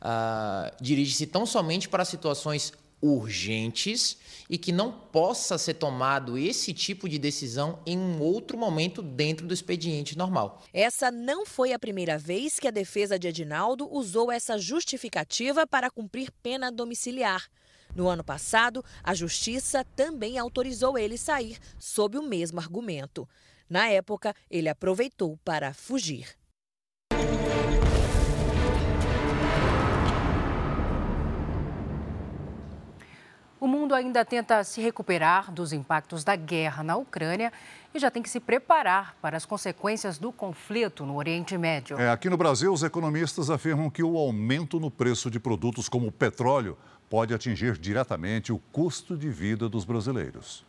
uh, 0.03 0.71
dirige-se 0.79 1.27
tão 1.27 1.47
somente 1.47 1.89
para 1.89 2.05
situações 2.05 2.71
urgentes 3.05 4.17
e 4.49 4.57
que 4.57 4.73
não 4.73 4.91
possa 4.91 5.59
ser 5.59 5.75
tomado 5.75 6.39
esse 6.39 6.73
tipo 6.73 7.09
de 7.09 7.19
decisão 7.19 7.79
em 7.85 7.99
um 7.99 8.21
outro 8.21 8.57
momento 8.57 9.03
dentro 9.03 9.47
do 9.47 9.53
expediente 9.53 10.17
normal. 10.17 10.63
Essa 10.73 11.11
não 11.11 11.45
foi 11.45 11.73
a 11.73 11.79
primeira 11.79 12.17
vez 12.17 12.59
que 12.59 12.69
a 12.69 12.71
defesa 12.71 13.19
de 13.19 13.29
Edinaldo 13.29 13.87
usou 13.93 14.33
essa 14.33 14.59
justificativa 14.59 15.67
para 15.67 15.91
cumprir 15.91 16.31
pena 16.43 16.73
domiciliar. 16.73 17.47
No 17.95 18.09
ano 18.09 18.25
passado, 18.25 18.85
a 19.03 19.15
justiça 19.15 19.85
também 19.95 20.39
autorizou 20.39 20.99
ele 20.99 21.19
sair 21.19 21.59
sob 21.79 22.19
o 22.19 22.23
mesmo 22.23 22.59
argumento. 22.59 23.29
Na 23.69 23.89
época, 23.89 24.35
ele 24.51 24.69
aproveitou 24.69 25.39
para 25.45 25.73
fugir. 25.73 26.37
Mundo 33.95 34.07
ainda 34.07 34.25
tenta 34.25 34.63
se 34.65 34.81
recuperar 34.81 35.53
dos 35.53 35.73
impactos 35.73 36.25
da 36.25 36.35
guerra 36.35 36.83
na 36.83 36.97
Ucrânia 36.97 37.53
e 37.95 37.99
já 37.99 38.11
tem 38.11 38.23
que 38.23 38.29
se 38.29 38.41
preparar 38.41 39.17
para 39.23 39.37
as 39.37 39.47
consequências 39.47 40.19
do 40.19 40.33
conflito 40.33 41.07
no 41.07 41.17
Oriente 41.17 41.57
Médio. 41.57 41.99
É, 41.99 42.11
aqui 42.11 42.29
no 42.29 42.37
Brasil, 42.37 42.73
os 42.73 42.83
economistas 42.83 43.51
afirmam 43.51 43.89
que 43.89 44.03
o 44.03 44.19
aumento 44.19 44.81
no 44.81 44.91
preço 44.91 45.31
de 45.31 45.39
produtos 45.39 45.89
como 45.89 46.09
o 46.09 46.13
petróleo 46.13 46.77
pode 47.09 47.33
atingir 47.33 47.79
diretamente 47.79 48.53
o 48.53 48.59
custo 48.73 49.17
de 49.17 49.31
vida 49.31 49.69
dos 49.69 49.85
brasileiros. 49.85 50.65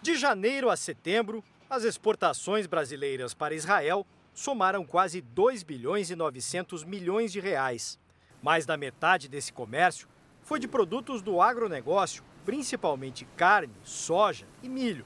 De 0.00 0.14
janeiro 0.14 0.70
a 0.70 0.76
setembro, 0.76 1.44
as 1.68 1.84
exportações 1.84 2.66
brasileiras 2.66 3.34
para 3.34 3.54
Israel 3.54 4.06
somaram 4.32 4.84
quase 4.84 5.20
2 5.20 5.62
bilhões 5.62 6.08
e 6.10 6.16
900 6.16 6.84
milhões 6.84 7.32
de 7.32 7.40
reais. 7.40 7.98
Mais 8.42 8.64
da 8.64 8.78
metade 8.78 9.28
desse 9.28 9.52
comércio 9.52 10.08
foi 10.42 10.58
de 10.58 10.66
produtos 10.66 11.20
do 11.20 11.42
agronegócio, 11.42 12.24
principalmente 12.44 13.26
carne, 13.36 13.72
soja 13.84 14.46
e 14.62 14.68
milho. 14.68 15.04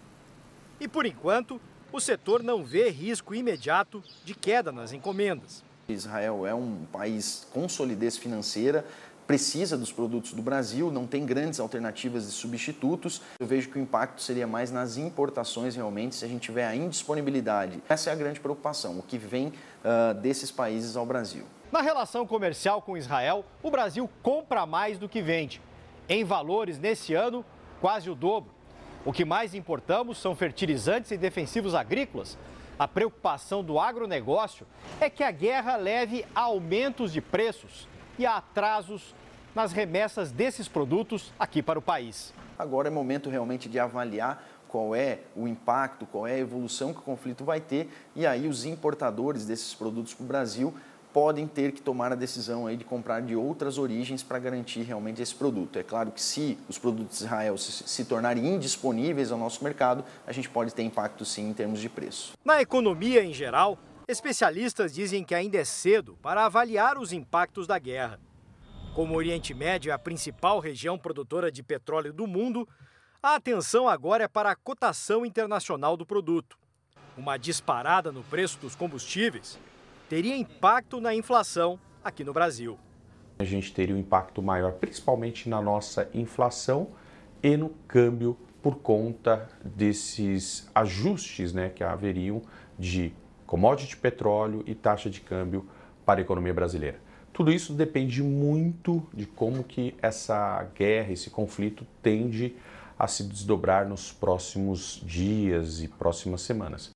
E 0.81 0.89
por 0.89 1.07
enquanto, 1.07 1.61
o 1.93 2.01
setor 2.01 2.43
não 2.43 2.65
vê 2.65 2.91
risco 2.91 3.35
imediato 3.35 4.03
de 4.25 4.35
queda 4.35 4.73
nas 4.73 4.93
encomendas. 4.93 5.63
Israel 5.89 6.47
é 6.47 6.55
um 6.55 6.87
país 6.91 7.47
com 7.53 7.69
solidez 7.69 8.17
financeira, 8.17 8.85
precisa 9.27 9.77
dos 9.77 9.93
produtos 9.93 10.33
do 10.33 10.43
Brasil, 10.43 10.91
não 10.91 11.07
tem 11.07 11.25
grandes 11.25 11.61
alternativas 11.61 12.27
de 12.27 12.33
substitutos. 12.33 13.23
Eu 13.39 13.47
vejo 13.47 13.71
que 13.71 13.79
o 13.79 13.81
impacto 13.83 14.21
seria 14.21 14.47
mais 14.47 14.71
nas 14.71 14.97
importações 14.97 15.77
realmente, 15.77 16.15
se 16.15 16.25
a 16.25 16.29
gente 16.29 16.43
tiver 16.43 16.67
a 16.67 16.75
indisponibilidade. 16.75 17.83
Essa 17.89 18.11
é 18.11 18.13
a 18.13 18.17
grande 18.17 18.41
preocupação, 18.41 18.99
o 18.99 19.03
que 19.03 19.19
vem 19.19 19.49
uh, 19.49 20.15
desses 20.21 20.51
países 20.51 20.97
ao 20.97 21.07
Brasil. 21.07 21.45
Na 21.73 21.81
relação 21.81 22.27
comercial 22.27 22.81
com 22.83 22.97
Israel, 22.97 23.45
o 23.63 23.71
Brasil 23.71 24.09
compra 24.23 24.67
mais 24.67 24.99
do 24.99 25.09
que 25.09 25.21
vende. 25.21 25.61
Em 26.09 26.23
valores, 26.23 26.79
nesse 26.79 27.15
ano, 27.15 27.45
quase 27.81 28.11
o 28.11 28.15
dobro. 28.15 28.51
O 29.07 29.13
que 29.13 29.25
mais 29.25 29.55
importamos 29.55 30.19
são 30.19 30.37
fertilizantes 30.37 31.11
e 31.11 31.17
defensivos 31.17 31.75
agrícolas. 31.75 32.37
A 32.79 32.87
preocupação 32.87 33.63
do 33.63 33.79
agronegócio 33.79 34.67
é 35.01 35.09
que 35.09 35.23
a 35.23 35.31
guerra 35.31 35.77
leve 35.77 36.27
a 36.35 36.43
aumentos 36.43 37.13
de 37.13 37.21
preços 37.21 37.89
e 38.19 38.27
a 38.27 38.37
atrasos 38.37 39.15
nas 39.55 39.73
remessas 39.73 40.31
desses 40.31 40.69
produtos 40.69 41.33
aqui 41.39 41.63
para 41.63 41.79
o 41.79 41.83
país. 41.83 42.35
Agora 42.59 42.89
é 42.89 42.91
momento 42.91 43.31
realmente 43.31 43.69
de 43.69 43.79
avaliar 43.79 44.45
qual 44.69 44.95
é 44.95 45.21
o 45.37 45.47
impacto, 45.47 46.05
qual 46.05 46.27
é 46.27 46.35
a 46.35 46.39
evolução 46.39 46.93
que 46.93 46.99
o 46.99 47.03
conflito 47.03 47.45
vai 47.45 47.61
ter 47.61 47.89
e 48.17 48.27
aí 48.27 48.49
os 48.49 48.65
importadores 48.65 49.47
desses 49.47 49.73
produtos 49.73 50.13
para 50.13 50.25
o 50.25 50.27
Brasil 50.27 50.75
podem 51.15 51.47
ter 51.47 51.71
que 51.71 51.81
tomar 51.81 52.11
a 52.11 52.17
decisão 52.17 52.67
aí 52.67 52.77
de 52.77 52.85
comprar 52.85 53.23
de 53.23 53.37
outras 53.37 53.79
origens 53.79 54.21
para 54.21 54.37
garantir 54.41 54.83
realmente 54.83 55.23
esse 55.23 55.33
produto. 55.33 55.79
É 55.79 55.85
claro 55.85 56.11
que 56.11 56.21
se 56.21 56.59
os 56.69 56.77
produtos 56.77 57.19
de 57.19 57.25
Israel 57.25 57.57
se, 57.57 57.71
se 57.71 58.05
tornarem 58.05 58.45
indisponíveis 58.45 59.31
ao 59.31 59.39
nosso 59.39 59.63
mercado, 59.63 60.05
a 60.27 60.33
gente 60.33 60.51
pode 60.51 60.75
ter 60.75 60.83
impacto 60.83 61.25
sim 61.25 61.51
em 61.51 61.55
termos 61.55 61.81
de 61.81 61.89
preço. 61.89 62.33
Na 62.45 62.61
economia 62.61 63.23
em 63.23 63.33
geral, 63.33 63.79
especialistas 64.09 64.93
dizem 64.93 65.23
que 65.23 65.37
ainda 65.37 65.57
é 65.57 65.65
cedo 65.65 66.19
para 66.21 66.45
avaliar 66.45 66.99
os 66.99 67.13
impactos 67.13 67.69
da 67.69 67.79
guerra. 67.79 68.19
Como 68.93 69.15
o 69.15 69.17
Oriente 69.17 69.55
Médio 69.55 69.91
é 69.91 69.95
a 69.95 69.99
principal 69.99 70.59
região 70.59 70.99
produtora 70.99 71.51
de 71.51 71.63
petróleo 71.63 72.13
do 72.13 72.27
mundo, 72.27 72.69
a 73.23 73.37
atenção 73.37 73.89
agora 73.89 74.25
é 74.25 74.29
para 74.29 74.51
a 74.51 74.57
cotação 74.57 75.25
internacional 75.25 75.97
do 75.97 76.05
produto. 76.05 76.59
Uma 77.17 77.37
disparada 77.37 78.11
no 78.11 78.25
preço 78.25 78.59
dos 78.59 78.75
combustíveis 78.75 79.57
teria 80.09 80.37
impacto 80.37 81.01
na 81.01 81.15
inflação 81.15 81.79
aqui 82.03 82.25
no 82.25 82.33
Brasil. 82.33 82.79
A 83.39 83.45
gente 83.45 83.73
teria 83.73 83.95
um 83.95 83.99
impacto 83.99 84.43
maior, 84.43 84.73
principalmente 84.73 85.49
na 85.49 85.61
nossa 85.61 86.09
inflação 86.15 86.89
e 87.43 87.57
no 87.57 87.71
câmbio 87.89 88.37
por 88.63 88.77
conta 88.77 89.49
desses 89.65 90.71
ajustes 90.75 91.53
né, 91.53 91.69
que 91.69 91.83
haveriam 91.83 92.43
de 92.79 93.13
commodity 93.47 93.97
petróleo 93.97 94.63
e 94.67 94.75
taxa 94.75 95.11
de 95.11 95.21
câmbio 95.21 95.69
para 96.05 96.21
a 96.21 96.23
economia 96.23 96.55
brasileira. 96.55 96.99
Tudo 97.33 97.53
isso 97.53 97.73
depende 97.73 98.23
muito 98.23 99.07
de 99.13 99.27
como 99.27 99.65
que 99.65 99.95
essa 100.01 100.63
guerra, 100.75 101.13
esse 101.13 101.29
conflito 101.29 101.85
tende 102.01 102.55
a 102.97 103.09
se 103.09 103.25
desdobrar 103.25 103.89
nos 103.89 104.13
próximos 104.13 105.03
dias 105.05 105.83
e 105.83 105.89
próximas 105.89 106.43
semanas. 106.43 106.94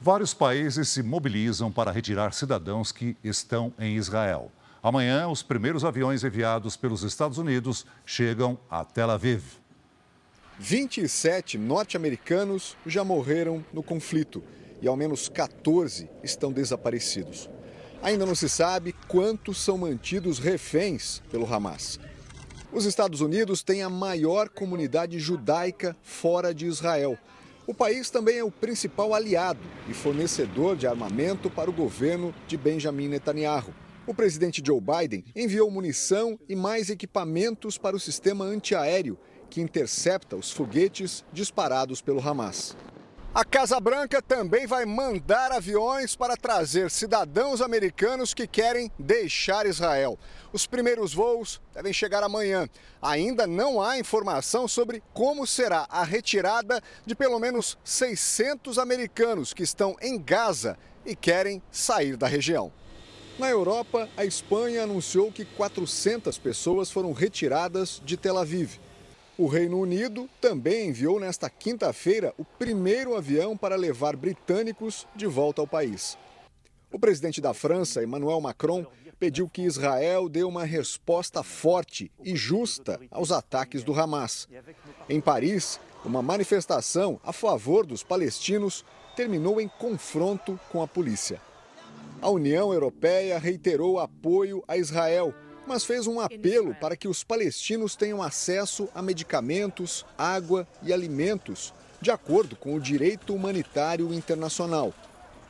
Vários 0.00 0.32
países 0.32 0.88
se 0.88 1.02
mobilizam 1.02 1.72
para 1.72 1.90
retirar 1.90 2.32
cidadãos 2.32 2.92
que 2.92 3.16
estão 3.22 3.74
em 3.76 3.96
Israel. 3.96 4.52
Amanhã, 4.80 5.26
os 5.26 5.42
primeiros 5.42 5.84
aviões 5.84 6.22
enviados 6.22 6.76
pelos 6.76 7.02
Estados 7.02 7.36
Unidos 7.36 7.84
chegam 8.06 8.56
a 8.70 8.84
Tel 8.84 9.10
Aviv. 9.10 9.42
27 10.56 11.58
norte-americanos 11.58 12.76
já 12.86 13.02
morreram 13.02 13.64
no 13.72 13.82
conflito 13.82 14.40
e 14.80 14.86
ao 14.86 14.96
menos 14.96 15.28
14 15.28 16.08
estão 16.22 16.52
desaparecidos. 16.52 17.50
Ainda 18.00 18.24
não 18.24 18.36
se 18.36 18.48
sabe 18.48 18.94
quantos 19.08 19.58
são 19.60 19.76
mantidos 19.76 20.38
reféns 20.38 21.20
pelo 21.28 21.52
Hamas. 21.52 21.98
Os 22.72 22.84
Estados 22.84 23.20
Unidos 23.20 23.64
têm 23.64 23.82
a 23.82 23.90
maior 23.90 24.48
comunidade 24.48 25.18
judaica 25.18 25.96
fora 26.04 26.54
de 26.54 26.66
Israel. 26.66 27.18
O 27.68 27.74
país 27.74 28.08
também 28.08 28.38
é 28.38 28.42
o 28.42 28.50
principal 28.50 29.12
aliado 29.12 29.60
e 29.86 29.92
fornecedor 29.92 30.74
de 30.74 30.86
armamento 30.86 31.50
para 31.50 31.68
o 31.68 31.72
governo 31.72 32.34
de 32.46 32.56
Benjamin 32.56 33.08
Netanyahu. 33.08 33.74
O 34.06 34.14
presidente 34.14 34.62
Joe 34.64 34.80
Biden 34.80 35.22
enviou 35.36 35.70
munição 35.70 36.40
e 36.48 36.56
mais 36.56 36.88
equipamentos 36.88 37.76
para 37.76 37.94
o 37.94 38.00
sistema 38.00 38.46
antiaéreo 38.46 39.18
que 39.50 39.60
intercepta 39.60 40.34
os 40.34 40.50
foguetes 40.50 41.22
disparados 41.30 42.00
pelo 42.00 42.26
Hamas. 42.26 42.74
A 43.34 43.44
Casa 43.44 43.78
Branca 43.78 44.22
também 44.22 44.66
vai 44.66 44.86
mandar 44.86 45.52
aviões 45.52 46.16
para 46.16 46.34
trazer 46.36 46.90
cidadãos 46.90 47.60
americanos 47.60 48.32
que 48.32 48.46
querem 48.46 48.90
deixar 48.98 49.66
Israel. 49.66 50.18
Os 50.50 50.66
primeiros 50.66 51.12
voos 51.12 51.60
devem 51.74 51.92
chegar 51.92 52.22
amanhã. 52.22 52.68
Ainda 53.02 53.46
não 53.46 53.82
há 53.82 53.98
informação 53.98 54.66
sobre 54.66 55.02
como 55.12 55.46
será 55.46 55.86
a 55.90 56.02
retirada 56.04 56.82
de 57.04 57.14
pelo 57.14 57.38
menos 57.38 57.78
600 57.84 58.78
americanos 58.78 59.52
que 59.52 59.62
estão 59.62 59.94
em 60.00 60.18
Gaza 60.18 60.76
e 61.04 61.14
querem 61.14 61.62
sair 61.70 62.16
da 62.16 62.26
região. 62.26 62.72
Na 63.38 63.48
Europa, 63.48 64.08
a 64.16 64.24
Espanha 64.24 64.82
anunciou 64.82 65.30
que 65.30 65.44
400 65.44 66.36
pessoas 66.38 66.90
foram 66.90 67.12
retiradas 67.12 68.02
de 68.04 68.16
Tel 68.16 68.38
Aviv. 68.38 68.80
O 69.38 69.46
Reino 69.46 69.78
Unido 69.78 70.28
também 70.40 70.88
enviou 70.88 71.20
nesta 71.20 71.48
quinta-feira 71.48 72.34
o 72.36 72.44
primeiro 72.44 73.14
avião 73.14 73.56
para 73.56 73.76
levar 73.76 74.16
britânicos 74.16 75.06
de 75.14 75.28
volta 75.28 75.60
ao 75.60 75.66
país. 75.66 76.18
O 76.90 76.98
presidente 76.98 77.40
da 77.40 77.54
França, 77.54 78.02
Emmanuel 78.02 78.40
Macron, 78.40 78.84
pediu 79.16 79.48
que 79.48 79.62
Israel 79.62 80.28
dê 80.28 80.42
uma 80.42 80.64
resposta 80.64 81.44
forte 81.44 82.10
e 82.24 82.34
justa 82.34 83.00
aos 83.12 83.30
ataques 83.30 83.84
do 83.84 83.94
Hamas. 83.94 84.48
Em 85.08 85.20
Paris, 85.20 85.78
uma 86.04 86.20
manifestação 86.20 87.20
a 87.22 87.32
favor 87.32 87.86
dos 87.86 88.02
palestinos 88.02 88.84
terminou 89.14 89.60
em 89.60 89.68
confronto 89.68 90.58
com 90.68 90.82
a 90.82 90.88
polícia. 90.88 91.40
A 92.20 92.28
União 92.28 92.74
Europeia 92.74 93.38
reiterou 93.38 94.00
apoio 94.00 94.64
a 94.66 94.76
Israel 94.76 95.32
mas 95.68 95.84
fez 95.84 96.06
um 96.06 96.18
apelo 96.18 96.74
para 96.74 96.96
que 96.96 97.06
os 97.06 97.22
palestinos 97.22 97.94
tenham 97.94 98.22
acesso 98.22 98.88
a 98.94 99.02
medicamentos, 99.02 100.04
água 100.16 100.66
e 100.82 100.92
alimentos, 100.92 101.74
de 102.00 102.10
acordo 102.10 102.56
com 102.56 102.74
o 102.74 102.80
direito 102.80 103.34
humanitário 103.34 104.12
internacional. 104.14 104.94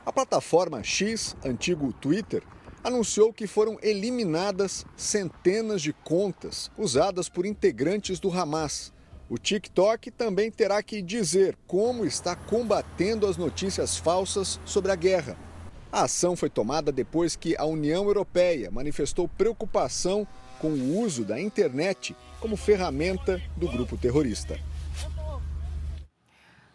A 0.05 0.13
plataforma 0.13 0.83
X, 0.83 1.37
antigo 1.45 1.93
Twitter, 1.93 2.43
anunciou 2.83 3.33
que 3.33 3.47
foram 3.47 3.79
eliminadas 3.81 4.85
centenas 4.97 5.81
de 5.81 5.93
contas 5.93 6.71
usadas 6.77 7.29
por 7.29 7.47
integrantes 7.47 8.19
do 8.19 8.31
Hamas. 8.31 8.93
O 9.31 9.39
TikTok 9.39 10.11
também 10.11 10.51
terá 10.51 10.83
que 10.83 11.01
dizer 11.01 11.57
como 11.67 12.05
está 12.05 12.35
combatendo 12.35 13.27
as 13.27 13.37
notícias 13.37 13.97
falsas 13.97 14.59
sobre 14.65 14.91
a 14.91 14.97
guerra 14.97 15.48
a 15.93 16.03
ação 16.03 16.37
foi 16.37 16.51
tomada 16.51 16.93
depois 16.93 17.35
que 17.35 17.57
a 17.57 17.65
União 17.65 18.05
Europeia 18.05 18.71
manifestou 18.71 19.27
preocupação 19.27 20.27
com 20.61 20.69
o 20.69 20.99
uso 20.99 21.25
da 21.25 21.41
internet 21.41 22.15
como 22.41 22.57
ferramenta 22.57 23.41
do 23.57 23.69
grupo 23.69 23.97
terrorista. 23.97 24.59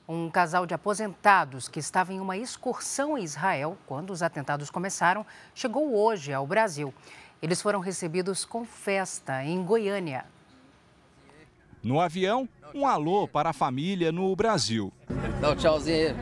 Um 0.07 0.29
casal 0.29 0.65
de 0.65 0.73
aposentados 0.73 1.67
que 1.67 1.79
estava 1.79 2.11
em 2.11 2.19
uma 2.19 2.35
excursão 2.35 3.17
em 3.17 3.23
Israel 3.23 3.77
quando 3.85 4.11
os 4.11 4.21
atentados 4.21 4.69
começaram 4.69 5.25
chegou 5.55 5.95
hoje 5.95 6.33
ao 6.33 6.45
Brasil. 6.45 6.93
Eles 7.41 7.61
foram 7.61 7.79
recebidos 7.79 8.43
com 8.43 8.65
festa 8.65 9.43
em 9.43 9.63
Goiânia. 9.63 10.25
No 11.81 11.99
avião, 11.99 12.47
um 12.73 12.87
alô 12.87 13.27
para 13.27 13.49
a 13.49 13.53
família 13.53 14.11
no 14.11 14.35
Brasil. 14.35 14.91
Dá 15.39 15.51
um 15.51 15.55
tchauzinho, 15.55 16.15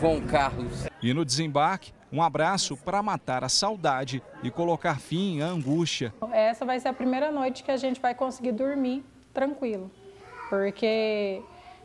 João 0.00 0.20
Carlos. 0.22 0.86
E 1.02 1.12
no 1.12 1.24
desembarque, 1.24 1.92
um 2.12 2.22
abraço 2.22 2.76
para 2.76 3.02
matar 3.02 3.44
a 3.44 3.48
saudade 3.48 4.22
e 4.42 4.50
colocar 4.50 4.98
fim 4.98 5.40
à 5.40 5.46
angústia. 5.46 6.12
Essa 6.32 6.64
vai 6.64 6.80
ser 6.80 6.88
a 6.88 6.92
primeira 6.92 7.30
noite 7.30 7.62
que 7.62 7.70
a 7.70 7.76
gente 7.76 8.00
vai 8.00 8.14
conseguir 8.14 8.52
dormir 8.52 9.04
tranquilo, 9.32 9.90
porque 10.48 11.42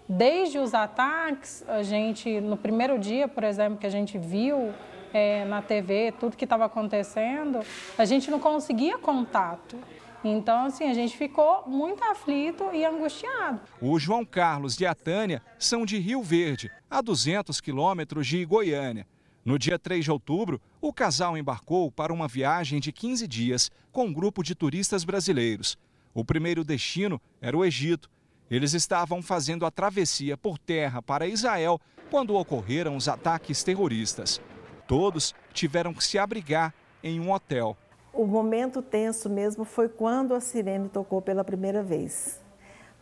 desde 0.08 0.58
os 0.60 0.74
ataques, 0.74 1.64
a 1.68 1.84
gente, 1.84 2.40
no 2.42 2.58
primeiro 2.58 2.98
dia, 2.98 3.28
por 3.28 3.44
exemplo, 3.44 3.78
que 3.78 3.86
a 3.86 3.92
gente 3.92 4.18
viu 4.18 4.74
é, 5.14 5.46
na 5.46 5.62
TV 5.62 6.14
tudo 6.20 6.36
que 6.36 6.46
estava 6.46 6.66
acontecendo, 6.66 7.60
a 7.98 8.06
gente 8.06 8.32
não 8.32 8.40
conseguia 8.40 8.98
contato. 8.98 9.78
Então, 10.24 10.66
assim, 10.66 10.90
a 10.90 10.94
gente 10.94 11.18
ficou 11.18 11.64
muito 11.68 12.02
aflito 12.06 12.70
e 12.74 12.86
angustiado. 12.86 13.60
O 13.82 14.00
João 14.00 14.24
Carlos 14.24 14.80
e 14.80 14.86
a 14.86 14.96
Tânia 14.96 15.42
são 15.60 15.86
de 15.86 16.00
Rio 16.00 16.24
Verde, 16.24 16.72
a 16.90 17.02
200 17.02 17.60
quilômetros 17.60 18.26
de 18.26 18.46
Goiânia. 18.46 19.06
No 19.46 19.60
dia 19.60 19.78
3 19.78 20.06
de 20.06 20.12
outubro, 20.12 20.62
o 20.80 20.94
casal 20.94 21.38
embarcou 21.38 21.92
para 21.92 22.14
uma 22.14 22.30
viagem 22.30 22.80
de 22.80 22.94
15 22.94 23.28
dias 23.28 23.70
com 23.92 24.06
um 24.06 24.14
grupo 24.14 24.42
de 24.42 24.56
turistas 24.56 25.04
brasileiros. 25.04 25.78
O 26.14 26.24
primeiro 26.24 26.64
destino 26.64 27.20
era 27.42 27.58
o 27.58 27.66
Egito. 27.66 28.10
Eles 28.50 28.74
estavam 28.74 29.22
fazendo 29.22 29.66
a 29.66 29.72
travessia 29.72 30.38
por 30.38 30.58
terra 30.58 31.02
para 31.02 31.28
Israel 31.28 31.80
quando 32.10 32.36
ocorreram 32.36 32.96
os 32.96 33.10
ataques 33.10 33.64
terroristas. 33.64 34.40
Todos 34.88 35.36
tiveram 35.52 35.94
que 35.94 36.04
se 36.04 36.18
abrigar 36.18 36.74
em 37.04 37.20
um 37.20 37.32
hotel. 37.32 37.76
O 38.14 38.26
momento 38.26 38.82
tenso 38.82 39.30
mesmo 39.30 39.66
foi 39.66 39.90
quando 39.90 40.34
a 40.34 40.40
sirene 40.40 40.88
tocou 40.88 41.22
pela 41.22 41.44
primeira 41.44 41.84
vez, 41.84 42.40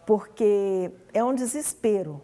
porque 0.08 0.90
é 1.14 1.24
um 1.24 1.36
desespero 1.36 2.22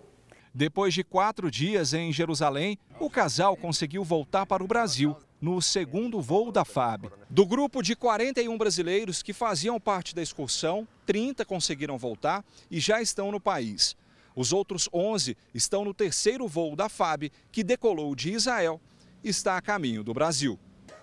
depois 0.58 0.92
de 0.92 1.04
quatro 1.04 1.52
dias 1.52 1.94
em 1.94 2.12
Jerusalém, 2.12 2.80
o 3.00 3.12
casal 3.12 3.56
conseguiu 3.56 4.04
voltar 4.04 4.44
para 4.48 4.64
o 4.64 4.68
Brasil 4.68 5.16
no 5.40 5.62
segundo 5.62 6.20
voo 6.20 6.52
da 6.52 6.66
FAB. 6.66 7.12
Do 7.30 7.46
grupo 7.46 7.84
de 7.84 7.96
41 7.96 8.58
brasileiros 8.58 9.22
que 9.22 9.34
faziam 9.34 9.80
parte 9.80 10.16
da 10.16 10.22
excursão, 10.22 10.88
30 11.06 11.46
conseguiram 11.46 11.96
voltar 11.96 12.44
e 12.72 12.80
já 12.80 13.00
estão 13.00 13.32
no 13.32 13.40
país. 13.40 13.96
Os 14.36 14.52
outros 14.52 14.90
11 14.92 15.38
estão 15.54 15.86
no 15.86 15.94
terceiro 15.94 16.48
voo 16.48 16.76
da 16.76 16.90
FAB, 16.90 17.32
que 17.52 17.64
decolou 17.64 18.16
de 18.16 18.32
Israel 18.32 18.82
e 19.24 19.30
está 19.30 19.58
a 19.58 19.62
caminho 19.62 20.04
do 20.04 20.12
Brasil. 20.12 20.58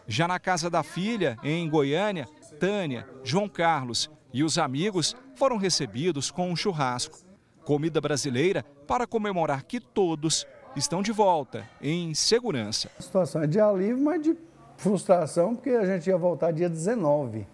Já 0.09 0.27
na 0.27 0.41
casa 0.41 0.69
da 0.69 0.83
filha, 0.83 1.39
em 1.45 1.71
Goiânia, 1.71 2.27
Tânia, 2.59 3.09
João 3.23 3.49
Carlos 3.49 4.11
e 4.33 4.43
os 4.43 4.59
amigos 4.59 5.15
foram 5.37 5.59
recebidos 5.59 6.29
com 6.29 6.51
um 6.51 6.57
churrasco 6.57 7.25
comida 7.65 8.01
brasileira 8.01 8.65
para 8.87 9.07
comemorar 9.07 9.65
que 9.65 9.81
todos 9.81 10.47
estão 10.77 11.03
de 11.03 11.13
volta 11.13 11.65
em 11.81 12.15
segurança. 12.15 12.91
A 12.99 13.03
situação 13.03 13.43
é 13.43 13.47
de 13.47 13.61
alívio, 13.61 14.03
mas 14.03 14.23
de 14.23 14.37
frustração, 14.77 15.55
porque 15.55 15.71
a 15.71 15.85
gente 15.85 16.09
ia 16.09 16.17
voltar 16.17 16.53
dia 16.53 16.69
19. 16.69 17.47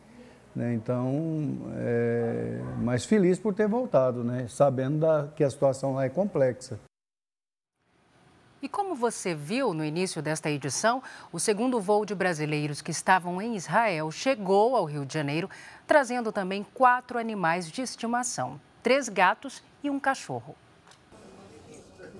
Né? 0.54 0.74
Então, 0.74 1.58
é, 1.76 2.60
mais 2.78 3.04
feliz 3.04 3.38
por 3.38 3.54
ter 3.54 3.68
voltado, 3.68 4.24
né? 4.24 4.46
sabendo 4.48 4.98
da, 4.98 5.28
que 5.34 5.44
a 5.44 5.50
situação 5.50 5.94
lá 5.94 6.04
é 6.04 6.08
complexa. 6.08 6.78
E 8.62 8.68
como 8.68 8.94
você 8.94 9.34
viu 9.34 9.72
no 9.72 9.82
início 9.82 10.20
desta 10.20 10.50
edição, 10.50 11.02
o 11.32 11.40
segundo 11.40 11.80
voo 11.80 12.04
de 12.04 12.14
brasileiros 12.14 12.82
que 12.82 12.90
estavam 12.90 13.40
em 13.40 13.56
Israel 13.56 14.10
chegou 14.10 14.76
ao 14.76 14.84
Rio 14.84 15.06
de 15.06 15.14
Janeiro, 15.14 15.48
trazendo 15.86 16.30
também 16.30 16.66
quatro 16.74 17.18
animais 17.18 17.70
de 17.70 17.80
estimação: 17.80 18.60
três 18.82 19.08
gatos 19.08 19.62
e 19.82 19.90
um 19.90 20.00
cachorro. 20.00 20.56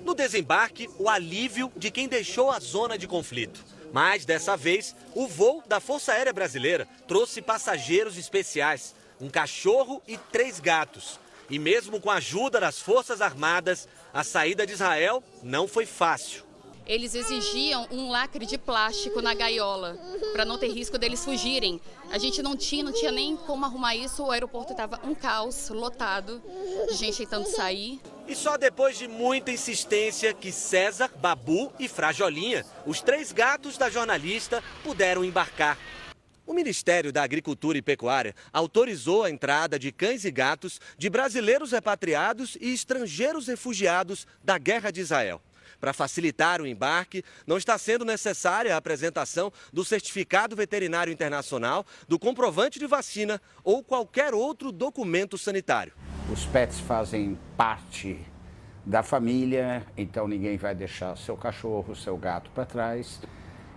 No 0.04 0.14
desembarque, 0.14 0.88
o 0.98 1.08
alívio 1.08 1.70
de 1.76 1.90
quem 1.90 2.08
deixou 2.08 2.50
a 2.50 2.58
zona 2.58 2.96
de 2.96 3.06
conflito. 3.06 3.64
Mas 3.92 4.24
dessa 4.24 4.56
vez, 4.56 4.94
o 5.14 5.26
voo 5.26 5.62
da 5.66 5.80
Força 5.80 6.12
Aérea 6.12 6.32
Brasileira 6.32 6.86
trouxe 7.06 7.42
passageiros 7.42 8.16
especiais, 8.16 8.94
um 9.20 9.28
cachorro 9.28 10.00
e 10.06 10.16
três 10.16 10.61
gatos. 10.61 11.18
E 11.50 11.58
mesmo 11.58 12.00
com 12.00 12.11
a 12.11 12.14
ajuda 12.14 12.61
das 12.61 12.78
Forças 12.78 13.20
Armadas, 13.20 13.88
a 14.14 14.22
saída 14.22 14.66
de 14.66 14.72
Israel 14.72 15.22
não 15.42 15.66
foi 15.66 15.84
fácil. 15.84 16.44
Eles 16.87 17.14
exigiam 17.14 17.87
um 17.91 18.11
lacre 18.11 18.45
de 18.45 18.59
plástico 18.59 19.22
na 19.22 19.35
gaiola, 19.35 19.99
para 20.33 20.45
não 20.45 20.59
ter 20.59 20.68
risco 20.68 20.99
deles 20.99 21.24
fugirem. 21.24 21.81
A 22.11 22.18
gente 22.18 22.43
não 22.43 22.57
tinha, 22.57 22.83
não 22.83 22.93
tinha 22.93 23.12
nem 23.12 23.37
como 23.37 23.64
arrumar 23.64 23.95
isso, 23.95 24.24
o 24.24 24.31
aeroporto 24.31 24.72
estava 24.72 25.01
um 25.05 25.14
caos, 25.14 25.68
lotado, 25.68 26.43
de 26.89 26.95
gente 26.95 27.18
tentando 27.18 27.47
sair. 27.47 28.01
E 28.26 28.35
só 28.35 28.57
depois 28.57 28.99
de 28.99 29.07
muita 29.07 29.53
insistência 29.53 30.35
que 30.35 30.51
César, 30.51 31.11
Babu 31.16 31.72
e 31.78 31.89
Frajolinha, 31.89 32.64
os 32.87 33.01
três 33.01 33.33
gatos 33.33 33.76
da 33.76 33.89
jornalista, 33.89 34.62
puderam 34.83 35.24
embarcar. 35.24 35.78
O 36.51 36.53
Ministério 36.53 37.12
da 37.12 37.22
Agricultura 37.22 37.78
e 37.78 37.83
Pecuária 37.83 38.35
autorizou 38.53 39.22
a 39.22 39.31
entrada 39.31 39.78
de 39.78 39.93
cães 39.93 40.24
e 40.24 40.33
gatos 40.33 40.81
de 40.99 41.09
brasileiros 41.09 41.70
repatriados 41.70 42.57
e 42.61 42.74
estrangeiros 42.74 43.47
refugiados 43.47 44.26
da 44.43 44.59
Guerra 44.59 44.91
de 44.91 45.01
Israel. 45.01 45.41
Para 45.81 45.93
facilitar 45.93 46.61
o 46.61 46.66
embarque, 46.66 47.24
não 47.47 47.57
está 47.57 47.78
sendo 47.78 48.05
necessária 48.05 48.74
a 48.74 48.76
apresentação 48.76 49.51
do 49.72 49.85
certificado 49.85 50.55
veterinário 50.55 51.12
internacional, 51.12 51.87
do 52.07 52.18
comprovante 52.18 52.78
de 52.78 52.87
vacina 52.87 53.41
ou 53.64 53.83
qualquer 53.83 54.35
outro 54.35 54.70
documento 54.70 55.39
sanitário. 55.39 55.93
Os 56.31 56.45
pets 56.45 56.78
fazem 56.81 57.39
parte 57.57 58.20
da 58.85 59.03
família, 59.03 59.85
então 59.97 60.28
ninguém 60.28 60.57
vai 60.57 60.74
deixar 60.74 61.16
seu 61.16 61.37
cachorro, 61.37 61.97
seu 61.97 62.16
gato 62.16 62.51
para 62.51 62.64
trás. 62.66 63.20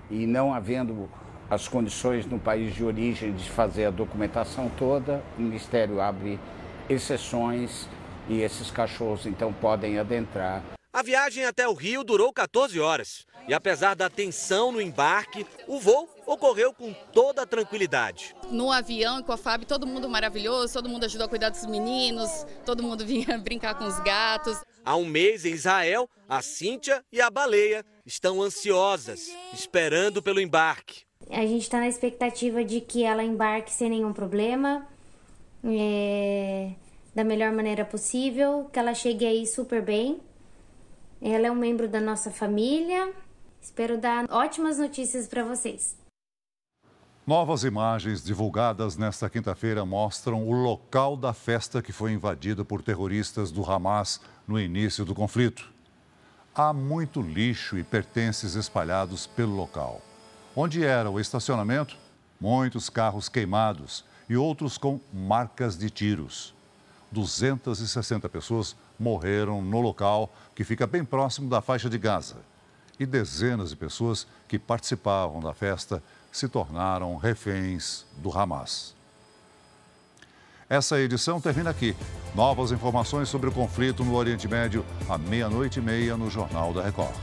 E 0.10 0.28
não 0.28 0.54
havendo 0.54 1.10
as 1.50 1.68
condições 1.68 2.26
no 2.26 2.40
país 2.40 2.74
de 2.76 2.84
origem 2.84 3.34
de 3.34 3.50
fazer 3.50 3.86
a 3.86 3.92
documentação 3.92 4.70
toda, 4.78 5.24
o 5.38 5.42
Ministério 5.42 6.02
abre 6.02 6.40
exceções 6.90 7.88
e 8.28 8.42
esses 8.42 8.72
cachorros 8.72 9.26
então 9.26 9.54
podem 9.54 10.00
adentrar. 10.00 10.62
A 10.94 11.02
viagem 11.02 11.44
até 11.44 11.68
o 11.68 11.74
Rio 11.74 12.04
durou 12.04 12.32
14 12.32 12.80
horas 12.80 13.26
e, 13.48 13.54
apesar 13.54 13.96
da 13.96 14.12
tensão 14.12 14.72
no 14.72 14.80
embarque, 14.80 15.44
o 15.68 15.80
voo 15.80 16.08
ocorreu 16.24 16.72
com 16.72 16.94
toda 17.12 17.42
a 17.42 17.46
tranquilidade. 17.48 18.36
No 18.52 18.72
avião 18.72 19.24
com 19.24 19.32
a 19.32 19.38
FAB, 19.38 19.66
todo 19.66 19.88
mundo 19.88 20.08
maravilhoso, 20.08 20.72
todo 20.72 20.88
mundo 20.88 21.06
ajudou 21.06 21.26
a 21.26 21.30
cuidar 21.30 21.50
dos 21.50 21.66
meninos, 21.66 22.46
todo 22.64 22.84
mundo 22.84 23.04
vinha 23.08 23.40
brincar 23.40 23.74
com 23.74 23.86
os 23.86 24.00
gatos. 24.02 24.62
Há 24.86 24.96
um 24.96 25.06
mês 25.06 25.46
em 25.46 25.54
Israel, 25.54 26.08
a 26.30 26.44
Cíntia 26.44 27.04
e 27.12 27.20
a 27.20 27.32
Baleia 27.32 27.84
estão 28.06 28.40
ansiosas, 28.40 29.32
esperando 29.52 30.22
pelo 30.22 30.40
embarque. 30.40 31.06
A 31.28 31.42
gente 31.42 31.64
está 31.64 31.80
na 31.80 31.88
expectativa 31.88 32.64
de 32.64 32.82
que 32.82 33.04
ela 33.04 33.24
embarque 33.24 33.72
sem 33.72 33.90
nenhum 33.90 34.14
problema, 34.14 34.88
é, 35.64 36.74
da 37.16 37.24
melhor 37.24 37.52
maneira 37.52 37.84
possível, 37.84 38.70
que 38.72 38.78
ela 38.78 38.94
chegue 38.94 39.26
aí 39.26 39.48
super 39.48 39.82
bem. 39.82 40.22
Ela 41.26 41.48
é 41.48 41.52
um 41.52 41.56
membro 41.56 41.88
da 41.88 42.02
nossa 42.02 42.30
família. 42.30 43.14
Espero 43.62 43.98
dar 43.98 44.30
ótimas 44.30 44.78
notícias 44.78 45.26
para 45.26 45.42
vocês. 45.42 45.98
Novas 47.26 47.64
imagens 47.64 48.22
divulgadas 48.22 48.98
nesta 48.98 49.30
quinta-feira 49.30 49.86
mostram 49.86 50.46
o 50.46 50.52
local 50.52 51.16
da 51.16 51.32
festa 51.32 51.82
que 51.82 51.94
foi 51.94 52.12
invadida 52.12 52.66
por 52.66 52.82
terroristas 52.82 53.52
do 53.52 53.64
Hamas 53.64 54.20
no 54.46 54.60
início 54.60 55.06
do 55.06 55.16
conflito. 55.16 55.72
Há 56.54 56.74
muito 56.74 57.22
lixo 57.22 57.78
e 57.78 57.84
pertences 57.86 58.56
espalhados 58.56 59.26
pelo 59.26 59.56
local. 59.56 60.02
Onde 60.54 60.84
era 60.84 61.10
o 61.10 61.22
estacionamento, 61.22 61.96
muitos 62.38 62.90
carros 62.90 63.30
queimados 63.30 64.04
e 64.28 64.36
outros 64.36 64.78
com 64.78 65.00
marcas 65.14 65.78
de 65.78 65.90
tiros. 65.90 66.54
260 67.14 68.28
pessoas 68.28 68.76
morreram 69.00 69.62
no 69.62 69.82
local, 69.82 70.34
que 70.56 70.64
fica 70.64 70.88
bem 70.88 71.04
próximo 71.04 71.50
da 71.50 71.62
faixa 71.62 71.90
de 71.90 71.98
Gaza. 71.98 72.38
E 73.00 73.06
dezenas 73.06 73.70
de 73.70 73.76
pessoas 73.76 74.28
que 74.48 74.60
participavam 74.60 75.40
da 75.40 75.54
festa 75.54 76.02
se 76.32 76.48
tornaram 76.48 77.16
reféns 77.18 78.06
do 78.18 78.36
Hamas. 78.38 78.96
Essa 80.70 81.00
edição 81.00 81.40
termina 81.40 81.70
aqui. 81.70 81.96
Novas 82.34 82.72
informações 82.72 83.30
sobre 83.30 83.50
o 83.50 83.52
conflito 83.52 84.04
no 84.04 84.16
Oriente 84.16 84.48
Médio 84.48 84.84
à 85.08 85.18
meia-noite 85.18 85.80
e 85.80 85.82
meia 85.82 86.18
no 86.18 86.30
Jornal 86.32 86.74
da 86.74 86.82
Record. 86.82 87.14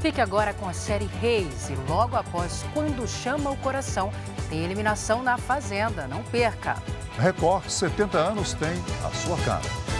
Fique 0.00 0.20
agora 0.20 0.54
com 0.54 0.68
a 0.68 0.72
série 0.72 1.06
Reis 1.20 1.70
e 1.70 1.74
logo 1.90 2.14
após 2.14 2.64
Quando 2.72 3.08
Chama 3.08 3.50
o 3.50 3.56
Coração, 3.56 4.12
tem 4.48 4.62
eliminação 4.64 5.22
na 5.22 5.36
Fazenda. 5.36 6.06
Não 6.06 6.22
perca! 6.24 6.76
Record 7.18 7.68
70 7.68 8.18
anos 8.18 8.52
tem 8.54 8.72
a 9.04 9.10
sua 9.10 9.36
cara. 9.38 9.99